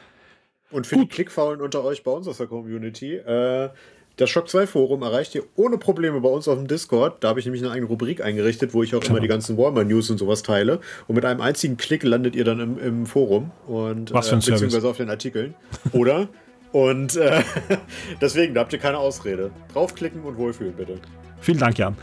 Und 0.71 0.87
für 0.87 0.95
gut. 0.95 1.03
die 1.03 1.09
Klickfaulen 1.09 1.61
unter 1.61 1.83
euch 1.83 2.01
bei 2.03 2.09
uns 2.09 2.27
aus 2.27 2.37
der 2.37 2.47
Community, 2.47 3.13
äh, 3.13 3.69
das 4.17 4.31
Shock 4.31 4.49
2 4.49 4.65
Forum 4.65 5.03
erreicht 5.03 5.35
ihr 5.35 5.43
ohne 5.55 5.77
Probleme 5.77 6.19
bei 6.21 6.29
uns 6.29 6.47
auf 6.47 6.57
dem 6.57 6.65
Discord. 6.65 7.23
Da 7.23 7.27
habe 7.27 7.39
ich 7.39 7.45
nämlich 7.45 7.61
eine 7.61 7.71
eigene 7.71 7.85
Rubrik 7.85 8.23
eingerichtet, 8.23 8.73
wo 8.73 8.81
ich 8.81 8.95
auch 8.95 9.01
genau. 9.01 9.11
immer 9.11 9.19
die 9.19 9.27
ganzen 9.27 9.55
Warhammer 9.55 9.83
News 9.83 10.09
und 10.09 10.17
sowas 10.17 10.41
teile. 10.41 10.79
Und 11.07 11.13
mit 11.13 11.25
einem 11.25 11.41
einzigen 11.41 11.77
Klick 11.77 12.01
landet 12.01 12.35
ihr 12.35 12.43
dann 12.43 12.59
im, 12.59 12.79
im 12.79 13.05
Forum 13.05 13.51
und 13.67 14.11
Was 14.11 14.29
für 14.29 14.33
ein 14.33 14.37
äh, 14.37 14.41
beziehungsweise 14.41 14.71
Service. 14.71 14.89
auf 14.89 14.97
den 14.97 15.11
Artikeln. 15.11 15.53
Oder? 15.91 16.27
und 16.71 17.15
äh, 17.17 17.43
deswegen, 18.19 18.55
da 18.55 18.61
habt 18.61 18.73
ihr 18.73 18.79
keine 18.79 18.97
Ausrede. 18.97 19.51
Draufklicken 19.73 20.23
und 20.23 20.37
wohlfühlen, 20.39 20.73
bitte. 20.73 20.99
Vielen 21.39 21.59
Dank, 21.59 21.77
Jan. 21.77 21.95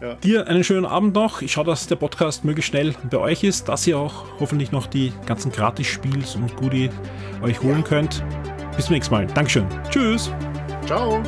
Ja. 0.00 0.14
Dir 0.14 0.48
einen 0.48 0.64
schönen 0.64 0.86
Abend 0.86 1.14
noch. 1.14 1.42
Ich 1.42 1.52
schaue, 1.52 1.64
dass 1.64 1.86
der 1.86 1.96
Podcast 1.96 2.44
möglichst 2.44 2.70
schnell 2.70 2.94
bei 3.10 3.18
euch 3.18 3.44
ist, 3.44 3.68
dass 3.68 3.86
ihr 3.86 3.98
auch 3.98 4.24
hoffentlich 4.40 4.72
noch 4.72 4.86
die 4.86 5.12
ganzen 5.26 5.52
Gratis-Spiels 5.52 6.36
und 6.36 6.56
Goodie 6.56 6.90
euch 7.42 7.60
holen 7.62 7.80
ja. 7.80 7.82
könnt. 7.82 8.24
Bis 8.76 8.86
zum 8.86 8.94
nächsten 8.94 9.14
Mal. 9.14 9.26
Dankeschön. 9.26 9.66
Tschüss. 9.90 10.32
Ciao. 10.86 11.22